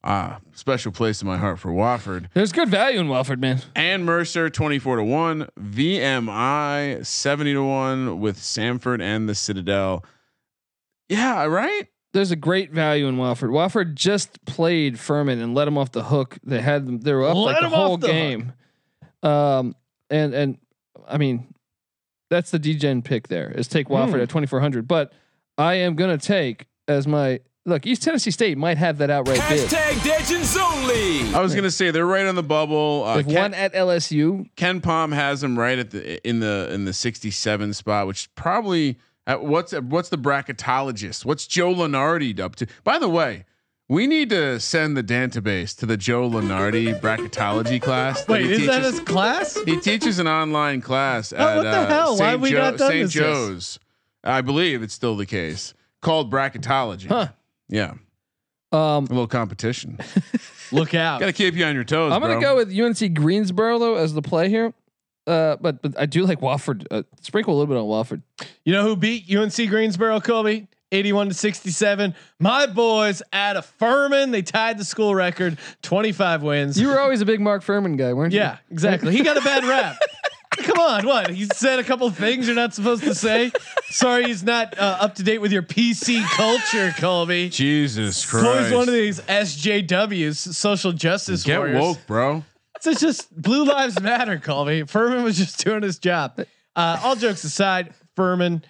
Ah, 0.03 0.39
special 0.55 0.93
place 0.93 1.21
in 1.21 1.29
my 1.29 1.37
heart 1.37 1.59
for 1.59 1.71
Wofford. 1.71 2.29
There's 2.33 2.53
good 2.53 2.69
value 2.71 3.01
in 3.01 3.09
Wofford, 3.09 3.39
man. 3.39 3.61
And 3.77 4.07
Mercer 4.07 4.49
24 4.49 4.97
to 4.97 5.05
1. 5.05 5.49
VMI 5.61 7.05
70 7.05 7.53
to 7.53 7.63
1 7.63 8.21
with 8.21 8.39
Samford 8.39 9.03
and 9.03 9.29
the 9.29 9.35
Citadel. 9.35 10.05
Yeah, 11.11 11.45
right? 11.45 11.87
There's 12.13 12.31
a 12.31 12.37
great 12.37 12.73
value 12.73 13.07
in 13.09 13.17
Wofford. 13.17 13.51
Wofford 13.51 13.95
just 13.95 14.45
played 14.47 14.99
Furman 14.99 15.39
and 15.41 15.55
let 15.55 15.67
them 15.67 15.77
off 15.79 15.93
the 15.93 16.05
hook. 16.05 16.39
They 16.43 16.61
had 16.61 16.87
them. 16.87 17.01
They 17.01 17.13
were 17.13 17.25
up 17.27 17.37
Let 17.37 17.43
like 17.53 17.61
the 17.61 17.67
'em 17.67 17.73
off 17.75 17.87
whole 17.87 17.97
the 17.99 18.07
hook. 18.07 18.15
game. 18.17 18.53
Um, 19.23 19.77
and 20.09 20.33
and 20.35 20.59
I 21.07 21.19
mean, 21.19 21.53
that's 22.31 22.51
the 22.53 22.59
degen 22.59 23.03
pick 23.03 23.29
there 23.29 23.51
is 23.51 23.69
take 23.69 23.89
Wofford 23.89 24.15
Hmm. 24.15 24.21
at 24.21 24.29
2400. 24.31 24.89
But 24.89 25.13
I 25.59 25.75
am 25.75 25.95
gonna 25.95 26.19
take 26.19 26.67
as 26.89 27.07
my 27.07 27.41
look. 27.67 27.87
East 27.87 28.03
Tennessee 28.03 28.31
State 28.31 28.57
might 28.59 28.77
have 28.79 28.99
that 28.99 29.11
outright 29.11 29.41
bid. 29.49 29.69
Hashtag 29.69 30.05
Legends 30.07 30.57
Only. 30.57 31.35
I 31.35 31.41
was 31.41 31.53
going 31.53 31.65
to 31.65 31.71
say 31.71 31.91
they're 31.91 32.07
right 32.07 32.27
on 32.27 32.35
the 32.35 32.43
bubble. 32.43 33.05
Uh, 33.07 33.19
If 33.19 33.27
Ken- 33.27 33.35
one 33.35 33.55
at 33.55 33.73
LSU, 33.75 34.49
KenPom 34.57 35.13
has 35.15 35.41
them 35.41 35.59
right 35.59 35.79
at 35.79 35.91
the 35.91 36.27
in 36.29 36.41
the 36.41 36.69
in 36.73 36.85
the 36.85 36.93
67 36.93 37.75
spot, 37.75 38.07
which 38.07 38.21
is 38.23 38.29
probably 38.35 38.99
at 39.27 39.43
what's 39.45 39.73
what's 39.73 40.09
the 40.09 40.19
bracketologist? 40.19 41.25
What's 41.25 41.47
Joe 41.47 41.73
Lunardi 41.75 42.39
up 42.41 42.57
to? 42.57 42.67
By 42.85 42.99
the 42.99 43.09
way, 43.09 43.45
We 43.89 44.07
need 44.07 44.31
to 44.31 44.61
send 44.61 44.97
the 44.97 45.03
database 45.03 45.77
to 45.79 45.85
the 45.87 45.97
Joe 45.97 46.31
Lunardi 46.31 47.01
bracketology 47.01 47.83
class. 47.83 48.27
Wait, 48.29 48.47
he 48.47 48.53
is 48.53 48.67
that 48.67 48.77
teaches- 48.83 48.91
his 48.99 49.01
class? 49.01 49.59
He 49.67 49.77
teaches 49.81 50.19
an 50.21 50.29
online 50.29 50.81
class 50.81 51.33
at 51.33 51.41
Oh, 51.41 51.57
what 51.57 51.63
the 51.65 51.69
uh, 51.71 51.87
hell? 51.89 52.11
Why 52.13 52.17
St. 52.19 52.31
have 52.31 52.41
we 52.41 52.51
Jo- 52.53 52.59
not 52.59 52.77
done 52.79 52.89
St. 52.91 53.03
this? 53.03 53.13
Joe's. 53.13 53.79
I 54.23 54.43
believe 54.43 54.83
it's 54.85 54.95
still 54.95 55.17
the 55.17 55.27
case. 55.27 55.75
Called 56.03 56.31
bracketology. 56.33 57.07
Huh. 57.09 57.29
Yeah, 57.71 57.93
Um, 58.73 58.79
a 58.81 59.01
little 59.09 59.27
competition. 59.27 59.99
Look 60.73 60.95
out. 60.95 61.21
Got 61.21 61.27
to 61.27 61.33
keep 61.33 61.55
you 61.55 61.65
on 61.65 61.75
your 61.75 61.85
toes. 61.85 62.13
I'm 62.13 62.21
gonna 62.21 62.41
go 62.41 62.57
with 62.57 62.77
UNC 62.77 63.15
Greensboro 63.15 63.79
though 63.79 63.95
as 63.97 64.13
the 64.13 64.23
play 64.23 64.49
here. 64.49 64.73
Uh, 65.27 65.57
but 65.61 65.81
but 65.83 65.99
I 65.99 66.07
do 66.07 66.25
like 66.27 66.41
Wofford. 66.41 66.87
Uh, 66.91 67.03
sprinkle 67.23 67.55
a 67.55 67.57
little 67.57 67.73
bit 67.73 67.81
on 67.81 67.87
Wofford. 67.87 68.23
You 68.65 68.73
know 68.73 68.83
who 68.83 68.97
beat 68.97 69.33
UNC 69.35 69.55
Greensboro, 69.69 70.21
Kobe? 70.21 70.67
81 70.93 71.29
to 71.29 71.35
67. 71.35 72.15
My 72.41 72.67
boys 72.67 73.23
out 73.33 73.57
of 73.57 73.65
Furman. 73.65 74.33
They 74.33 74.43
tied 74.43 74.77
the 74.77 74.85
school 74.85 75.15
record, 75.15 75.57
25 75.83 76.43
wins. 76.43 76.81
You 76.81 76.89
were 76.89 76.99
always 76.99 77.21
a 77.21 77.25
big 77.27 77.41
Mark 77.41 77.63
Furman 77.63 77.97
guy, 77.97 78.13
weren't 78.13 78.33
you? 78.33 78.41
yeah, 78.41 78.59
exactly. 78.73 79.13
He 79.17 79.23
got 79.23 79.37
a 79.37 79.41
bad 79.41 79.65
rap. 79.65 79.97
Come 80.63 80.79
on, 80.79 81.07
what? 81.07 81.31
He 81.31 81.47
said 81.55 81.79
a 81.79 81.85
couple 81.85 82.11
things 82.11 82.47
you're 82.47 82.57
not 82.57 82.75
supposed 82.75 83.03
to 83.05 83.15
say. 83.15 83.53
Sorry, 83.91 84.25
he's 84.25 84.43
not 84.43 84.79
uh, 84.79 84.99
up 85.01 85.15
to 85.17 85.23
date 85.23 85.39
with 85.39 85.53
your 85.53 85.63
PC 85.63 86.23
culture, 86.31 86.93
Colby. 86.99 87.49
Jesus 87.49 88.25
Christ. 88.27 88.75
one 88.75 88.89
of 88.89 88.95
these 88.95 89.21
SJWs, 89.21 90.55
social 90.55 90.93
justice 90.93 91.43
Get 91.43 91.59
warriors. 91.59 91.81
woke, 91.81 91.99
bro. 92.07 92.45
So 92.81 92.91
it's 92.91 93.01
just 93.01 93.35
Blue 93.41 93.65
Lives 93.65 94.01
Matter, 94.01 94.39
Colby. 94.39 94.85
Furman 94.85 95.23
was 95.23 95.37
just 95.37 95.63
doing 95.65 95.83
his 95.83 95.99
job. 95.99 96.41
Uh, 96.75 97.01
all 97.03 97.17
jokes 97.17 97.45
aside, 97.45 97.93
Furman, 98.17 98.65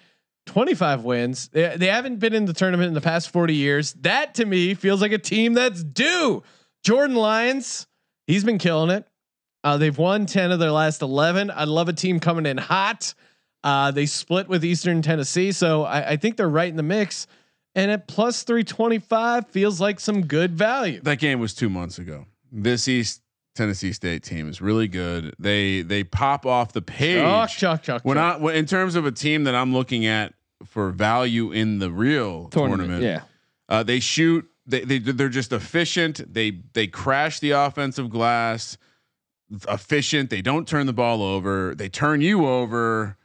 25 0.47 1.03
wins. 1.03 1.47
They, 1.49 1.77
they 1.77 1.87
haven't 1.87 2.17
been 2.17 2.33
in 2.33 2.45
the 2.45 2.53
tournament 2.53 2.89
in 2.89 2.93
the 2.93 3.01
past 3.01 3.31
40 3.31 3.55
years. 3.55 3.93
That 3.93 4.35
to 4.35 4.45
me 4.45 4.73
feels 4.73 5.01
like 5.01 5.11
a 5.11 5.17
team 5.17 5.53
that's 5.53 5.83
due. 5.83 6.43
Jordan 6.83 7.15
Lyons, 7.15 7.87
he's 8.27 8.43
been 8.43 8.57
killing 8.57 8.89
it. 8.89 9.07
Uh, 9.63 9.77
they've 9.77 9.97
won 9.97 10.25
10 10.25 10.51
of 10.51 10.59
their 10.59 10.71
last 10.71 11.01
11. 11.01 11.51
I 11.51 11.65
love 11.65 11.87
a 11.89 11.93
team 11.93 12.19
coming 12.19 12.45
in 12.45 12.57
hot. 12.57 13.13
Uh, 13.63 13.91
they 13.91 14.05
split 14.07 14.47
with 14.47 14.65
Eastern 14.65 15.01
Tennessee. 15.01 15.51
So 15.51 15.83
I, 15.83 16.11
I 16.11 16.17
think 16.17 16.37
they're 16.37 16.49
right 16.49 16.69
in 16.69 16.77
the 16.77 16.83
mix. 16.83 17.27
And 17.75 17.91
at 17.91 18.07
plus 18.07 18.43
325 18.43 19.47
feels 19.47 19.79
like 19.79 19.99
some 19.99 20.25
good 20.25 20.55
value. 20.57 20.99
That 21.01 21.19
game 21.19 21.39
was 21.39 21.53
two 21.53 21.69
months 21.69 21.99
ago. 21.99 22.25
This 22.51 22.87
East 22.87 23.21
Tennessee 23.55 23.93
State 23.93 24.23
team 24.23 24.49
is 24.49 24.61
really 24.61 24.87
good. 24.87 25.33
They 25.39 25.81
they 25.81 26.03
pop 26.03 26.45
off 26.45 26.73
the 26.73 26.81
page. 26.81 27.21
Chalk, 27.21 27.49
chalk, 27.49 27.83
chalk, 27.83 28.01
when 28.03 28.17
chalk. 28.17 28.39
I 28.39 28.41
when, 28.43 28.55
in 28.55 28.65
terms 28.65 28.95
of 28.95 29.05
a 29.05 29.11
team 29.11 29.45
that 29.45 29.55
I'm 29.55 29.71
looking 29.73 30.05
at 30.05 30.33
for 30.65 30.89
value 30.91 31.51
in 31.51 31.79
the 31.79 31.89
real 31.91 32.49
tournament, 32.49 33.03
Yeah. 33.03 33.21
uh, 33.69 33.83
they 33.83 33.99
shoot. 34.01 34.49
They 34.65 34.81
they 34.81 34.99
they're 34.99 35.29
just 35.29 35.53
efficient. 35.53 36.33
They 36.33 36.59
they 36.73 36.87
crash 36.87 37.39
the 37.39 37.51
offensive 37.51 38.09
glass. 38.09 38.77
Efficient. 39.67 40.29
They 40.29 40.41
don't 40.41 40.67
turn 40.67 40.85
the 40.85 40.93
ball 40.93 41.21
over. 41.21 41.75
They 41.75 41.89
turn 41.89 42.21
you 42.21 42.47
over. 42.47 43.17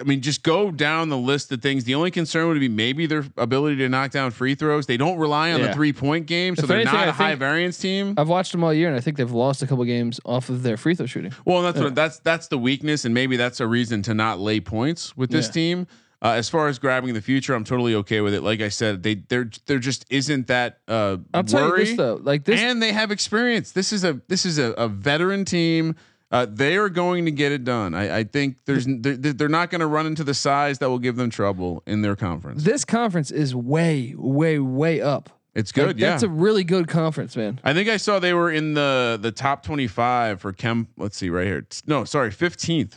I 0.00 0.04
mean, 0.04 0.22
just 0.22 0.42
go 0.42 0.70
down 0.70 1.10
the 1.10 1.18
list 1.18 1.52
of 1.52 1.60
things. 1.60 1.84
The 1.84 1.94
only 1.94 2.10
concern 2.10 2.48
would 2.48 2.58
be 2.60 2.68
maybe 2.68 3.04
their 3.04 3.24
ability 3.36 3.76
to 3.78 3.88
knock 3.90 4.10
down 4.10 4.30
free 4.30 4.54
throws. 4.54 4.86
They 4.86 4.96
don't 4.96 5.18
rely 5.18 5.52
on 5.52 5.60
Yeah. 5.60 5.66
the 5.68 5.72
three 5.74 5.92
point 5.92 6.26
game, 6.26 6.56
so 6.56 6.62
If 6.62 6.68
they're 6.68 6.78
anything, 6.78 6.94
not 6.94 7.06
I 7.06 7.10
a 7.10 7.12
high 7.12 7.34
variance 7.34 7.76
team. 7.78 8.14
I've 8.16 8.28
watched 8.28 8.52
them 8.52 8.64
all 8.64 8.72
year, 8.72 8.88
and 8.88 8.96
I 8.96 9.00
think 9.00 9.18
they've 9.18 9.30
lost 9.30 9.62
a 9.62 9.66
couple 9.66 9.84
games 9.84 10.18
off 10.24 10.48
of 10.48 10.62
their 10.62 10.76
free 10.78 10.94
throw 10.94 11.04
shooting. 11.06 11.32
Well, 11.44 11.60
that's 11.62 11.78
what 11.78 11.94
that's 11.94 12.18
that's 12.20 12.48
the 12.48 12.56
weakness, 12.58 13.04
and 13.04 13.12
maybe 13.12 13.36
that's 13.36 13.60
a 13.60 13.66
reason 13.66 14.00
to 14.02 14.14
not 14.14 14.40
lay 14.40 14.60
points 14.60 15.14
with 15.16 15.30
this 15.30 15.46
Yeah. 15.48 15.52
team. 15.52 15.86
Uh, 16.22 16.34
as 16.34 16.48
far 16.48 16.68
as 16.68 16.78
grabbing 16.78 17.14
the 17.14 17.20
future, 17.20 17.52
I'm 17.52 17.64
totally 17.64 17.96
okay 17.96 18.20
with 18.20 18.32
it. 18.32 18.42
Like 18.42 18.60
I 18.60 18.68
said, 18.68 19.02
they 19.02 19.16
there 19.16 19.50
there 19.66 19.80
just 19.80 20.06
isn't 20.08 20.46
that 20.46 20.78
uh, 20.86 21.16
I'll 21.34 21.42
tell 21.42 21.68
worry, 21.68 21.80
you 21.80 21.86
this 21.86 21.96
though, 21.96 22.20
like 22.22 22.44
this, 22.44 22.60
and 22.60 22.80
they 22.80 22.92
have 22.92 23.10
experience. 23.10 23.72
This 23.72 23.92
is 23.92 24.04
a 24.04 24.20
this 24.28 24.46
is 24.46 24.56
a, 24.58 24.70
a 24.74 24.86
veteran 24.86 25.44
team. 25.44 25.96
Uh, 26.30 26.46
they 26.48 26.76
are 26.76 26.88
going 26.88 27.24
to 27.24 27.32
get 27.32 27.50
it 27.50 27.64
done. 27.64 27.92
I, 27.92 28.18
I 28.18 28.24
think 28.24 28.56
there's 28.66 28.86
they're, 28.86 29.16
they're 29.16 29.48
not 29.48 29.68
going 29.68 29.80
to 29.80 29.86
run 29.86 30.06
into 30.06 30.22
the 30.22 30.32
size 30.32 30.78
that 30.78 30.88
will 30.88 31.00
give 31.00 31.16
them 31.16 31.28
trouble 31.28 31.82
in 31.86 32.02
their 32.02 32.16
conference. 32.16 32.62
this 32.62 32.84
conference 32.84 33.30
is 33.30 33.54
way, 33.54 34.14
way, 34.16 34.58
way 34.58 35.00
up. 35.00 35.28
It's 35.54 35.76
Like, 35.76 35.88
good, 35.88 35.98
yeah. 35.98 36.10
That's 36.10 36.22
a 36.22 36.30
really 36.30 36.64
good 36.64 36.88
conference, 36.88 37.36
man. 37.36 37.60
I 37.62 37.74
think 37.74 37.90
I 37.90 37.98
saw 37.98 38.18
they 38.18 38.32
were 38.32 38.50
in 38.50 38.74
the 38.74 39.18
the 39.20 39.32
top 39.32 39.62
25 39.64 40.40
for 40.40 40.52
chem. 40.52 40.86
Let's 40.96 41.16
see 41.16 41.28
right 41.28 41.46
here. 41.46 41.66
No, 41.86 42.04
sorry, 42.04 42.30
15th. 42.30 42.94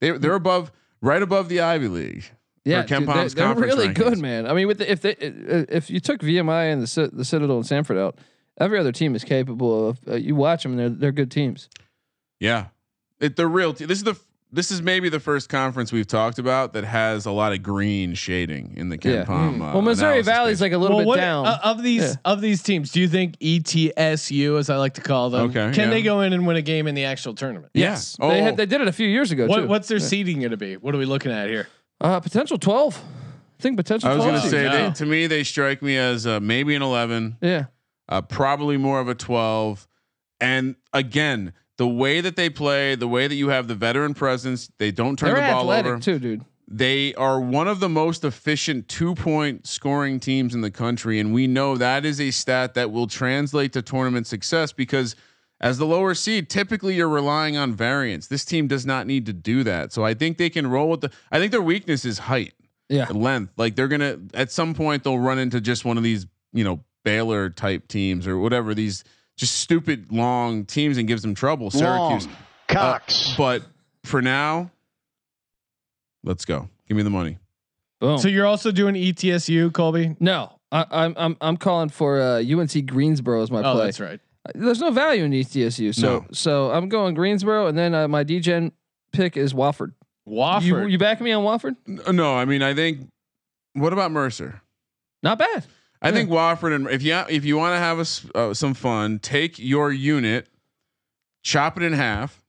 They 0.00 0.12
they're 0.12 0.34
above 0.34 0.72
right 1.02 1.20
above 1.20 1.48
the 1.48 1.60
Ivy 1.60 1.88
League. 1.88 2.30
Yeah, 2.64 2.82
dude, 2.82 3.06
they're, 3.08 3.28
they're 3.28 3.46
conference 3.46 3.74
really 3.74 3.88
good, 3.92 4.18
man. 4.18 4.46
I 4.46 4.52
mean, 4.52 4.66
with 4.66 4.78
the, 4.78 4.90
if 4.90 5.00
they 5.00 5.12
uh, 5.12 5.64
if 5.68 5.88
you 5.90 5.98
took 6.00 6.20
VMI 6.20 6.72
and 6.72 6.82
the 6.82 7.10
the 7.16 7.24
Citadel 7.24 7.56
and 7.56 7.64
Samford 7.64 7.98
out, 7.98 8.18
every 8.60 8.78
other 8.78 8.92
team 8.92 9.14
is 9.14 9.24
capable 9.24 9.88
of. 9.88 9.98
Uh, 10.06 10.16
you 10.16 10.34
watch 10.34 10.62
them, 10.62 10.76
they're 10.76 10.88
they're 10.90 11.12
good 11.12 11.30
teams. 11.30 11.68
Yeah, 12.38 12.66
it, 13.18 13.36
they're 13.36 13.48
real. 13.48 13.72
Te- 13.72 13.86
this 13.86 13.98
is 13.98 14.04
the 14.04 14.18
this 14.52 14.70
is 14.72 14.82
maybe 14.82 15.08
the 15.08 15.20
first 15.20 15.48
conference 15.48 15.92
we've 15.92 16.06
talked 16.08 16.38
about 16.40 16.72
that 16.72 16.82
has 16.84 17.24
a 17.24 17.30
lot 17.30 17.52
of 17.52 17.62
green 17.62 18.14
shading 18.14 18.74
in 18.76 18.88
the 18.88 18.98
Ken 18.98 19.12
Yeah. 19.14 19.24
Palm. 19.24 19.62
Uh, 19.62 19.72
well, 19.72 19.80
Missouri 19.82 20.20
analysis 20.20 20.26
Valley's 20.34 20.56
page. 20.58 20.62
like 20.62 20.72
a 20.72 20.78
little 20.78 20.96
Well, 20.98 21.04
bit 21.04 21.08
what- 21.08 21.16
down. 21.18 21.46
uh, 21.46 21.58
of 21.62 21.82
these 21.82 22.02
Yeah. 22.02 22.14
of 22.24 22.40
these 22.40 22.60
teams. 22.62 22.90
Do 22.90 23.00
you 23.00 23.06
think 23.08 23.38
ETSU, 23.38 24.58
as 24.58 24.68
I 24.68 24.76
like 24.76 24.94
to 24.94 25.00
call 25.02 25.30
them, 25.30 25.50
Okay, 25.50 25.70
can 25.72 25.88
yeah. 25.88 25.90
they 25.90 26.02
go 26.02 26.20
in 26.22 26.32
and 26.32 26.46
win 26.46 26.56
a 26.56 26.62
game 26.62 26.86
in 26.88 26.94
the 26.94 27.04
actual 27.04 27.34
tournament? 27.34 27.70
Yeah. 27.74 27.90
yes, 27.90 28.16
Oh, 28.20 28.28
they 28.28 28.42
had, 28.42 28.56
they 28.56 28.66
did 28.66 28.80
it 28.80 28.88
a 28.88 28.92
few 28.92 29.06
years 29.08 29.30
ago 29.30 29.46
What, 29.46 29.60
too. 29.60 29.66
what's 29.68 29.88
their 29.88 30.00
seeding 30.00 30.40
going 30.40 30.50
to 30.50 30.56
be? 30.56 30.76
What 30.76 30.94
are 30.94 30.98
we 30.98 31.06
looking 31.06 31.30
at 31.32 31.48
here? 31.48 31.68
Uh, 32.00 32.20
potential 32.20 32.58
twelve? 32.58 33.02
I 33.58 33.62
think 33.62 33.76
potential. 33.76 34.08
I 34.08 34.14
was 34.14 34.24
12 34.24 34.30
going 34.40 34.42
to 34.42 34.48
say 34.50 34.64
Yeah. 34.64 34.88
they, 34.88 34.94
to 34.94 35.06
me 35.06 35.26
they 35.26 35.44
strike 35.44 35.82
me 35.82 35.96
as 35.98 36.26
uh, 36.26 36.40
maybe 36.40 36.74
an 36.74 36.80
11, 36.80 37.36
yeah. 37.42 37.66
uh, 38.08 38.22
probably 38.22 38.78
more 38.78 39.00
of 39.00 39.08
a 39.08 39.14
12. 39.14 39.86
And 40.40 40.76
again, 40.94 41.52
the 41.76 41.86
way 41.86 42.22
that 42.22 42.36
they 42.36 42.48
play, 42.48 42.94
the 42.94 43.06
way 43.06 43.28
that 43.28 43.34
you 43.34 43.50
have 43.50 43.68
the 43.68 43.74
veteran 43.74 44.14
presence, 44.14 44.70
they 44.78 44.90
don't 44.90 45.18
turn 45.18 45.34
They're 45.34 45.46
the 45.46 45.52
ball 45.52 45.70
over. 45.70 45.98
too, 45.98 46.18
dude. 46.18 46.44
They 46.68 47.12
are 47.16 47.38
one 47.38 47.68
of 47.68 47.80
the 47.80 47.88
most 47.90 48.24
efficient 48.24 48.88
two 48.88 49.14
point 49.14 49.66
scoring 49.66 50.20
teams 50.20 50.54
in 50.54 50.62
the 50.62 50.70
country. 50.70 51.18
And 51.20 51.34
we 51.34 51.46
know 51.46 51.76
that 51.76 52.06
is 52.06 52.18
a 52.18 52.30
stat 52.30 52.72
that 52.74 52.90
will 52.90 53.08
translate 53.08 53.74
to 53.74 53.82
tournament 53.82 54.26
success 54.26 54.72
because 54.72 55.16
as 55.60 55.78
the 55.78 55.86
lower 55.86 56.14
seed, 56.14 56.48
typically 56.48 56.94
you're 56.94 57.08
relying 57.08 57.56
on 57.56 57.74
variance. 57.74 58.26
This 58.28 58.44
team 58.44 58.66
does 58.66 58.86
not 58.86 59.06
need 59.06 59.26
to 59.26 59.32
do 59.32 59.62
that. 59.64 59.92
So 59.92 60.04
I 60.04 60.14
think 60.14 60.38
they 60.38 60.48
can 60.50 60.66
roll 60.66 60.88
with 60.88 61.02
the, 61.02 61.10
I 61.30 61.38
think 61.38 61.52
their 61.52 61.60
weakness 61.62 62.04
is 62.04 62.18
height, 62.18 62.54
Yeah, 62.88 63.06
length. 63.10 63.52
Like 63.56 63.76
they're 63.76 63.88
going 63.88 64.00
to, 64.00 64.20
at 64.38 64.50
some 64.50 64.74
point, 64.74 65.04
they'll 65.04 65.18
run 65.18 65.38
into 65.38 65.60
just 65.60 65.84
one 65.84 65.96
of 65.98 66.02
these, 66.02 66.26
you 66.52 66.64
know, 66.64 66.80
Baylor 67.04 67.50
type 67.50 67.88
teams 67.88 68.26
or 68.26 68.38
whatever, 68.38 68.74
these 68.74 69.04
just 69.36 69.56
stupid 69.56 70.12
long 70.12 70.64
teams 70.66 70.96
and 70.98 71.06
gives 71.08 71.22
them 71.22 71.34
trouble. 71.34 71.70
Syracuse. 71.70 72.28
Cox. 72.68 73.34
But 73.36 73.62
for 74.04 74.20
now, 74.22 74.70
let's 76.24 76.44
go. 76.44 76.68
Give 76.88 76.96
me 76.96 77.02
the 77.02 77.10
money. 77.10 77.38
boom. 78.00 78.18
So 78.18 78.28
you're 78.28 78.46
also 78.46 78.70
doing 78.72 78.94
ETSU, 78.94 79.72
Colby? 79.72 80.16
no, 80.20 80.58
I, 80.72 80.84
I'm 80.90 81.14
I'm 81.16 81.36
I'm 81.40 81.56
calling 81.56 81.88
for 81.88 82.20
uh, 82.20 82.42
UNC 82.42 82.86
Greensboro 82.86 83.42
as 83.42 83.50
my 83.50 83.60
Oh, 83.60 83.74
play. 83.74 83.84
that's 83.86 84.00
right. 84.00 84.20
There's 84.54 84.80
no 84.80 84.90
value 84.90 85.24
in 85.24 85.32
ETSU, 85.32 85.94
so 85.94 86.02
No. 86.20 86.26
so 86.32 86.70
I'm 86.70 86.88
going 86.88 87.14
Greensboro, 87.14 87.66
and 87.66 87.76
then 87.76 87.94
uh, 87.94 88.08
my 88.08 88.22
degen 88.22 88.72
pick 89.12 89.36
is 89.36 89.52
Wofford. 89.52 89.92
Wofford. 90.28 90.62
You 90.64 90.86
you 90.86 90.98
backing 90.98 91.24
me 91.24 91.32
on 91.32 91.44
Wofford? 91.44 91.76
No, 92.12 92.34
I 92.36 92.44
mean, 92.44 92.62
I 92.62 92.74
think. 92.74 93.08
What 93.74 93.92
about 93.92 94.10
Mercer? 94.12 94.62
Not 95.22 95.38
bad. 95.38 95.64
I 96.02 96.08
Yeah. 96.08 96.14
think 96.14 96.30
Wofford 96.30 96.74
and 96.74 96.88
if 96.88 97.02
you 97.02 97.14
if 97.28 97.44
you 97.44 97.56
want 97.58 97.74
to 97.74 97.78
have 97.78 97.98
a 97.98 98.02
s 98.02 98.24
uh, 98.34 98.54
some 98.54 98.72
fun, 98.74 99.18
take 99.18 99.58
your 99.58 99.92
unit, 99.92 100.48
chop 101.42 101.76
it 101.76 101.82
in 101.82 101.92
half, 101.92 102.42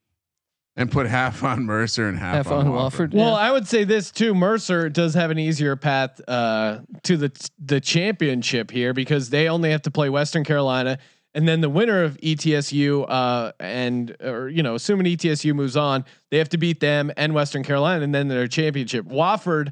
and 0.78 0.89
put 0.92 1.06
half 1.08 1.44
on 1.44 1.66
Mercer 1.66 2.08
and 2.08 2.18
half, 2.18 2.36
Have 2.36 2.52
on 2.52 2.66
fun, 2.66 2.72
Wofford. 2.74 3.10
Wofford. 3.10 3.14
well, 3.14 3.32
yeah. 3.32 3.48
I 3.48 3.52
would 3.52 3.68
say 3.68 3.84
this 3.84 4.10
too. 4.12 4.34
Mercer 4.34 4.88
does 4.89 5.14
have 5.16 5.30
an 5.32 5.38
easier 5.39 5.76
path 5.76 6.22
uh, 6.30 6.80
to 7.04 7.18
the 7.18 7.50
the 7.60 7.82
championship 7.82 8.72
here 8.72 8.94
because 8.94 9.30
they 9.30 9.50
only 9.50 9.72
have 9.72 9.82
to 9.84 9.92
play 9.92 10.10
Western 10.10 10.44
Carolina, 10.46 10.98
and 11.34 11.48
then 11.48 11.62
the 11.62 11.70
winner 11.70 12.04
of 12.04 12.18
ETSU 12.18 13.06
uh, 13.10 13.52
and 13.60 14.16
or 14.22 14.50
you 14.50 14.62
know, 14.64 14.76
assuming 14.76 15.06
ETSU 15.16 15.54
moves 15.54 15.78
on, 15.78 16.04
they 16.30 16.38
have 16.38 16.50
to 16.50 16.58
beat 16.58 16.80
them 16.80 17.12
and 17.18 17.34
Western 17.34 17.64
Carolina, 17.64 18.04
and 18.04 18.14
then 18.14 18.28
their 18.28 18.48
championship. 18.48 19.06
Wofford 19.06 19.72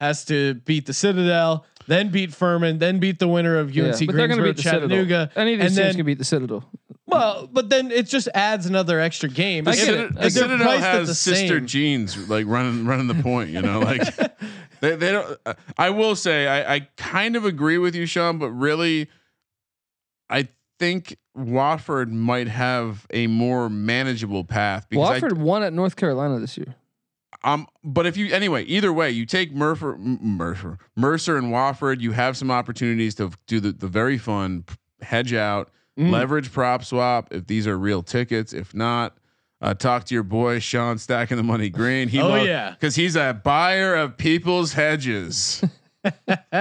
has 0.00 0.24
to 0.26 0.54
beat 0.66 0.84
the 0.86 0.92
Citadel, 0.92 1.64
then 1.86 2.10
beat 2.10 2.32
Furman, 2.34 2.78
then 2.78 2.98
beat 2.98 3.18
the 3.18 3.28
winner 3.28 3.56
of 3.58 3.74
Yeah, 3.74 3.84
UNC 3.84 4.06
but 4.06 4.14
they're 4.16 4.28
going 4.28 4.38
to 4.38 4.42
Greensboro 4.42 4.52
beat 4.52 4.56
the 4.56 4.62
Chattanooga, 4.62 5.30
Any 5.36 5.54
of 5.54 5.60
these 5.60 5.66
and 5.68 5.76
teams 5.76 5.76
then 5.76 5.96
can 5.96 6.06
beat 6.06 6.18
the 6.18 6.24
Citadel. 6.24 6.70
well, 7.06 7.48
but 7.50 7.70
then 7.70 7.90
it 7.90 8.06
just 8.06 8.28
adds 8.34 8.66
another 8.66 9.00
extra 9.00 9.28
game. 9.30 9.66
I 9.66 9.70
If- 9.70 9.76
get 9.78 9.84
Citadel, 9.86 10.04
it. 10.04 10.10
if 10.16 10.22
the 10.22 10.30
Citadel 10.30 10.78
has 10.78 11.08
the 11.08 11.14
sister 11.14 11.58
same- 11.58 11.66
jeans 11.66 12.28
like 12.28 12.44
running 12.46 12.84
running 12.84 13.06
the 13.06 13.22
point. 13.22 13.50
You 13.50 13.62
know, 13.62 13.78
like 13.80 14.02
they 14.80 14.96
they 14.96 15.12
don't. 15.12 15.38
uh, 15.46 15.54
I 15.78 15.88
will 15.90 16.14
say 16.16 16.46
I 16.46 16.74
I 16.74 16.80
kind 16.98 17.34
of 17.36 17.44
agree 17.46 17.78
with 17.78 17.94
you, 17.94 18.04
Sean, 18.04 18.36
but 18.38 18.50
really, 18.50 19.08
I 20.28 20.48
think 20.78 21.16
Wofford 21.36 22.10
might 22.10 22.48
have 22.48 23.06
a 23.10 23.26
more 23.26 23.68
manageable 23.70 24.44
path 24.44 24.86
because 24.88 25.10
I, 25.10 25.20
Wofford 25.20 25.38
won 25.38 25.62
at 25.62 25.72
North 25.72 25.96
Carolina 25.96 26.38
this 26.38 26.56
year. 26.56 26.74
Um, 27.44 27.66
but 27.84 28.06
if 28.06 28.16
you 28.16 28.32
anyway, 28.32 28.64
either 28.64 28.92
way, 28.92 29.10
you 29.10 29.26
take 29.26 29.52
Mercer, 29.54 29.94
M- 29.94 30.18
Mercer, 30.22 30.78
Mercer, 30.96 31.36
and 31.36 31.52
Wofford. 31.52 32.00
You 32.00 32.12
have 32.12 32.36
some 32.36 32.50
opportunities 32.50 33.14
to 33.16 33.30
do 33.46 33.60
the, 33.60 33.72
the 33.72 33.86
very 33.88 34.18
fun 34.18 34.64
hedge 35.02 35.32
out, 35.32 35.70
Mm. 35.98 36.10
leverage 36.10 36.52
PropSwap 36.52 37.28
if 37.30 37.46
these 37.46 37.66
are 37.66 37.78
real 37.78 38.02
tickets. 38.02 38.52
If 38.52 38.74
not, 38.74 39.16
uh, 39.62 39.72
talk 39.72 40.04
to 40.04 40.14
your 40.14 40.24
boy 40.24 40.58
Sean 40.58 40.98
Stacking 40.98 41.38
the 41.38 41.42
Money 41.42 41.70
Green. 41.70 42.08
He 42.08 42.20
Oh, 42.20 42.34
yeah. 42.34 42.72
because 42.72 42.96
he's 42.96 43.16
a 43.16 43.32
buyer 43.42 43.94
of 43.94 44.18
people's 44.18 44.74
hedges. 44.74 45.64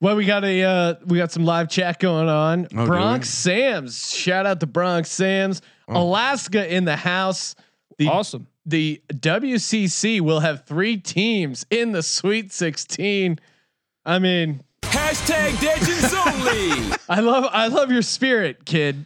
Well, 0.00 0.14
we 0.16 0.24
got 0.26 0.44
a 0.44 0.62
uh, 0.62 0.94
we 1.06 1.18
got 1.18 1.32
some 1.32 1.44
live 1.44 1.68
chat 1.68 1.98
going 1.98 2.28
on. 2.28 2.64
do 2.64 2.78
we? 2.78 2.86
Bronx 2.86 3.28
Sam's, 3.30 4.14
shout 4.14 4.46
out 4.46 4.60
to 4.60 4.66
Bronx 4.66 5.10
Sam's, 5.10 5.60
Oh. 5.88 6.02
Alaska 6.02 6.72
in 6.72 6.84
the 6.84 6.96
house. 6.96 7.54
The 7.98 8.06
Awesome. 8.06 8.46
the 8.64 9.02
WCC 9.12 10.20
will 10.20 10.40
have 10.40 10.64
three 10.66 10.98
teams 10.98 11.66
in 11.70 11.90
the 11.92 12.02
Sweet 12.02 12.52
16. 12.52 13.40
I 14.06 14.18
mean, 14.20 14.62
Hashtag 14.82 15.60
Legends 15.62 16.14
only. 16.14 16.96
I 17.08 17.20
love 17.20 17.48
I 17.52 17.66
love 17.68 17.90
your 17.90 18.02
spirit, 18.02 18.64
kid. 18.64 19.04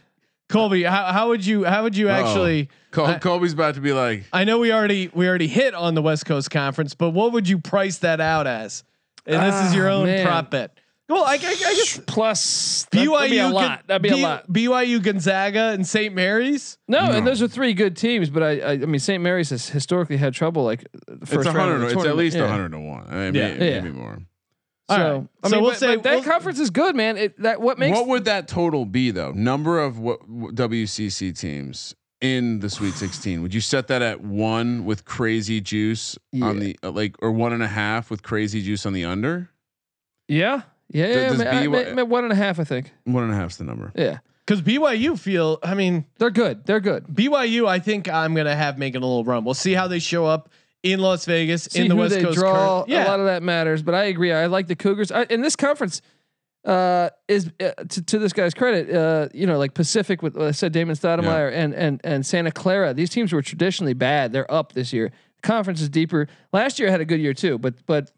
Colby, 0.49 0.83
how, 0.83 1.11
how 1.11 1.29
would 1.29 1.43
you 1.43 1.63
how 1.63 1.81
would 1.83 1.97
you 1.97 2.09
actually? 2.09 2.69
Col- 2.91 3.07
I- 3.07 3.17
Colby's 3.17 3.53
about 3.53 3.73
to 3.75 3.81
be 3.81 3.93
like, 3.93 4.25
I 4.31 4.43
know 4.43 4.59
we 4.59 4.71
already 4.71 5.09
we 5.13 5.27
already 5.27 5.47
hit 5.47 5.73
on 5.73 5.95
the 5.95 6.01
West 6.03 6.27
Coast 6.27 6.51
Conference, 6.51 6.93
but 6.93 7.09
what 7.09 7.31
would 7.31 7.49
you 7.49 7.57
price 7.57 7.97
that 7.99 8.21
out 8.21 8.45
as? 8.45 8.83
And 9.25 9.41
this 9.41 9.69
is 9.69 9.73
your 9.75 9.89
Ah, 9.89 9.93
own 9.93 10.05
man. 10.05 10.25
prop 10.25 10.51
bet. 10.51 10.77
Well, 11.09 11.25
I, 11.25 11.33
I, 11.33 11.35
I 11.35 11.37
guess 11.75 11.99
Plus 12.07 12.87
BYU 12.91 13.13
that'd 13.19 13.31
be 13.31 13.37
a 13.39 13.49
lot. 13.49 13.87
That'd 13.87 14.01
be 14.01 14.09
B- 14.09 14.21
a 14.21 14.23
lot. 14.23 14.47
BYU 14.47 15.03
Gonzaga 15.03 15.71
and 15.73 15.85
St. 15.85 16.15
Mary's. 16.15 16.77
No, 16.87 16.99
and 16.99 17.27
those 17.27 17.41
are 17.41 17.47
three 17.47 17.73
good 17.73 17.97
teams, 17.97 18.29
but 18.29 18.41
I, 18.41 18.59
I, 18.59 18.71
I 18.71 18.77
mean, 18.77 18.99
St. 18.99 19.21
Mary's 19.21 19.49
has 19.49 19.67
historically 19.69 20.15
had 20.17 20.33
trouble. 20.33 20.63
Like 20.63 20.85
the 21.07 21.17
it's 21.21 21.31
first 21.33 21.49
a 21.49 21.51
round 21.51 21.71
of 21.71 21.77
hundred. 21.81 21.89
the 21.95 21.99
It's 21.99 22.07
at 22.07 22.15
least 22.15 22.35
a 22.37 22.39
Yeah. 22.39 22.47
hundred 22.47 22.71
to 22.71 22.79
one. 22.79 23.05
I 23.09 23.15
mean, 23.31 23.35
Yeah. 23.35 23.47
maybe, 23.53 23.65
Yeah. 23.65 23.81
maybe 23.81 23.95
more. 23.95 24.19
All 24.89 24.97
So 24.97 25.13
right. 25.17 25.27
I 25.43 25.47
So 25.49 25.55
mean, 25.55 25.61
we'll 25.63 25.71
but, 25.71 25.79
say- 25.79 25.95
but 25.95 26.03
that 26.03 26.13
we'll- 26.15 26.23
conference 26.23 26.59
is 26.59 26.69
good, 26.69 26.95
man. 26.95 27.17
It 27.17 27.41
that 27.41 27.59
what 27.61 27.77
makes 27.77 27.97
what 27.97 28.07
would 28.07 28.25
that 28.25 28.47
total 28.47 28.85
be 28.85 29.11
though? 29.11 29.31
Number 29.33 29.79
of 29.79 29.99
what, 29.99 30.27
what 30.29 30.55
WCC 30.55 31.37
teams 31.37 31.95
in 32.21 32.59
the 32.59 32.69
Sweet 32.69 32.93
16? 32.93 33.41
Would 33.41 33.53
you 33.53 33.61
set 33.61 33.87
that 33.87 34.01
at 34.01 34.21
one 34.21 34.85
with 34.85 35.03
crazy 35.03 35.59
juice 35.59 36.17
on 36.41 36.59
the 36.59 36.77
uh, 36.81 36.91
like, 36.91 37.17
or 37.21 37.31
one 37.31 37.51
and 37.51 37.61
a 37.61 37.67
half 37.67 38.09
with 38.09 38.23
crazy 38.23 38.61
juice 38.61 38.85
on 38.85 38.93
the 38.93 39.03
under? 39.03 39.49
yeah 40.29 40.61
yeah 40.93 41.07
yeah 41.07 41.29
does 41.29 41.37
ma- 41.39 41.43
I- 41.45 41.67
BY 41.67 41.83
ma- 41.89 41.95
ma- 41.95 42.03
one 42.03 42.23
and 42.23 42.31
a 42.33 42.35
half 42.35 42.59
I 42.59 42.63
think. 42.63 42.91
One 43.05 43.23
and 43.23 43.33
a 43.33 43.35
half's 43.35 43.57
the 43.57 43.63
number. 43.65 43.91
yeah. 43.95 44.19
Because 44.45 44.61
BYU 44.61 45.17
feel, 45.17 45.57
I 45.63 45.73
mean, 45.73 46.03
they're 46.17 46.29
good 46.29 46.65
they're 46.65 46.81
good. 46.81 47.05
BYU, 47.07 47.65
I 47.67 47.79
think 47.79 48.09
I'm 48.09 48.33
gonna 48.35 48.55
have 48.55 48.77
making 48.77 49.01
a 49.01 49.05
little 49.05 49.23
run. 49.23 49.45
We'll 49.45 49.53
see 49.53 49.73
how 49.73 49.87
they 49.87 49.99
show 49.99 50.25
up 50.25 50.49
in 50.83 50.99
Las 50.99 51.23
Vegas 51.25 51.63
see 51.71 51.79
in 51.83 51.87
the 51.87 51.95
West 51.95 52.19
Coast. 52.19 52.37
draw 52.37 52.79
current- 52.79 52.89
yeah, 52.89 53.05
a 53.05 53.09
lot 53.09 53.19
of 53.21 53.25
that 53.27 53.41
matters 53.41 53.81
but 53.81 53.93
I 53.95 54.03
agree 54.05 54.31
I 54.33 54.47
like 54.47 54.67
the 54.67 54.75
Cougars. 54.75 55.11
I, 55.13 55.23
in 55.29 55.41
this 55.41 55.55
conference 55.55 56.01
uh 56.65 57.09
is 57.27 57.51
uh, 57.61 57.71
to, 57.89 58.01
to 58.03 58.19
this 58.19 58.31
guy's 58.31 58.53
credit 58.53 58.93
uh 58.93 59.27
you 59.33 59.45
know 59.45 59.57
like 59.57 59.73
Pacific 59.73 60.21
with 60.21 60.37
uh, 60.37 60.45
I 60.45 60.51
said 60.51 60.71
Damon 60.71 60.95
Stoudemire 60.95 61.51
and 61.53 61.73
and 61.73 61.99
and 62.05 62.25
Santa 62.25 62.51
Clara 62.51 62.93
these 62.93 63.09
teams 63.09 63.33
were 63.33 63.41
traditionally 63.41 63.93
bad 63.93 64.31
they're 64.31 64.49
up 64.51 64.71
this 64.73 64.93
year. 64.93 65.11
Conference 65.41 65.81
is 65.81 65.89
deeper. 65.89 66.27
Last 66.53 66.79
year 66.79 66.89
had 66.89 67.01
a 67.01 67.05
good 67.05 67.19
year 67.19 67.33
too 67.33 67.57
but 67.57 67.75
but 67.85 68.11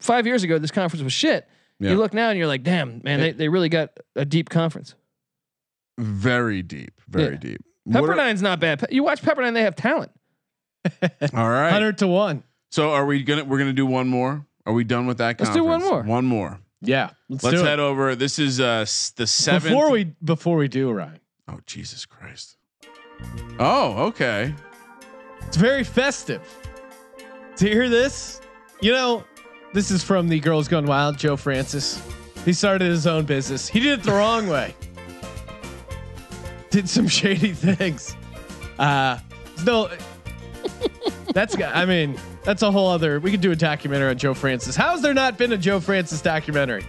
5 0.00 0.26
years 0.26 0.42
ago 0.42 0.58
this 0.58 0.72
conference 0.72 1.02
was 1.02 1.12
shit 1.12 1.48
Yeah. 1.82 1.90
you 1.90 1.96
look 1.98 2.14
now 2.14 2.30
and 2.30 2.38
you're 2.38 2.46
like 2.48 2.62
damn 2.62 3.00
man 3.04 3.20
they, 3.20 3.32
they 3.32 3.48
really 3.48 3.68
got 3.68 3.90
a 4.16 4.24
deep 4.24 4.48
conference 4.50 4.94
Very 5.98 6.62
deep. 6.62 7.00
Very 7.08 7.32
Yeah. 7.34 7.38
deep. 7.38 7.64
What 7.84 8.04
are- 8.04 8.06
Pepperdine's 8.14 8.40
not 8.42 8.60
bad. 8.60 8.84
You 8.90 9.02
watch 9.02 9.20
Pepperdine; 9.22 9.54
they 9.54 9.62
have 9.62 9.74
talent. 9.76 10.10
all 11.34 11.48
right. 11.48 11.70
hundred 11.70 11.98
to 11.98 12.06
one. 12.06 12.44
So 12.70 12.90
are 12.92 13.04
we 13.04 13.22
gonna? 13.22 13.44
We're 13.44 13.58
gonna 13.58 13.72
do 13.72 13.86
one 13.86 14.08
more. 14.08 14.46
Are 14.64 14.72
we 14.72 14.84
done 14.84 15.06
with 15.06 15.18
that? 15.18 15.38
Let's 15.40 15.52
do 15.52 15.64
one 15.64 15.80
more. 15.82 16.02
One 16.02 16.24
more. 16.24 16.60
Yeah, 16.80 17.10
let's, 17.28 17.44
Let's 17.44 17.60
head 17.60 17.78
it. 17.78 17.82
over. 17.82 18.14
This 18.16 18.38
is 18.38 18.60
uh 18.60 18.84
the 19.16 19.26
seventh. 19.26 19.64
Before 19.64 19.90
we 19.90 20.04
before 20.24 20.56
we 20.56 20.68
do, 20.68 20.90
Ryan, 20.90 21.20
oh 21.48 21.60
Jesus 21.66 22.06
Christ. 22.06 22.56
Oh, 23.60 24.06
okay. 24.08 24.54
it's 25.46 25.56
very 25.56 25.84
festive. 25.84 26.42
To 27.56 27.68
hear 27.68 27.88
this, 27.88 28.40
you 28.80 28.92
know, 28.92 29.24
this 29.72 29.90
is 29.90 30.02
from 30.02 30.28
the 30.28 30.40
Girls 30.40 30.68
Gone 30.68 30.86
Wild, 30.86 31.18
Joe 31.18 31.36
Francis. 31.36 32.02
He 32.44 32.52
started 32.52 32.88
his 32.88 33.06
own 33.06 33.24
business. 33.24 33.68
He 33.68 33.80
did 33.80 34.00
it 34.00 34.02
the 34.02 34.12
wrong 34.12 34.48
way. 34.48 34.74
Did 36.70 36.88
some 36.88 37.08
shady 37.08 37.52
things. 37.52 38.16
Uh 38.78 39.18
no 39.64 39.90
that's 41.32 41.60
I 41.60 41.84
mean, 41.86 42.16
that's 42.44 42.62
a 42.62 42.70
whole 42.70 42.88
other 42.88 43.18
we 43.20 43.30
could 43.30 43.40
do 43.40 43.52
a 43.52 43.56
documentary 43.56 44.10
on 44.10 44.18
Joe 44.18 44.34
Francis. 44.34 44.76
How's 44.76 45.00
there 45.02 45.14
not 45.14 45.38
been 45.38 45.52
a 45.52 45.58
Joe 45.58 45.80
Francis 45.80 46.20
documentary? 46.20 46.84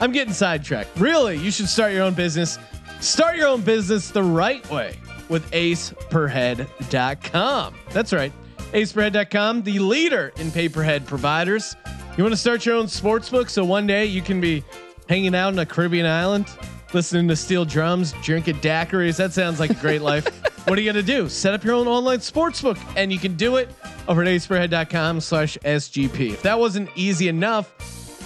I'm 0.00 0.12
getting 0.12 0.32
sidetracked. 0.32 0.96
Really, 0.98 1.36
you 1.36 1.50
should 1.50 1.68
start 1.68 1.92
your 1.92 2.04
own 2.04 2.14
business. 2.14 2.58
Start 3.00 3.36
your 3.36 3.48
own 3.48 3.62
business 3.62 4.10
the 4.10 4.22
right 4.22 4.68
way 4.70 4.96
with 5.28 5.50
aceperhead.com. 5.50 7.74
That's 7.90 8.12
right. 8.12 8.32
Aceperhead.com, 8.72 9.62
the 9.62 9.78
leader 9.78 10.32
in 10.36 10.50
pay 10.50 10.68
per 10.68 10.82
head 10.82 11.06
providers. 11.06 11.74
You 12.18 12.24
want 12.24 12.32
to 12.32 12.40
start 12.40 12.66
your 12.66 12.74
own 12.74 12.88
sports 12.88 13.30
book 13.30 13.48
so 13.48 13.64
one 13.64 13.86
day 13.86 14.04
you 14.04 14.22
can 14.22 14.40
be 14.40 14.64
hanging 15.08 15.36
out 15.36 15.52
in 15.52 15.58
a 15.60 15.64
Caribbean 15.64 16.04
island, 16.04 16.48
listening 16.92 17.28
to 17.28 17.36
steel 17.36 17.64
drums, 17.64 18.12
drinking 18.24 18.56
daiquiris. 18.56 19.18
That 19.18 19.32
sounds 19.32 19.60
like 19.60 19.70
a 19.70 19.74
great 19.74 20.02
life. 20.02 20.26
What 20.66 20.76
are 20.76 20.82
you 20.82 20.92
going 20.92 21.06
to 21.06 21.12
do? 21.12 21.30
Set 21.30 21.54
up 21.54 21.64
your 21.64 21.74
own 21.74 21.86
online 21.86 22.20
sports 22.20 22.60
book 22.60 22.76
and 22.94 23.10
you 23.10 23.18
can 23.18 23.36
do 23.36 23.56
it 23.56 23.70
over 24.06 24.20
at 24.20 24.28
aceperhead.com 24.28 25.20
slash 25.22 25.56
SGP. 25.64 26.32
If 26.32 26.42
that 26.42 26.58
wasn't 26.58 26.90
easy 26.94 27.28
enough, 27.28 27.72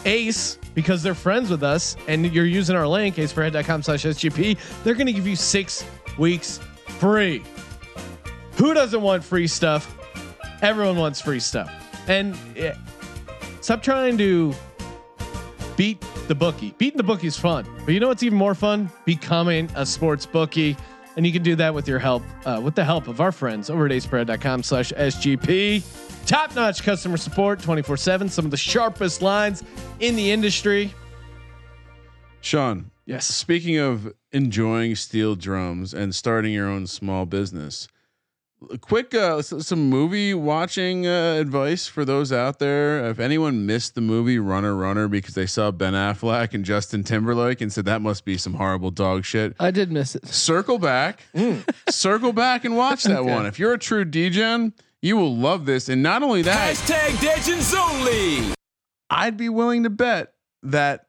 Ace, 0.05 0.59
because 0.75 1.05
they're 1.05 1.15
friends 1.15 1.51
with 1.51 1.63
us 1.63 1.95
and 2.09 2.35
you're 2.35 2.47
using 2.47 2.75
our 2.75 2.89
link, 2.89 3.15
aceperhead.com 3.15 3.85
slash 3.85 4.03
SGP, 4.03 4.59
they're 4.83 4.95
going 4.95 5.07
to 5.07 5.13
give 5.13 5.27
you 5.27 5.37
six 5.37 5.85
weeks 6.19 6.59
free. 6.99 7.45
Who 8.57 8.75
doesn't 8.75 9.03
want 9.03 9.23
free 9.23 9.47
stuff? 9.47 9.95
Everyone 10.63 10.97
wants 10.97 11.21
free 11.21 11.39
stuff. 11.39 11.71
And 12.09 12.37
yeah, 12.57 12.75
stop 13.63 13.83
trying 13.83 14.19
to 14.19 14.53
beat 15.77 16.05
the 16.29 16.35
bookie. 16.35 16.75
Beating 16.79 16.99
the 16.99 17.03
bookie 17.03 17.29
is 17.29 17.39
fun, 17.39 17.67
but 17.85 17.95
you 17.95 18.01
know 18.01 18.09
what's 18.09 18.23
even 18.23 18.37
more 18.37 18.55
fun? 18.55 18.91
Becoming 19.07 19.71
a 19.75 19.87
sports 19.87 20.27
bookie. 20.27 20.77
And 21.17 21.27
you 21.27 21.33
can 21.33 21.43
do 21.43 21.55
that 21.57 21.75
with 21.75 21.87
your 21.87 21.99
help, 21.99 22.23
uh, 22.47 22.61
with 22.63 22.75
the 22.75 22.85
help 22.85 23.07
of 23.07 23.21
our 23.21 23.33
friends 23.33 23.69
over 23.69 23.85
at 23.87 23.93
aceperhead.com 23.93 24.63
slash 24.63 24.93
SGP. 24.93 25.83
Top 26.27 26.55
notch 26.55 26.83
customer 26.83 27.17
support 27.17 27.61
24 27.61 27.97
7. 27.97 28.29
Some 28.29 28.45
of 28.45 28.51
the 28.51 28.57
sharpest 28.57 29.21
lines 29.21 29.63
in 30.01 30.17
the 30.17 30.31
industry. 30.31 30.95
Sean. 32.41 32.91
Yes. 33.05 33.27
Speaking 33.27 33.79
of 33.79 34.13
enjoying 34.31 34.95
steel 34.95 35.35
drums 35.35 35.93
and 35.93 36.15
starting 36.15 36.53
your 36.53 36.69
own 36.69 36.87
small 36.87 37.27
business, 37.27 37.89
quick 38.81 39.15
uh, 39.15 39.43
some 39.43 39.89
movie 39.89 40.35
watching 40.35 41.07
uh, 41.07 41.35
advice 41.35 41.87
for 41.87 42.05
those 42.05 42.33
out 42.33 42.59
there. 42.59 43.09
If 43.09 43.19
anyone 43.19 43.67
missed 43.67 43.95
the 43.95 44.01
movie 44.01 44.39
Runner 44.39 44.75
Runner 44.75 45.09
because 45.09 45.35
they 45.35 45.47
saw 45.47 45.71
Ben 45.71 45.95
Affleck 45.95 46.55
and 46.55 46.65
Justin 46.65 47.05
Timberlake 47.05 47.61
and 47.61 47.73
said 47.73 47.85
that 47.85 48.03
must 48.03 48.25
be 48.25 48.37
some 48.39 48.55
horrible 48.55 48.91
dog 48.91 49.25
shit, 49.25 49.55
I 49.61 49.71
did 49.71 49.93
miss 49.93 50.15
it. 50.15 50.27
circle 50.27 50.79
back, 50.79 51.25
circle 51.91 52.33
back 52.33 52.65
and 52.65 52.77
watch 52.77 53.05
that 53.05 53.25
one. 53.25 53.47
If 53.47 53.59
you're 53.59 53.75
a 53.75 53.79
true 53.79 54.05
degen, 54.05 54.73
you 55.01 55.17
will 55.17 55.37
love 55.37 55.67
this. 55.67 55.89
And 55.89 56.03
not 56.03 56.23
only 56.23 56.43
that, 56.43 56.77
Hashtag 56.77 57.23
Legends 57.23 57.75
only. 57.75 58.55
I'd 59.11 59.37
be 59.37 59.49
willing 59.49 59.83
to 59.83 59.91
bet 59.91 60.33
that 60.63 61.07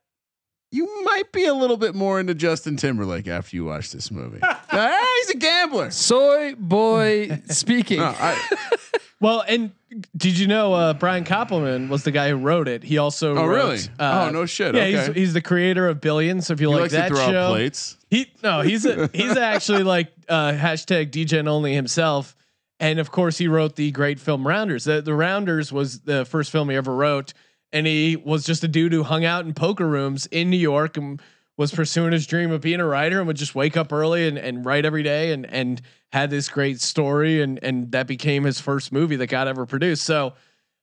you 0.74 1.03
might 1.03 1.32
be 1.32 1.45
a 1.45 1.53
little 1.53 1.78
bit 1.78 1.95
more 1.95 2.19
into 2.19 2.34
Justin 2.34 2.76
Timberlake 2.78 3.28
after 3.28 3.55
you 3.55 3.65
watch 3.65 3.91
this 3.91 4.11
movie. 4.11 4.39
Ah, 4.76 5.15
he's 5.19 5.30
a 5.36 5.38
gambler. 5.38 5.91
Soy 5.91 6.55
boy 6.57 7.41
speaking. 7.49 7.99
No, 7.99 8.05
I, 8.17 8.57
Well, 9.21 9.43
and 9.47 9.71
did 10.17 10.38
you 10.39 10.47
know 10.47 10.74
uh, 10.74 10.93
Brian 10.95 11.24
Koppelman 11.26 11.89
was 11.89 12.03
the 12.03 12.09
guy 12.11 12.30
who 12.30 12.36
wrote 12.38 12.67
it? 12.67 12.84
He 12.84 12.97
also 12.97 13.38
Oh, 13.38 13.45
wrote, 13.45 13.55
really? 13.55 13.80
uh, 13.99 14.26
Oh, 14.28 14.32
no 14.32 14.45
shit. 14.47 14.74
Yeah, 14.74 14.82
Okay. 14.82 14.91
he's, 15.07 15.15
he's 15.15 15.34
the 15.34 15.41
creator 15.41 15.88
of 15.88 16.01
Billions. 16.01 16.47
So 16.47 16.53
if 16.53 16.59
you 16.59 16.69
he 16.69 16.74
like 16.74 16.82
likes 16.82 16.93
that 16.93 17.09
to 17.09 17.15
throw 17.15 17.28
show, 17.28 17.39
out 17.39 17.51
plates. 17.51 17.97
he 18.09 18.32
no, 18.41 18.61
he's 18.61 18.86
a, 18.88 19.09
he's 19.13 19.38
actually 19.38 19.84
like 19.84 20.11
uh, 20.28 20.53
hashtag 20.53 21.11
degen 21.11 21.47
only 21.47 21.74
himself. 21.76 22.36
And 22.80 22.97
of 22.99 23.11
course, 23.11 23.38
he 23.38 23.47
wrote 23.47 23.76
the 23.76 23.91
great 23.91 24.19
film 24.19 24.45
Rounders. 24.47 24.86
The, 24.86 25.01
the 25.03 25.13
Rounders 25.13 25.71
was 25.71 25.99
the 26.01 26.26
first 26.26 26.51
film 26.51 26.69
he 26.71 26.76
ever 26.76 26.93
wrote, 26.95 27.34
and 27.74 27.86
he 27.86 28.15
was 28.15 28.45
just 28.45 28.63
a 28.63 28.67
dude 28.67 28.93
who 28.93 29.03
hung 29.03 29.26
out 29.26 29.45
in 29.45 29.53
poker 29.53 29.88
rooms 29.88 30.28
in 30.28 30.49
New 30.49 30.57
York 30.57 30.95
and 30.95 31.21
was 31.57 31.74
pursuing 31.74 32.13
his 32.13 32.26
dream 32.26 32.51
of 32.51 32.61
being 32.61 32.80
a 32.80 32.86
writer 32.86 33.19
and 33.19 33.28
would 33.28 33.38
just 33.38 33.55
wake 33.55 33.76
up 33.76 33.91
early 33.91 34.28
and, 34.28 34.38
and 34.38 34.65
write 34.65 34.86
every 34.86 35.03
day 35.03 35.34
and 35.34 35.45
and 35.47 35.82
had 36.11 36.30
this 36.30 36.47
great 36.47 36.80
story 36.80 37.41
and 37.41 37.61
and 37.63 37.91
that 37.91 38.07
became 38.07 38.43
his 38.43 38.61
first 38.61 38.91
movie 38.91 39.15
that 39.17 39.28
got 39.28 39.47
ever 39.47 39.65
produced. 39.65 40.03
So, 40.03 40.34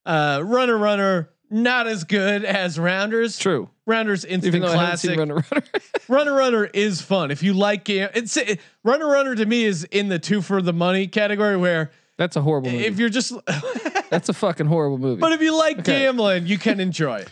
uh, 0.05 0.43
Runner 0.45 0.77
Runner 0.77 1.31
not 1.51 1.89
as 1.89 2.05
good 2.05 2.45
as 2.45 2.79
Rounders. 2.79 3.37
True. 3.37 3.69
Rounders 3.85 4.25
instant 4.25 4.55
Even 4.55 4.63
though 4.63 4.69
I 4.69 4.85
haven't 4.85 5.17
classic. 5.17 5.19
Runner 5.19 5.35
Runner. 5.35 5.67
Runner 6.09 6.35
Runner 6.35 6.65
is 6.67 7.03
fun 7.03 7.31
if 7.31 7.43
you 7.43 7.55
like 7.55 7.85
game. 7.85 8.09
It's 8.15 8.37
it, 8.37 8.61
Runner 8.85 9.09
Runner 9.09 9.35
to 9.35 9.47
me 9.47 9.65
is 9.65 9.85
in 9.85 10.09
the 10.09 10.19
two 10.19 10.43
for 10.43 10.63
the 10.63 10.73
money 10.73 11.09
category 11.09 11.57
where 11.57 11.91
That's 12.21 12.37
a 12.37 12.43
horrible 12.43 12.71
movie. 12.71 12.85
if 12.85 12.99
you're 12.99 13.09
just, 13.09 13.33
That's 14.11 14.29
a 14.29 14.35
fucking 14.35 14.67
horrible 14.67 14.99
movie. 14.99 15.21
but 15.23 15.33
if 15.33 15.41
you 15.41 15.57
like 15.57 15.79
Okay. 15.79 16.01
gambling, 16.01 16.47
you 16.47 16.59
can 16.59 16.79
enjoy 16.79 17.21
it. 17.21 17.31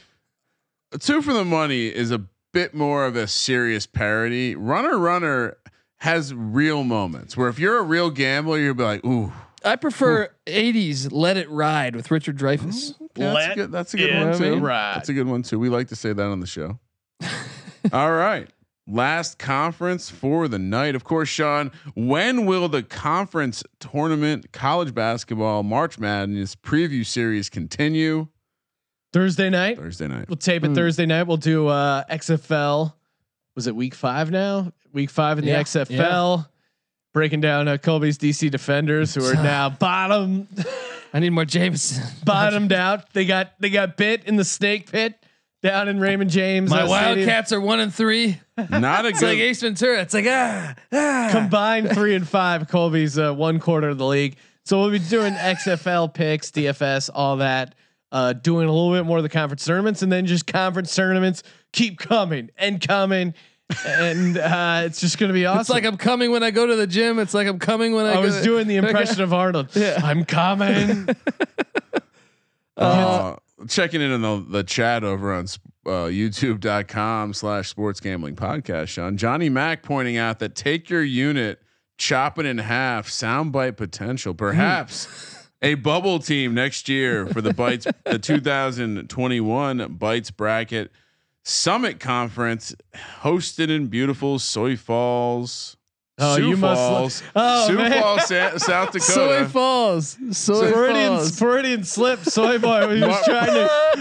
Two 0.99 1.20
for 1.20 1.34
the 1.34 1.45
money 1.45 1.89
is 1.89 2.11
a 2.11 2.22
bit 2.55 2.72
more 2.72 3.05
of 3.05 3.14
a 3.14 3.26
serious 3.26 3.84
parody. 3.86 4.57
Runner 4.57 4.97
Runner 4.97 5.59
has 5.99 6.32
real 6.32 6.84
moments 6.84 7.36
where 7.36 7.49
if 7.51 7.59
you're 7.59 7.76
a 7.76 7.82
real 7.82 8.09
gambler, 8.11 8.59
you'll 8.59 8.72
be 8.72 8.82
like, 8.82 9.05
ooh. 9.05 9.30
I 9.62 9.76
prefer 9.76 10.30
'80s 10.47 11.09
"Let 11.12 11.36
It 11.36 11.51
Ride" 11.51 11.95
with 11.95 12.11
Richard 12.11 12.39
Dreyfuss. 12.39 12.95
Mm-hmm. 12.95 13.05
Yeah, 13.20 13.32
that's 13.34 13.53
a 13.53 13.55
good, 13.57 13.72
that's 13.72 13.93
a 13.95 13.97
good 13.99 14.11
it 14.11 14.26
one 14.26 14.39
too. 14.39 14.59
ride. 14.61 14.95
That's 14.97 15.09
a 15.11 15.12
good 15.12 15.26
one 15.26 15.43
too. 15.43 15.59
We 15.59 15.68
like 15.68 15.89
to 15.89 15.97
say 15.97 16.14
that 16.14 16.22
on 16.26 16.41
the 16.41 16.47
show. 16.47 16.78
All 17.93 18.11
right. 18.12 18.49
Last 18.91 19.39
conference 19.39 20.09
for 20.09 20.49
the 20.49 20.59
night. 20.59 20.95
Of 20.95 21.05
course, 21.05 21.28
Sean, 21.28 21.70
when 21.95 22.47
will 22.47 22.68
the 22.70 22.82
conference 22.82 23.62
tournament 23.80 24.51
college 24.53 24.95
basketball 24.95 25.62
March 25.62 25.99
Madness 25.99 26.57
preview 26.57 27.05
series 27.05 27.51
continue? 27.51 28.28
Thursday 29.12 29.51
night. 29.51 29.76
Thursday 29.76 30.09
night. 30.09 30.28
We'll 30.28 30.36
tape 30.36 30.64
it 30.64 30.74
Thursday 30.74 31.05
night. 31.05 31.24
We'll 31.24 31.36
do 31.36 31.66
uh, 31.68 32.05
XFL. 32.11 32.95
Was 33.55 33.66
it 33.66 33.76
week 33.76 33.95
five 33.95 34.30
now? 34.30 34.72
Week 34.93 35.11
five 35.11 35.39
in 35.39 35.45
the 35.45 35.51
Yeah. 35.51 35.62
XFL. 35.62 36.49
Breaking 37.12 37.41
down 37.43 37.68
uh, 37.68 37.76
Colby's 37.76 38.16
DC 38.16 38.51
defenders 38.51 39.14
who 39.14 39.24
are 39.24 39.34
now 39.34 39.68
bottom 39.70 40.49
I 41.12 41.20
need 41.20 41.30
more 41.30 41.45
Jameson. 41.45 42.05
bottomed 42.24 42.72
out. 42.72 43.12
They 43.12 43.24
got 43.24 43.53
they 43.61 43.70
got 43.70 43.97
bit 43.97 44.24
in 44.24 44.36
the 44.36 44.45
snake 44.45 44.91
pit 44.91 45.14
down 45.62 45.88
in 45.88 46.00
Raymond 46.00 46.30
James. 46.30 46.70
My 46.70 46.82
uh, 46.82 46.88
Wildcats 46.88 47.52
are 47.52 47.61
one 47.61 47.80
and 47.80 47.92
three. 47.92 48.40
Not 48.70 49.04
a 49.04 49.09
It's 49.09 49.22
like 49.22 49.38
Ace 49.38 49.61
Ventura. 49.61 50.00
It's 50.02 50.14
like 50.14 50.26
ah 50.28 50.74
ah. 50.92 51.28
combined 51.32 51.90
three 51.90 52.14
and 52.14 52.26
five. 52.26 52.68
Colby's 52.68 53.18
uh, 53.18 53.32
one 53.32 53.61
quarter 53.61 53.88
of 53.88 53.98
the 53.98 54.06
league. 54.06 54.36
So 54.64 54.80
we'll 54.80 54.90
be 54.90 54.98
doing 54.98 55.32
XFL 55.32 56.12
picks, 56.12 56.50
DFS, 56.50 57.11
all 57.12 57.38
that. 57.38 57.74
Uh, 58.11 58.32
doing 58.32 58.68
a 58.68 58.72
little 58.72 58.92
bit 58.92 59.04
more 59.04 59.18
of 59.18 59.22
the 59.22 59.28
conference 59.28 59.64
tournaments, 59.64 60.02
and 60.02 60.11
then 60.11 60.26
just 60.26 60.46
conference 60.46 60.94
tournaments 60.94 61.42
keep 61.72 61.98
coming 61.98 62.50
and 62.56 62.80
coming, 62.86 63.34
and 63.86 64.38
uh, 64.38 64.82
it's 64.84 65.00
just 65.00 65.18
going 65.18 65.28
to 65.28 65.34
be 65.34 65.44
awesome. 65.44 65.61
It's 65.61 65.70
like 65.70 65.84
I'm 65.84 65.98
coming 65.98 66.30
when 66.30 66.42
I 66.42 66.50
go 66.50 66.66
to 66.66 66.76
the 66.76 66.86
gym. 66.86 67.18
It's 67.18 67.34
like 67.34 67.46
I'm 67.46 67.59
coming 67.59 67.94
when 67.94 68.06
I. 68.06 68.12
I 68.12 68.14
go 68.14 68.22
was 68.22 68.38
to- 68.38 68.42
doing 68.42 68.66
the 68.66 68.76
impression 68.76 69.20
of 69.22 69.34
Arnold. 69.34 69.68
Yeah. 69.74 70.00
I'm 70.02 70.24
coming. 70.24 71.09
uh, 72.78 73.36
checking 73.68 74.00
in 74.00 74.10
on 74.10 74.22
the, 74.22 74.46
the 74.48 74.64
chat 74.64 75.04
over 75.04 75.32
on 75.32 75.44
uh, 75.86 76.08
youtube.com 76.08 77.32
slash 77.32 77.68
sports 77.68 78.00
gambling 78.00 78.36
podcast, 78.36 78.88
Sean. 78.88 79.16
Johnny 79.16 79.48
Mack 79.48 79.82
pointing 79.82 80.16
out 80.16 80.38
that 80.40 80.54
take 80.54 80.90
your 80.90 81.02
unit, 81.02 81.62
chop 81.96 82.38
it 82.38 82.46
in 82.46 82.58
half, 82.58 83.08
soundbite 83.08 83.76
potential, 83.76 84.34
perhaps 84.34 85.48
a 85.62 85.74
bubble 85.74 86.18
team 86.18 86.54
next 86.54 86.88
year 86.88 87.26
for 87.26 87.40
the 87.40 87.54
bites, 87.54 87.86
the 88.04 88.18
2021 88.22 89.94
bites 89.94 90.30
bracket 90.30 90.92
summit 91.44 91.98
conference 91.98 92.74
hosted 93.22 93.70
in 93.70 93.86
beautiful 93.86 94.38
Soy 94.38 94.76
Falls. 94.76 95.77
Oh, 96.20 96.36
Sioux 96.36 96.48
you 96.48 96.56
must 96.56 96.80
lo- 96.80 96.88
Falls, 96.98 97.22
Oh, 97.36 97.66
Sioux 97.68 97.76
man. 97.76 97.92
Falls, 98.02 98.26
Sa- 98.26 98.56
South 98.58 98.90
Dakota. 98.92 99.02
Soy 99.12 99.44
Falls. 99.46 100.16
Soy 100.32 100.72
Freudian, 100.72 101.08
Falls. 101.16 101.38
Freudian 101.38 101.84
slip. 101.84 102.24
Soy 102.24 102.58
boy 102.58 102.88
He 102.96 103.00
was 103.02 103.08
Mar- 103.08 103.22
trying 103.24 103.46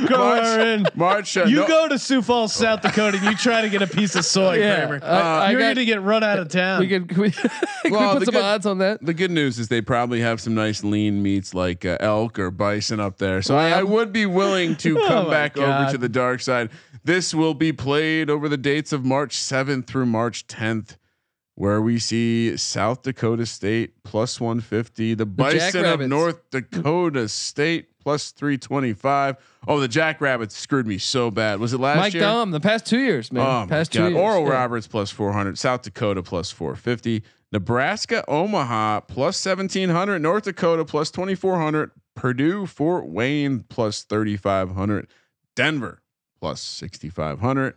to 0.01 0.07
go 0.07 0.17
March- 0.17 0.59
in. 0.65 0.85
March, 0.95 1.37
uh, 1.37 1.43
You 1.45 1.57
no- 1.57 1.67
go 1.67 1.87
to 1.89 1.99
Sioux 1.99 2.21
Falls, 2.23 2.53
South 2.53 2.81
Dakota, 2.81 3.17
and 3.17 3.25
you 3.27 3.35
try 3.35 3.61
to 3.61 3.69
get 3.69 3.81
a 3.83 3.87
piece 3.87 4.15
of 4.15 4.25
soy, 4.25 4.57
Yeah, 4.59 4.87
Kramer. 4.87 5.05
I 5.05 5.51
You're 5.51 5.59
got- 5.59 5.75
gonna 5.75 5.85
get 5.85 6.01
run 6.01 6.23
out 6.23 6.39
of 6.39 6.47
town. 6.49 6.79
We 6.79 6.87
could, 6.87 7.07
can 7.09 7.21
we, 7.21 7.33
Well, 7.91 8.13
we 8.13 8.19
put 8.19 8.25
some 8.25 8.33
good- 8.33 8.43
odds 8.43 8.65
on 8.65 8.79
that? 8.79 9.05
The 9.05 9.13
good 9.13 9.31
news 9.31 9.59
is 9.59 9.67
they 9.67 9.81
probably 9.81 10.21
have 10.21 10.41
some 10.41 10.55
nice 10.55 10.83
lean 10.83 11.21
meats 11.21 11.53
like 11.53 11.85
uh, 11.85 11.97
elk 11.99 12.39
or 12.39 12.49
bison 12.49 12.99
up 12.99 13.17
there. 13.19 13.41
So 13.43 13.55
I, 13.55 13.69
I 13.69 13.83
would 13.83 14.11
be 14.11 14.25
willing 14.25 14.75
to 14.77 14.99
Oh 15.03 15.07
come 15.07 15.29
back 15.29 15.55
over 15.57 15.91
to 15.91 15.97
the 15.99 16.09
dark 16.09 16.41
side. 16.41 16.69
This 17.03 17.33
will 17.33 17.53
be 17.53 17.71
played 17.71 18.29
over 18.31 18.49
the 18.49 18.57
dates 18.57 18.91
of 18.91 19.05
March 19.05 19.37
7th 19.37 19.85
through 19.87 20.07
March 20.07 20.45
10th, 20.47 20.97
where 21.57 21.81
we 21.81 21.97
see 21.97 22.55
South 22.55 23.01
Dakota 23.01 23.43
State 23.47 24.03
plus 24.03 24.39
150, 24.39 25.15
the 25.15 25.25
Bison 25.25 25.85
of 25.85 25.99
North 26.01 26.39
Dakota 26.51 27.27
State 27.27 27.87
plus 27.99 28.29
325. 28.29 29.37
Oh, 29.67 29.79
the 29.79 29.87
Jackrabbits 29.87 30.55
screwed 30.55 30.85
me 30.85 30.99
so 30.99 31.31
bad. 31.31 31.59
Was 31.59 31.73
it 31.73 31.79
last 31.79 31.97
Mike 31.97 32.13
year? 32.13 32.21
Mike 32.21 32.31
Daum, 32.31 32.51
the 32.51 32.59
past 32.59 32.85
two 32.85 32.99
years, 32.99 33.31
man. 33.31 33.65
Oh 33.65 33.67
past 33.67 33.91
two 33.91 34.03
years. 34.03 34.13
Oral 34.15 34.43
Yeah. 34.45 34.51
Roberts 34.53 34.85
plus 34.85 35.09
400, 35.09 35.57
South 35.57 35.81
Dakota 35.81 36.21
plus 36.21 36.51
450, 36.51 37.23
Nebraska 37.51 38.23
Omaha 38.27 38.99
plus 39.01 39.43
1700, 39.43 40.21
North 40.21 40.43
Dakota 40.43 40.85
plus 40.85 41.09
2400, 41.09 41.89
Purdue 42.15 42.67
Fort 42.67 43.07
Wayne 43.07 43.61
plus 43.67 44.03
3500, 44.03 45.07
Denver 45.55 46.03
plus 46.39 46.61
6500. 46.61 47.73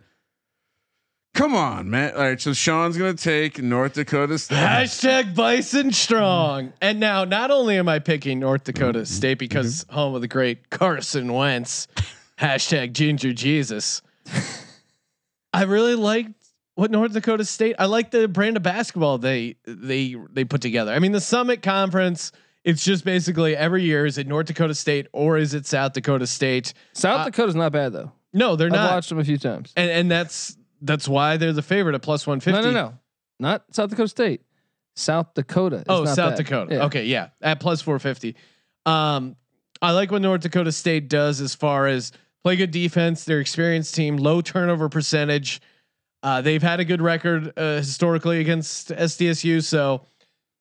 Come 1.33 1.55
on, 1.55 1.89
man. 1.89 2.13
All 2.13 2.21
right, 2.23 2.39
so 2.41 2.51
Sean's 2.51 2.97
going 2.97 3.15
to 3.15 3.23
take 3.23 3.61
North 3.61 3.93
Dakota 3.93 4.37
State. 4.37 4.57
Hashtag 4.57 5.33
Bison 5.33 5.91
Strong. 5.93 6.73
And 6.81 6.99
now, 6.99 7.23
not 7.23 7.51
only 7.51 7.77
am 7.77 7.87
I 7.87 7.99
picking 7.99 8.39
North 8.39 8.65
Dakota 8.65 9.05
State 9.05 9.39
because 9.39 9.85
home 9.89 10.13
of 10.13 10.21
the 10.21 10.27
great 10.27 10.69
Carson 10.69 11.31
Wentz. 11.33 11.87
Hashtag 12.37 12.91
Ginger 12.93 13.31
Jesus. 13.33 14.01
I 15.53 15.63
really 15.63 15.95
liked 15.95 16.31
what 16.75 16.91
North 16.91 17.13
Dakota 17.13 17.45
State. 17.45 17.75
I 17.79 17.85
like 17.85 18.11
the 18.11 18.27
brand 18.27 18.57
of 18.57 18.63
basketball 18.63 19.17
they 19.17 19.55
they 19.65 20.15
they 20.31 20.43
put 20.43 20.61
together. 20.61 20.91
I 20.91 20.99
mean, 20.99 21.11
the 21.11 21.21
Summit 21.21 21.61
Conference. 21.61 22.31
It's 22.63 22.83
just 22.83 23.03
basically 23.05 23.55
every 23.55 23.83
year 23.83 24.05
is 24.05 24.17
it 24.19 24.27
North 24.27 24.45
Dakota 24.47 24.75
State 24.75 25.07
or 25.13 25.37
is 25.37 25.53
it 25.55 25.65
South 25.65 25.93
Dakota 25.93 26.27
State? 26.27 26.73
South 26.93 27.21
Uh, 27.21 27.25
Dakota's 27.25 27.55
not 27.55 27.71
bad 27.71 27.93
though. 27.93 28.11
No, 28.33 28.55
they're 28.55 28.67
I've 28.67 28.73
not. 28.73 28.91
watched 28.91 29.09
them 29.09 29.17
a 29.19 29.23
few 29.23 29.37
times. 29.37 29.73
and 29.75 29.89
and 29.89 30.11
that's 30.11 30.57
that's 30.81 31.07
why 31.07 31.37
they're 31.37 31.53
the 31.53 31.61
favorite 31.61 31.95
at 31.95 32.01
plus 32.01 32.25
one 32.27 32.39
fifty. 32.39 32.59
No, 32.61 32.71
no, 32.71 32.71
no, 32.71 32.93
not 33.39 33.63
South 33.73 33.89
Dakota 33.89 34.07
State. 34.09 34.41
South 34.95 35.33
Dakota. 35.33 35.77
is 35.77 35.83
Oh, 35.87 36.05
South 36.05 36.31
bad. 36.31 36.37
Dakota. 36.37 36.75
Yeah. 36.75 36.85
Okay, 36.85 37.05
yeah, 37.05 37.29
at 37.41 37.59
plus 37.59 37.81
four 37.81 37.97
fifty. 37.99 38.35
Um, 38.85 39.35
I 39.81 39.91
like 39.91 40.11
what 40.11 40.21
North 40.21 40.41
Dakota 40.41 40.71
State 40.71 41.07
does 41.09 41.39
as 41.41 41.55
far 41.55 41.87
as 41.87 42.11
play 42.43 42.55
good 42.55 42.71
defense. 42.71 43.23
Their 43.23 43.39
experienced 43.39 43.95
team, 43.95 44.17
low 44.17 44.41
turnover 44.41 44.89
percentage. 44.89 45.61
Uh, 46.23 46.41
they've 46.41 46.61
had 46.61 46.79
a 46.79 46.85
good 46.85 47.01
record 47.01 47.51
uh, 47.57 47.77
historically 47.77 48.41
against 48.41 48.89
SDSU, 48.89 49.63
so 49.63 50.05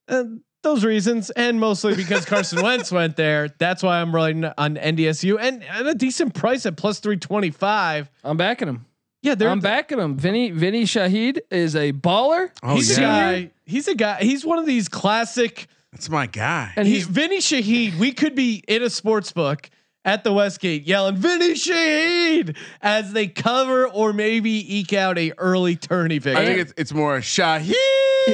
uh, 0.08 0.24
those 0.62 0.84
reasons, 0.86 1.28
and 1.30 1.60
mostly 1.60 1.94
because 1.94 2.24
Carson 2.24 2.62
Wentz 2.62 2.90
went 2.90 3.16
there. 3.16 3.48
That's 3.58 3.82
why 3.82 4.00
I'm 4.00 4.14
rolling 4.14 4.44
on 4.44 4.76
NDSU 4.76 5.38
and, 5.40 5.62
and 5.62 5.88
a 5.88 5.94
decent 5.94 6.34
price 6.34 6.64
at 6.64 6.76
plus 6.76 7.00
three 7.00 7.16
twenty 7.18 7.50
five. 7.50 8.10
I'm 8.24 8.36
backing 8.38 8.68
him. 8.68 8.86
Yeah, 9.22 9.34
they're 9.34 9.50
I'm 9.50 9.60
backing 9.60 9.98
him. 9.98 10.16
Vinny 10.16 10.50
Vinnie 10.50 10.84
Shahid 10.84 11.40
is 11.50 11.76
a 11.76 11.92
baller. 11.92 12.50
Oh, 12.62 12.74
he's 12.76 12.96
a 12.96 13.00
guy. 13.00 13.50
He's 13.66 13.86
a 13.86 13.94
guy. 13.94 14.20
He's 14.22 14.44
one 14.44 14.58
of 14.58 14.66
these 14.66 14.88
classic. 14.88 15.66
That's 15.92 16.08
my 16.08 16.26
guy. 16.26 16.72
And 16.76 16.86
He's 16.86 16.98
he's 16.98 17.06
Vinnie 17.06 17.38
Shahid. 17.38 17.98
We 17.98 18.12
could 18.12 18.34
be 18.34 18.62
in 18.66 18.82
a 18.82 18.88
sports 18.90 19.32
book 19.32 19.68
at 20.04 20.24
the 20.24 20.32
Westgate 20.32 20.84
yelling 20.86 21.16
Vinnie 21.16 21.52
Shahid 21.54 22.56
as 22.80 23.12
they 23.12 23.26
cover 23.26 23.88
or 23.88 24.12
maybe 24.12 24.78
eke 24.78 24.92
out 24.94 25.18
a 25.18 25.32
early 25.36 25.76
tourney 25.76 26.18
victory. 26.18 26.42
I 26.42 26.46
think 26.46 26.60
it's, 26.60 26.74
it's 26.76 26.92
more 26.94 27.18
Shaheed. 27.18 27.74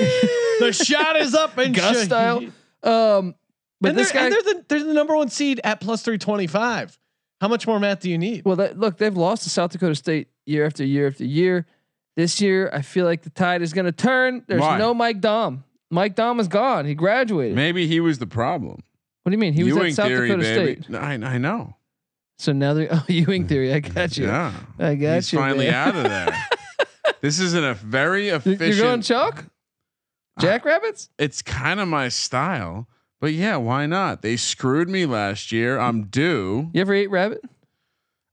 the 0.61 0.72
shot 0.72 1.16
is 1.16 1.34
up 1.34 1.57
and 1.59 1.74
Gus 1.74 1.97
Shahid. 1.97 2.05
style. 2.05 2.39
Um, 2.82 3.34
but 3.80 3.91
and 3.91 3.99
this 3.99 4.12
they're, 4.12 4.20
guy. 4.20 4.24
and 4.26 4.32
they're 4.34 4.55
the 4.55 4.64
they're 4.68 4.84
the 4.84 4.95
number 4.95 5.16
one 5.16 5.28
seed 5.28 5.61
at 5.64 5.80
plus 5.80 6.03
three 6.03 6.18
twenty 6.18 6.47
five. 6.47 6.97
How 7.41 7.49
much 7.49 7.66
more 7.66 7.80
math 7.80 8.01
do 8.01 8.11
you 8.11 8.16
need? 8.16 8.45
Well, 8.47 8.57
that, 8.57 8.78
look, 8.78 8.97
they've 8.97 9.16
lost 9.16 9.43
to 9.43 9.51
South 9.51 9.70
Dakota 9.70 9.95
State 9.95 10.28
year 10.47 10.64
after 10.64 10.84
year 10.84 11.09
after 11.09 11.24
year. 11.24 11.66
This 12.16 12.40
year, 12.40 12.70
I 12.72 12.80
feel 12.80 13.05
like 13.05 13.22
the 13.22 13.30
tide 13.30 13.61
is 13.61 13.74
going 13.74 13.84
to 13.84 13.92
turn. 13.92 14.42
There's 14.47 14.62
Why? 14.62 14.78
no 14.78 14.94
Mike 14.94 15.20
Daum. 15.20 15.64
Mike 15.90 16.16
Daum 16.16 16.40
is 16.40 16.49
gone. 16.49 16.86
He 16.86 16.94
graduated. 16.94 17.55
Maybe 17.55 17.86
he 17.86 18.01
was 18.01 18.18
the 18.18 18.26
problem. 18.26 18.82
What 19.22 19.30
do 19.30 19.34
you 19.34 19.38
mean? 19.38 19.53
He 19.53 19.64
was 19.64 19.76
at 19.76 19.92
South 19.92 20.07
theory, 20.07 20.28
Dakota 20.28 20.42
baby. 20.42 20.82
State. 20.82 20.90
No, 20.90 20.99
I, 20.99 21.12
I 21.12 21.38
know. 21.38 21.76
So 22.38 22.53
now 22.53 22.74
they're 22.74 22.88
oh 22.92 23.05
Ewing 23.09 23.47
theory. 23.47 23.72
I 23.72 23.80
got 23.80 24.16
you. 24.16 24.26
Yeah. 24.26 24.53
I 24.78 24.94
got 24.94 25.09
you. 25.09 25.14
He's 25.14 25.32
you. 25.32 25.38
finally 25.38 25.66
man. 25.66 25.74
out 25.74 25.97
of 25.97 26.05
there. 26.05 26.49
this 27.20 27.38
isn't 27.40 27.64
a 27.64 27.74
very 27.74 28.28
efficient. 28.28 28.74
You're 28.74 28.86
going 28.86 29.03
chalk. 29.03 29.44
Jackrabbits. 30.38 31.09
Uh, 31.12 31.24
it's 31.24 31.42
kind 31.42 31.80
of 31.80 31.88
my 31.88 32.09
style, 32.09 32.88
but 33.20 33.32
yeah, 33.32 33.57
why 33.57 33.86
not? 33.86 34.20
They 34.20 34.36
screwed 34.36 34.88
me 34.88 35.07
last 35.07 35.51
year. 35.51 35.78
I'm 35.78 36.05
due. 36.05 36.70
You 36.74 36.82
ever 36.82 36.92
ate 36.94 37.11
rabbit? 37.11 37.42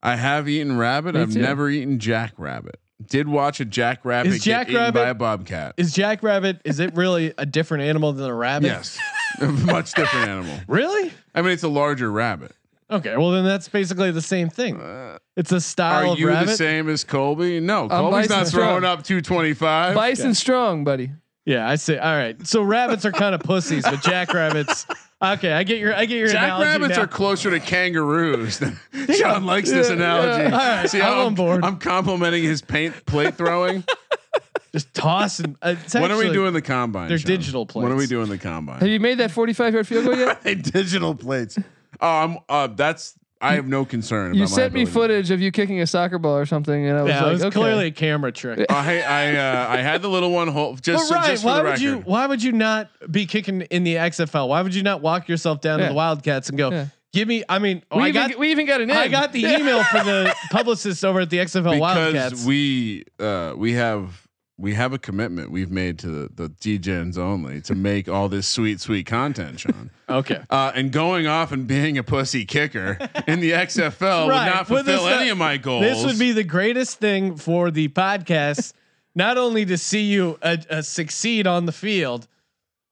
I 0.03 0.15
have 0.17 0.47
eaten 0.49 0.77
rabbit. 0.77 1.15
Me 1.15 1.21
I've 1.21 1.33
too. 1.33 1.41
never 1.41 1.69
eaten 1.69 1.97
jackrabbit. 1.97 2.79
Did 3.09 3.27
watch 3.27 3.59
a 3.59 3.65
jackrabbit 3.65 4.31
Is 4.33 4.43
get 4.43 4.63
eaten 4.63 4.73
jackrabbit- 4.75 4.93
by 4.93 5.09
a 5.09 5.13
bobcat. 5.13 5.73
Is 5.77 5.93
Jackrabbit? 5.93 6.61
Is 6.65 6.79
it 6.79 6.95
really 6.95 7.33
a 7.37 7.45
different 7.45 7.83
animal 7.85 8.13
than 8.13 8.29
a 8.29 8.33
rabbit? 8.35 8.67
yes, 8.67 8.99
a 9.41 9.45
much 9.47 9.93
different 9.93 10.27
animal. 10.29 10.57
Really? 10.67 11.11
I 11.33 11.41
mean, 11.41 11.51
it's 11.51 11.63
a 11.63 11.67
larger 11.69 12.11
rabbit. 12.11 12.51
Okay. 12.91 13.17
Well, 13.17 13.31
then 13.31 13.43
that's 13.45 13.67
basically 13.69 14.11
the 14.11 14.21
same 14.21 14.49
thing. 14.49 14.79
Uh, 14.79 15.17
it's 15.35 15.51
a 15.51 15.59
style 15.59 16.09
Are 16.09 16.13
of 16.13 16.19
you 16.19 16.27
rabbit. 16.27 16.47
the 16.47 16.55
same 16.57 16.87
as 16.89 17.03
Colby? 17.03 17.59
No, 17.59 17.87
Colby's 17.89 18.29
not 18.29 18.47
Strong. 18.47 18.65
throwing 18.81 18.83
up 18.83 19.03
225. 19.03 19.95
Bison 19.95 20.33
strong, 20.35 20.83
buddy. 20.83 21.11
Yeah, 21.45 21.67
I 21.67 21.75
say. 21.75 21.97
All 21.97 22.15
right. 22.15 22.45
So 22.45 22.61
rabbits 22.61 23.03
are 23.05 23.11
kind 23.11 23.33
of 23.33 23.41
pussies, 23.41 23.83
but 23.83 24.01
jackrabbits, 24.03 24.85
Okay, 25.23 25.53
I 25.53 25.63
get 25.63 25.79
your 25.79 25.95
I 25.95 26.05
get 26.05 26.17
your 26.17 26.29
analogy 26.29 26.65
Jackrabbits 26.65 26.97
now. 26.97 27.03
are 27.03 27.07
closer 27.07 27.49
to 27.49 27.59
kangaroos. 27.61 28.59
Than 28.59 28.77
Sean 29.17 29.45
likes 29.45 29.69
this 29.69 29.89
analogy. 29.89 30.45
All 30.45 30.51
right, 30.51 30.89
See 30.89 31.01
I'm 31.01 31.13
how 31.13 31.25
on 31.27 31.35
board. 31.35 31.63
I'm 31.63 31.77
complimenting 31.77 32.43
his 32.43 32.61
paint 32.61 33.05
plate 33.05 33.35
throwing. 33.35 33.85
just 34.73 34.93
tossing. 34.93 35.55
Uh, 35.61 35.75
it's 35.81 35.93
when 35.93 36.11
are 36.11 36.17
we 36.17 36.31
doing 36.31 36.51
the 36.51 36.61
combine? 36.61 37.07
they're 37.07 37.17
Sean? 37.17 37.27
digital 37.27 37.65
When 37.71 37.91
are 37.91 37.95
we 37.95 38.07
doing 38.07 38.27
the 38.27 38.37
combine? 38.37 38.79
Have 38.79 38.89
you 38.89 38.99
made 38.99 39.19
that 39.19 39.31
45 39.31 39.73
yard 39.73 39.87
field 39.87 40.05
goal 40.05 40.17
yet? 40.17 40.43
Digital 40.43 41.15
plates. 41.15 41.57
Oh, 42.01 42.07
I'm. 42.07 42.37
Uh, 42.49 42.67
that's. 42.67 43.17
I 43.43 43.55
have 43.55 43.67
no 43.67 43.83
concern. 43.85 44.33
You 44.33 44.43
about 44.43 44.51
my 44.51 44.55
sent 44.55 44.73
me 44.73 44.85
footage 44.85 45.29
of 45.31 45.41
you 45.41 45.51
kicking 45.51 45.81
a 45.81 45.87
soccer 45.87 46.17
ball 46.17 46.37
or 46.37 46.45
something, 46.45 46.85
and 46.87 46.97
I 46.97 47.01
was 47.03 47.09
Yeah, 47.09 47.21
like, 47.21 47.29
it 47.29 47.33
was 47.33 47.43
okay. 47.45 47.59
clearly 47.59 47.87
a 47.87 47.91
camera 47.91 48.31
trick. 48.31 48.65
Hey, 48.71 49.01
I 49.03 49.35
uh, 49.35 49.67
I 49.69 49.77
had 49.77 50.01
the 50.01 50.09
little 50.09 50.31
one 50.31 50.47
hold 50.47 50.81
just, 50.81 51.03
But 51.03 51.07
so, 51.07 51.15
Ryan, 51.15 51.29
just 51.31 51.43
for 51.43 51.47
why 51.47 51.57
the 51.57 51.63
would 51.63 51.69
record. 51.69 51.81
you? 51.81 51.97
Why 52.05 52.27
would 52.27 52.43
you 52.43 52.51
not 52.53 52.89
be 53.11 53.25
kicking 53.25 53.61
in 53.63 53.83
the 53.83 53.95
XFL? 53.95 54.47
Why 54.49 54.61
would 54.61 54.73
you 54.75 54.83
not 54.83 55.01
walk 55.01 55.27
yourself 55.29 55.61
down 55.61 55.79
Yeah. 55.79 55.85
to 55.85 55.89
the 55.91 55.95
Wildcats 55.95 56.49
and 56.49 56.57
go, 56.57 56.71
Yeah. 56.71 56.85
"Give 57.13 57.27
me"? 57.27 57.43
I 57.47 57.59
mean, 57.59 57.83
oh, 57.91 57.97
we, 57.97 58.03
I 58.03 58.07
even, 58.09 58.29
got 58.29 58.39
we 58.39 58.51
even 58.51 58.65
got 58.65 58.81
an 58.81 58.89
in. 58.89 58.95
I 58.97 59.07
got 59.07 59.31
the 59.31 59.45
email 59.45 59.83
for 59.85 60.03
the 60.03 60.33
publicist 60.51 61.03
over 61.05 61.21
at 61.21 61.29
the 61.29 61.37
XFL 61.37 61.79
Wildcats. 61.79 62.29
because 62.31 62.45
we 62.45 63.03
uh, 63.19 63.53
we 63.55 63.73
have 63.73 64.22
we 64.63 64.75
have 64.75 64.93
a 64.93 64.97
commitment 64.97 65.51
we've 65.51 65.69
made 65.69 65.99
to 65.99 66.07
the, 66.07 66.29
the 66.33 66.49
degens 66.49 67.17
only 67.17 67.59
to 67.59 67.75
make 67.75 68.07
all 68.07 68.29
this 68.29 68.47
sweet 68.47 68.79
sweet 68.79 69.05
content, 69.05 69.59
Sean. 69.59 69.89
okay, 70.09 70.41
Uh, 70.49 70.71
and 70.73 70.89
going 70.89 71.27
off 71.27 71.51
and 71.51 71.67
being 71.67 71.97
a 71.97 72.03
pussy 72.03 72.45
kicker 72.45 72.97
in 73.27 73.41
the 73.41 73.51
XFL 73.51 74.29
Right, 74.29 74.45
would 74.45 74.55
not 74.55 74.67
fulfill 74.67 75.07
any 75.07 75.29
of 75.29 75.37
my 75.37 75.57
goals. 75.57 75.83
this 75.83 76.05
would 76.05 76.17
be 76.17 76.31
the 76.31 76.45
greatest 76.45 76.99
thing 76.99 77.35
for 77.35 77.71
the 77.71 77.89
podcast. 77.89 78.71
not 79.15 79.37
only 79.37 79.65
to 79.65 79.77
see 79.77 80.03
you 80.03 80.39
uh, 80.41 80.55
uh, 80.69 80.81
succeed 80.81 81.45
on 81.45 81.65
the 81.65 81.73
field. 81.73 82.27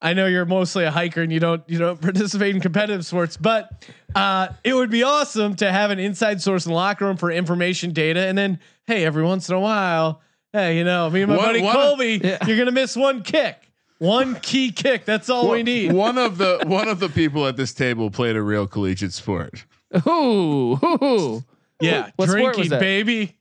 I 0.02 0.14
know 0.14 0.26
you're 0.26 0.46
mostly 0.46 0.84
a 0.84 0.92
hiker 0.92 1.22
and 1.22 1.32
you 1.32 1.40
don't 1.40 1.64
you 1.68 1.78
don't 1.78 2.02
participate 2.10 2.54
in 2.54 2.62
competitive 2.62 3.06
sports, 3.06 3.38
but 3.38 3.88
uh, 4.14 4.50
it 4.66 4.74
would 4.74 4.90
be 4.90 5.04
awesome 5.04 5.56
to 5.56 5.72
have 5.72 5.90
an 5.90 6.00
inside 6.00 6.42
source 6.42 6.66
in 6.66 6.72
the 6.72 6.76
locker 6.76 7.06
room 7.06 7.16
for 7.16 7.32
information 7.32 7.94
data. 7.94 8.28
And 8.28 8.38
then, 8.38 8.60
hey, 8.88 9.06
every 9.06 9.24
once 9.24 9.48
in 9.48 9.56
a 9.56 9.60
while, 9.60 10.22
hey, 10.54 10.78
you 10.78 10.84
know, 10.84 11.10
me 11.10 11.22
and 11.22 11.32
my 11.32 11.38
One- 11.38 11.46
buddy 11.48 11.62
one- 11.62 11.76
Colby, 11.76 12.22
Yeah. 12.24 12.46
you're 12.46 12.58
gonna 12.58 12.72
miss 12.72 12.96
one 12.96 13.22
kick, 13.24 13.58
one 14.00 14.36
key 14.42 14.72
kick. 14.72 15.06
That's 15.06 15.30
all 15.30 15.50
we 15.50 15.64
need. 15.64 15.92
One 15.94 16.18
of 16.18 16.38
the 16.38 16.64
one 16.66 16.88
of 16.88 17.00
the 17.00 17.10
people 17.10 17.46
at 17.48 17.58
this 17.58 17.74
table 17.74 18.10
played 18.12 18.36
a 18.36 18.42
real 18.42 18.68
collegiate 18.68 19.14
sport. 19.14 19.66
Ooh, 20.08 20.80
ooh. 20.84 21.44
Yeah, 21.82 22.12
What 22.16 22.30
sport 22.30 22.42
was 22.44 22.56
drinking, 22.56 22.70
that? 22.70 22.80
baby. 22.80 23.36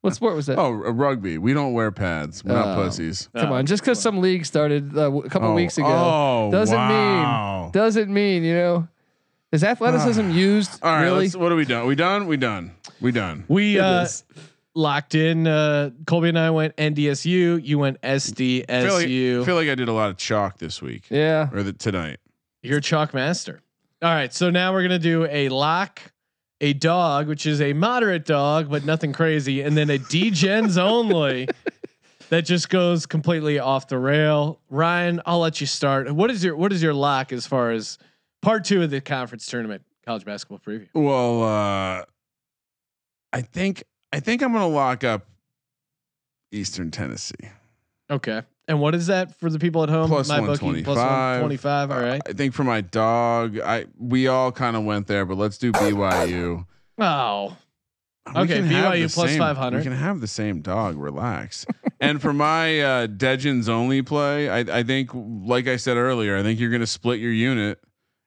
What 0.00 0.14
sport 0.14 0.34
was 0.34 0.46
that? 0.46 0.58
Oh, 0.58 0.68
a 0.82 0.92
rugby. 0.92 1.36
We 1.36 1.52
don't 1.52 1.74
wear 1.74 1.90
pads. 1.90 2.42
We're 2.42 2.54
not 2.54 2.78
Oh. 2.78 2.82
pussies. 2.84 3.28
Come 3.36 3.52
on, 3.52 3.66
just 3.66 3.82
because 3.82 4.00
some 4.00 4.20
league 4.22 4.46
started 4.46 4.92
uh, 4.96 5.02
w- 5.02 5.24
a 5.24 5.28
couple 5.28 5.48
Oh, 5.50 5.54
weeks 5.54 5.76
ago 5.76 5.86
oh, 5.88 6.48
doesn't 6.50 6.74
wow. 6.74 7.62
mean 7.64 7.72
doesn't 7.72 8.08
mean 8.10 8.42
you 8.42 8.54
know 8.54 8.88
is 9.52 9.62
athleticism 9.62 10.30
used 10.30 10.78
All 10.82 10.90
right, 10.92 11.02
really? 11.02 11.28
what 11.30 11.52
are 11.52 11.56
we 11.56 11.64
done? 11.66 11.86
We 11.86 11.96
done? 11.96 12.26
We 12.28 12.36
done? 12.38 12.70
We 13.00 13.12
done? 13.12 13.44
We 13.48 13.76
It 13.76 13.80
uh, 13.80 14.02
is. 14.04 14.24
Locked 14.74 15.14
in. 15.16 15.46
Uh, 15.46 15.90
Colby 16.06 16.28
and 16.28 16.38
I 16.38 16.50
went 16.50 16.76
NDSU. 16.76 17.64
You 17.64 17.78
went 17.78 18.00
SDSU. 18.02 18.64
I 18.68 18.82
feel, 18.84 18.94
like, 18.94 19.06
SDSU. 19.08 19.44
feel 19.44 19.54
like 19.56 19.68
I 19.68 19.74
did 19.74 19.88
a 19.88 19.92
lot 19.92 20.10
of 20.10 20.16
chalk 20.16 20.58
this 20.58 20.80
week 20.80 21.04
Yeah, 21.10 21.48
or 21.52 21.62
the, 21.62 21.72
tonight. 21.72 22.18
You're 22.62 22.78
a 22.78 22.82
chalk 22.82 23.12
master. 23.12 23.60
All 24.02 24.10
right, 24.14 24.32
so 24.32 24.48
now 24.50 24.72
we're 24.72 24.82
gonna 24.82 24.98
do 24.98 25.26
a 25.26 25.48
lock, 25.48 26.00
a 26.60 26.72
dog, 26.72 27.26
which 27.28 27.46
is 27.46 27.60
a 27.60 27.72
moderate 27.72 28.24
dog, 28.24 28.70
but 28.70 28.84
nothing 28.84 29.12
crazy, 29.12 29.60
and 29.62 29.76
then 29.76 29.90
a 29.90 29.98
degens 29.98 30.78
only. 30.82 31.48
That 32.30 32.42
just 32.42 32.68
goes 32.70 33.06
completely 33.06 33.58
off 33.58 33.88
the 33.88 33.98
rail. 33.98 34.60
Ryan, 34.70 35.20
I'll 35.26 35.40
let 35.40 35.60
you 35.60 35.66
start. 35.66 36.10
What 36.12 36.30
is 36.30 36.44
your 36.44 36.54
what 36.56 36.72
is 36.72 36.80
your 36.82 36.94
lock 36.94 37.32
as 37.32 37.44
far 37.46 37.72
as 37.72 37.98
part 38.40 38.64
two 38.64 38.82
of 38.82 38.90
the 38.90 39.00
conference 39.00 39.46
tournament 39.46 39.82
college 40.06 40.24
basketball 40.24 40.60
preview? 40.60 40.86
Well, 40.94 41.42
uh, 41.42 42.04
I 43.32 43.42
think 43.42 43.82
I 44.12 44.20
think 44.20 44.42
I'm 44.42 44.52
gonna 44.52 44.68
lock 44.68 45.04
up 45.04 45.26
Eastern 46.52 46.90
Tennessee. 46.90 47.34
Okay, 48.10 48.42
and 48.66 48.80
what 48.80 48.94
is 48.94 49.06
that 49.06 49.38
for 49.38 49.50
the 49.50 49.58
people 49.58 49.82
at 49.82 49.88
home? 49.88 50.08
Plus 50.08 50.28
MyBookie, 50.28 50.84
plus 50.84 50.96
125. 50.96 50.96
125. 50.96 51.90
All 51.90 52.00
right. 52.00 52.20
I 52.26 52.32
think 52.32 52.54
for 52.54 52.64
my 52.64 52.80
dog, 52.80 53.58
I 53.60 53.86
we 53.98 54.26
all 54.26 54.50
kind 54.52 54.76
of 54.76 54.84
went 54.84 55.06
there, 55.06 55.24
but 55.24 55.36
let's 55.38 55.58
do 55.58 55.72
BYU. 55.72 56.66
Oh, 56.98 57.56
We 58.34 58.42
Okay, 58.42 58.60
BYU 58.60 59.12
plus 59.12 59.30
same- 59.30 59.38
500. 59.38 59.78
We 59.78 59.82
can 59.84 59.92
have 59.92 60.20
the 60.20 60.26
same 60.26 60.60
dog. 60.60 60.96
Relax. 60.98 61.66
and 62.00 62.20
for 62.20 62.32
my 62.32 62.80
uh, 62.80 63.06
Degens 63.06 63.68
only 63.68 64.02
play, 64.02 64.48
I, 64.48 64.58
I 64.58 64.82
think, 64.82 65.10
like 65.14 65.66
I 65.66 65.76
said 65.76 65.96
earlier, 65.96 66.36
I 66.36 66.42
think 66.42 66.60
you're 66.60 66.70
going 66.70 66.80
to 66.80 66.86
split 66.86 67.20
your 67.20 67.32
unit, 67.32 67.80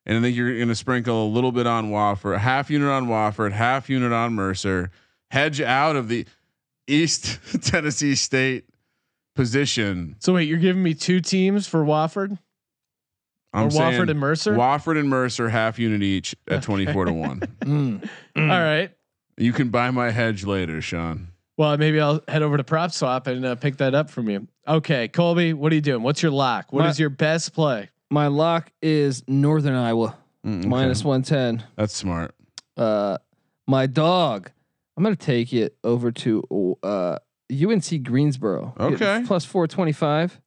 and 0.06 0.18
I 0.18 0.22
think 0.22 0.36
you're 0.36 0.56
going 0.56 0.68
to 0.70 0.76
sprinkle 0.76 1.26
a 1.26 1.30
little 1.30 1.52
bit 1.52 1.68
on 1.68 1.92
Wofford, 1.92 2.40
half 2.40 2.70
unit 2.72 2.90
on 2.90 3.08
Wofford, 3.08 3.52
half 3.52 3.90
unit 3.90 4.12
on 4.12 4.34
Mercer, 4.34 4.90
hedge 5.34 5.60
out 5.62 5.96
of 5.96 6.08
the 6.08 6.26
East 6.88 7.40
Tennessee 7.64 8.16
State 8.16 8.66
position. 9.36 10.16
so 10.20 10.34
wait, 10.34 10.48
you're 10.48 10.60
giving 10.60 10.84
me 10.84 10.94
two 10.94 11.20
teams 11.20 11.66
for 11.68 11.84
Wofford 11.84 12.38
I'm 13.52 13.68
or 13.68 13.70
Wofford 13.70 14.10
and 14.10 14.20
Mercer? 14.20 14.54
Wofford 14.54 15.00
and 15.00 15.10
Mercer 15.10 15.50
half 15.50 15.80
unit 15.80 16.02
each 16.04 16.36
at 16.48 16.62
24 16.64 17.06
to 17.06 17.14
one. 17.14 17.40
Mm. 17.62 18.10
All 18.38 18.44
right. 18.48 18.92
You 19.38 19.52
can 19.54 19.70
buy 19.70 19.90
my 19.92 20.12
hedge 20.12 20.44
later, 20.46 20.82
Sean. 20.82 21.30
Well, 21.58 21.76
maybe 21.78 22.00
I'll 22.00 22.22
head 22.28 22.42
over 22.44 22.58
to 22.58 22.64
PropSwap 22.64 23.26
and 23.28 23.44
uh, 23.46 23.56
pick 23.56 23.78
that 23.78 23.94
up 23.96 24.10
from 24.12 24.30
you. 24.30 24.48
Okay, 24.68 25.08
Colby, 25.08 25.54
what 25.54 25.72
are 25.72 25.76
you 25.76 25.82
doing? 25.82 26.04
What's 26.04 26.22
your 26.22 26.32
lock? 26.32 26.72
What 26.72 26.86
is 26.86 26.98
My- 27.00 27.04
your 27.04 27.10
best 27.10 27.54
play? 27.54 27.90
my 28.12 28.28
lock 28.28 28.72
is 28.84 29.24
Northern 29.28 29.74
Iowa 29.76 30.16
Mm, 30.46 30.60
okay. 30.60 30.68
minus 30.68 31.04
one 31.04 31.24
ten. 31.24 31.64
That's 31.78 31.96
smart. 31.96 32.36
Uh, 32.78 33.18
my 33.66 33.88
dog. 33.88 34.52
I'm 34.96 35.04
gonna 35.04 35.16
take 35.16 35.54
it 35.54 35.76
over 35.84 36.12
to 36.12 36.78
uh 36.84 37.18
UNC 37.52 38.04
Greensboro. 38.04 38.74
Okay. 38.80 39.24
plus 39.26 39.46
four 39.46 39.68
twenty 39.68 39.92
five. 39.92 40.40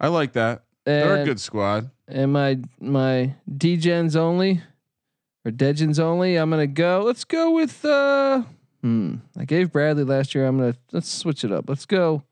I 0.00 0.08
like 0.08 0.32
that. 0.34 0.64
They're 0.84 1.22
a 1.22 1.24
good 1.24 1.40
squad. 1.40 1.90
and 2.06 2.32
my 2.32 2.58
my 2.80 3.34
degens 3.50 4.16
only 4.16 4.62
or 5.44 5.50
Degens 5.52 5.98
only. 6.00 6.36
I'm 6.36 6.50
gonna 6.50 6.66
go. 6.66 7.02
Let's 7.04 7.24
go 7.24 7.50
with. 7.52 7.84
uh 7.84 8.42
Hmm. 8.82 9.16
I 9.36 9.44
gave 9.44 9.72
Bradley 9.72 10.04
last 10.04 10.34
year. 10.34 10.46
I'm 10.46 10.58
gonna 10.58 10.76
let's 10.92 11.08
switch 11.10 11.42
it 11.44 11.50
up. 11.52 11.68
Let's 11.68 11.84
go. 11.86 12.22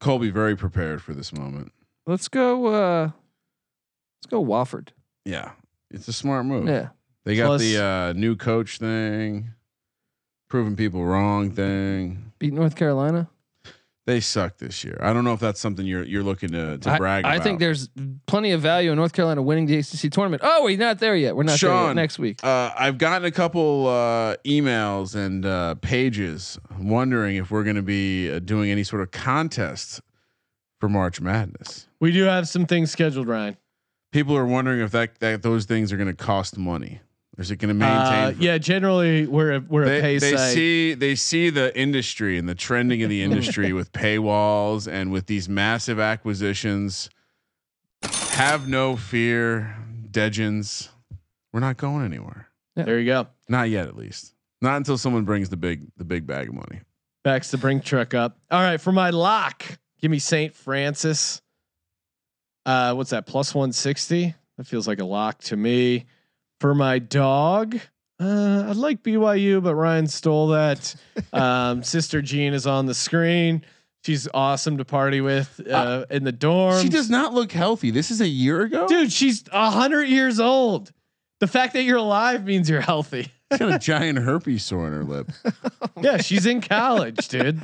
Colby 0.00 0.30
very 0.30 0.56
prepared 0.56 1.00
for 1.02 1.14
this 1.14 1.32
moment. 1.32 1.72
Let's 2.06 2.28
go. 2.28 2.66
uh 2.66 3.10
Let's 4.18 4.30
go 4.30 4.44
Wofford. 4.44 4.88
Yeah, 5.24 5.52
it's 5.90 6.08
a 6.08 6.12
smart 6.12 6.44
move. 6.46 6.66
Yeah. 6.68 6.88
They 7.24 7.36
got 7.36 7.46
Plus- 7.46 7.60
the 7.62 7.82
uh, 7.82 8.12
new 8.14 8.36
coach 8.36 8.78
thing, 8.78 9.53
proving 10.48 10.76
people 10.76 11.04
wrong 11.04 11.50
thing. 11.50 12.32
Beat 12.38 12.52
North 12.52 12.76
Carolina. 12.76 13.28
They 14.06 14.20
suck 14.20 14.58
this 14.58 14.84
year. 14.84 14.98
I 15.00 15.14
don't 15.14 15.24
know 15.24 15.32
if 15.32 15.40
that's 15.40 15.58
something 15.58 15.86
you're 15.86 16.04
you're 16.04 16.22
looking 16.22 16.50
to 16.50 16.76
to 16.76 16.90
I, 16.90 16.98
brag 16.98 17.24
I 17.24 17.36
about. 17.36 17.44
think 17.44 17.58
there's 17.58 17.88
plenty 18.26 18.50
of 18.52 18.60
value 18.60 18.90
in 18.90 18.96
North 18.96 19.14
Carolina 19.14 19.40
winning 19.40 19.64
the 19.64 19.78
ACC 19.78 20.12
tournament. 20.12 20.42
Oh, 20.44 20.62
we're 20.64 20.76
not 20.76 20.98
there 20.98 21.16
yet. 21.16 21.34
We're 21.34 21.44
not 21.44 21.58
there 21.58 21.70
yet. 21.70 21.86
Sean, 21.86 21.96
Next 21.96 22.18
week. 22.18 22.44
Uh, 22.44 22.70
I've 22.78 22.98
gotten 22.98 23.24
a 23.24 23.30
couple 23.30 23.86
uh, 23.86 24.36
emails 24.44 25.14
and 25.14 25.46
uh, 25.46 25.76
pages 25.76 26.58
wondering 26.78 27.36
if 27.36 27.50
we're 27.50 27.64
going 27.64 27.76
to 27.76 27.82
be 27.82 28.30
uh, 28.30 28.40
doing 28.40 28.70
any 28.70 28.84
sort 28.84 29.00
of 29.00 29.10
contest 29.10 30.02
for 30.80 30.90
March 30.90 31.22
Madness. 31.22 31.88
We 31.98 32.12
do 32.12 32.24
have 32.24 32.46
some 32.46 32.66
things 32.66 32.90
scheduled, 32.90 33.26
Ryan. 33.26 33.56
People 34.12 34.36
are 34.36 34.44
wondering 34.44 34.80
if 34.80 34.90
that, 34.90 35.18
that 35.20 35.42
those 35.42 35.64
things 35.64 35.94
are 35.94 35.96
going 35.96 36.14
to 36.14 36.14
cost 36.14 36.58
money. 36.58 37.00
Is 37.36 37.50
it 37.50 37.56
going 37.56 37.76
to 37.78 37.84
Uh, 37.84 38.26
maintain? 38.26 38.42
yeah, 38.42 38.58
generally 38.58 39.26
we're 39.26 39.54
a, 39.54 39.60
we're 39.60 39.82
a 39.82 39.86
they, 39.86 40.00
pay 40.00 40.18
they 40.18 40.36
site. 40.36 40.54
see 40.54 40.94
they 40.94 41.14
see 41.16 41.50
the 41.50 41.76
industry 41.76 42.38
and 42.38 42.48
the 42.48 42.54
trending 42.54 43.02
of 43.02 43.08
the 43.10 43.22
industry 43.22 43.72
with 43.78 43.92
paywalls 43.92 44.86
and 44.90 45.10
with 45.10 45.26
these 45.26 45.48
massive 45.48 45.98
acquisitions. 45.98 47.10
Have 48.32 48.68
no 48.68 48.96
fear, 48.96 49.76
Degens. 50.10 50.88
We're 51.52 51.60
not 51.60 51.76
going 51.76 52.04
anywhere. 52.04 52.48
there 52.74 52.98
you 52.98 53.06
go. 53.06 53.28
Not 53.48 53.70
yet, 53.70 53.86
at 53.88 53.96
least. 53.96 54.34
Not 54.60 54.76
until 54.76 54.98
someone 54.98 55.24
brings 55.24 55.48
the 55.48 55.56
big 55.56 55.86
the 55.96 56.04
big 56.04 56.26
bag 56.26 56.48
of 56.48 56.54
money. 56.54 56.80
Backs 57.22 57.50
the 57.50 57.58
brink 57.58 57.84
truck 57.84 58.12
up. 58.14 58.38
All 58.50 58.60
right, 58.62 58.80
for 58.80 58.92
my 58.92 59.10
lock, 59.10 59.64
give 60.00 60.10
me 60.10 60.18
St. 60.18 60.54
Francis. 60.54 61.40
Uh, 62.66 62.94
what's 62.94 63.10
that? 63.10 63.26
Plus 63.26 63.54
one 63.54 63.72
sixty. 63.72 64.34
That 64.56 64.66
feels 64.66 64.86
like 64.86 65.00
a 65.00 65.04
lock 65.04 65.40
to 65.44 65.56
me. 65.56 66.06
For 66.64 66.74
my 66.74 66.98
dog, 66.98 67.78
uh, 68.18 68.64
I'd 68.70 68.76
like 68.76 69.02
BYU, 69.02 69.62
but 69.62 69.74
Ryan 69.74 70.06
stole 70.06 70.48
that. 70.48 70.94
Um, 71.34 71.82
Sister 71.82 72.22
Jean 72.22 72.54
is 72.54 72.66
on 72.66 72.86
the 72.86 72.94
screen. 72.94 73.62
She's 74.02 74.26
awesome 74.32 74.78
to 74.78 74.84
party 74.86 75.20
with 75.20 75.60
uh, 75.70 76.06
in 76.08 76.24
the 76.24 76.32
dorm. 76.32 76.80
She 76.82 76.88
does 76.88 77.10
not 77.10 77.34
look 77.34 77.52
healthy. 77.52 77.90
This 77.90 78.10
is 78.10 78.22
a 78.22 78.26
year 78.26 78.62
ago. 78.62 78.88
dude. 78.88 79.12
She's 79.12 79.44
a 79.52 79.70
hundred 79.70 80.04
years 80.04 80.40
old. 80.40 80.90
The 81.40 81.46
fact 81.46 81.74
that 81.74 81.82
you're 81.82 81.98
alive 81.98 82.46
means 82.46 82.70
you're 82.70 82.80
healthy. 82.80 83.24
She's 83.52 83.58
got 83.58 83.74
a 83.74 83.78
giant 83.78 84.18
herpes 84.24 84.64
sore 84.64 84.86
on 84.86 84.92
her 84.92 85.04
lip. 85.04 85.30
Yeah, 86.00 86.16
she's 86.16 86.46
in 86.46 86.62
college, 86.62 87.28
dude. 87.28 87.60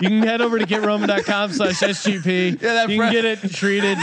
You 0.00 0.08
can 0.08 0.22
head 0.24 0.40
over 0.40 0.58
to 0.58 0.66
getroman.com 0.66 1.52
slash 1.52 1.78
SGP. 1.78 2.60
Yeah, 2.60 2.86
you 2.88 2.96
fre- 2.96 3.02
can 3.04 3.12
get 3.12 3.24
it 3.24 3.38
treated. 3.52 3.96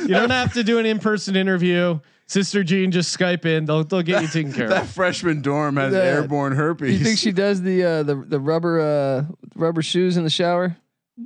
You 0.00 0.08
don't 0.08 0.30
have 0.30 0.54
to 0.54 0.64
do 0.64 0.78
an 0.78 0.86
in-person 0.86 1.36
interview. 1.36 2.00
Sister 2.30 2.62
Jean, 2.62 2.92
just 2.92 3.16
Skype 3.18 3.44
in. 3.44 3.64
They'll 3.64 3.82
they'll 3.84 4.02
get 4.02 4.22
you 4.22 4.28
taken 4.32 4.52
care 4.52 4.68
That 4.68 4.82
of. 4.84 4.90
freshman 4.90 5.42
dorm 5.42 5.76
has 5.76 5.92
Yeah. 5.92 5.98
airborne 6.00 6.52
herpes. 6.54 6.98
You 6.98 7.04
think 7.04 7.18
she 7.18 7.32
does 7.32 7.60
the 7.62 7.82
uh, 7.82 8.02
the 8.04 8.14
the 8.14 8.38
rubber 8.38 8.80
uh, 8.80 9.24
rubber 9.56 9.82
shoes 9.82 10.16
in 10.16 10.24
the 10.24 10.30
shower? 10.30 10.76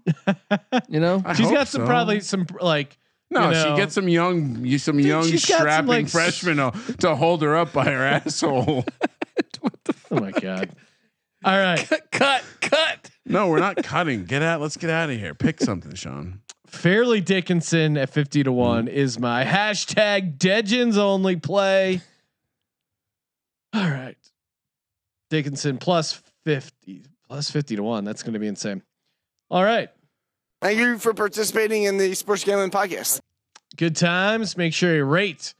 You 0.89 1.01
know, 1.01 1.23
I 1.25 1.35
She's 1.35 1.47
hope 1.47 1.55
got 1.55 1.69
some 1.69 1.83
so. 1.83 1.87
probably 1.87 2.21
some 2.21 2.47
like 2.61 2.99
No, 3.31 3.45
you 3.49 3.51
know, 3.53 3.63
she 3.75 3.77
gets 3.81 3.95
some 3.95 4.09
young, 4.09 4.65
you- 4.65 4.79
some 4.79 4.99
young 4.99 5.25
she's 5.25 5.47
some, 5.47 5.59
strapping 5.61 5.89
like, 5.89 6.09
freshman 6.09 6.57
to, 6.57 6.73
to 7.01 7.15
hold 7.15 7.43
her 7.43 7.55
up 7.57 7.73
by 7.73 7.85
her 7.85 8.03
asshole. 8.03 8.85
Oh 10.11 10.21
my 10.21 10.31
god. 10.33 10.71
All 11.45 11.57
right. 11.59 11.87
cut, 12.11 12.43
cut. 12.61 13.11
No, 13.27 13.49
we're 13.49 13.59
not 13.61 13.77
cutting. 13.83 14.25
Get 14.25 14.43
out. 14.43 14.61
Let's 14.61 14.77
get 14.79 14.91
out 14.91 15.11
of 15.11 15.19
here. 15.19 15.35
Pick 15.35 15.61
something, 15.61 15.95
Sean. 15.95 16.41
Fairleigh 16.75 17.20
Dickinson 17.20 17.97
at 17.97 18.11
50 18.11 18.45
to 18.45 18.53
1 18.53 18.87
mm. 18.87 18.89
is 18.89 19.18
my 19.18 19.45
hashtag 19.45 20.37
Degens 20.37 20.99
only 20.99 21.37
play. 21.37 22.01
All 23.72 23.89
right. 23.89 24.16
Dickinson 25.31 25.79
plus 25.79 26.20
50 26.45 27.05
plus 27.27 27.51
50 27.51 27.77
to 27.77 27.83
1. 27.83 28.05
That's 28.05 28.22
going 28.22 28.35
to 28.35 28.39
be 28.39 28.47
insane. 28.47 28.83
All 29.51 29.64
right. 29.64 29.89
Thank 30.61 30.79
you 30.79 30.99
for 30.99 31.14
participating 31.14 31.85
in 31.85 31.97
the 31.97 32.14
Sports 32.14 32.45
Gambling 32.45 32.70
Podcast. 32.70 33.20
Good 33.77 33.97
times. 33.97 34.57
Make 34.57 34.72
sure 34.72 34.95
you 34.95 35.05
rate, 35.05 35.55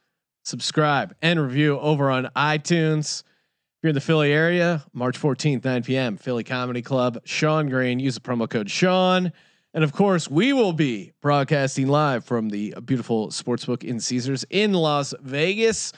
subscribe, 0.45 1.15
and 1.21 1.41
review 1.41 1.79
over 1.79 2.11
on 2.11 2.31
iTunes. 2.37 3.23
If 3.23 3.83
you're 3.83 3.91
in 3.91 3.95
the 3.95 4.01
Philly 4.01 4.33
area, 4.33 4.85
March 4.93 5.21
14th, 5.21 5.65
9 5.65 5.83
p.m., 5.83 6.17
Philly 6.17 6.45
Comedy 6.45 6.83
Club, 6.83 7.21
Sean 7.25 7.69
Green. 7.69 7.99
Use 7.99 8.15
the 8.15 8.21
promo 8.21 8.49
code 8.49 8.71
Sean. 8.71 9.33
And 9.75 9.85
of 9.85 9.93
course, 9.93 10.31
we 10.31 10.53
will 10.53 10.73
be 10.73 11.13
broadcasting 11.21 11.89
live 11.89 12.25
from 12.25 12.49
the 12.49 12.75
beautiful 12.85 13.29
sportsbook 13.29 13.85
in 13.85 14.01
Caesars 14.01 14.47
in 14.49 14.73
Las 14.73 15.13
Vegas, 15.21 15.93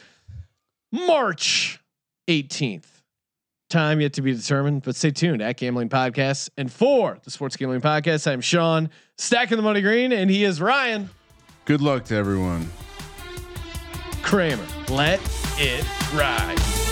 March 0.91 1.79
18th. 2.29 2.87
Time 3.69 4.01
yet 4.01 4.15
to 4.15 4.23
be 4.23 4.33
determined, 4.33 4.83
but 4.83 4.97
stay 4.97 5.11
tuned 5.11 5.43
at 5.43 5.57
Gambling 5.57 5.91
Podcasts. 5.91 6.49
And 6.57 6.73
for 6.73 7.19
the 7.23 7.31
Sports 7.31 7.57
Gambling 7.57 7.81
Podcast, 7.83 8.31
I'm 8.31 8.41
Sean, 8.41 8.91
stacking 9.19 9.57
the 9.57 9.63
money 9.63 9.83
green, 9.83 10.13
and 10.13 10.31
he 10.31 10.45
is 10.45 10.61
Ryan 10.61 11.11
Good 11.67 11.81
luck 11.81 12.05
to 12.05 12.15
everyone. 12.15 12.71
Kramer. 14.23 14.65
Let 14.89 15.21
it 15.59 15.85
ride. 16.15 16.86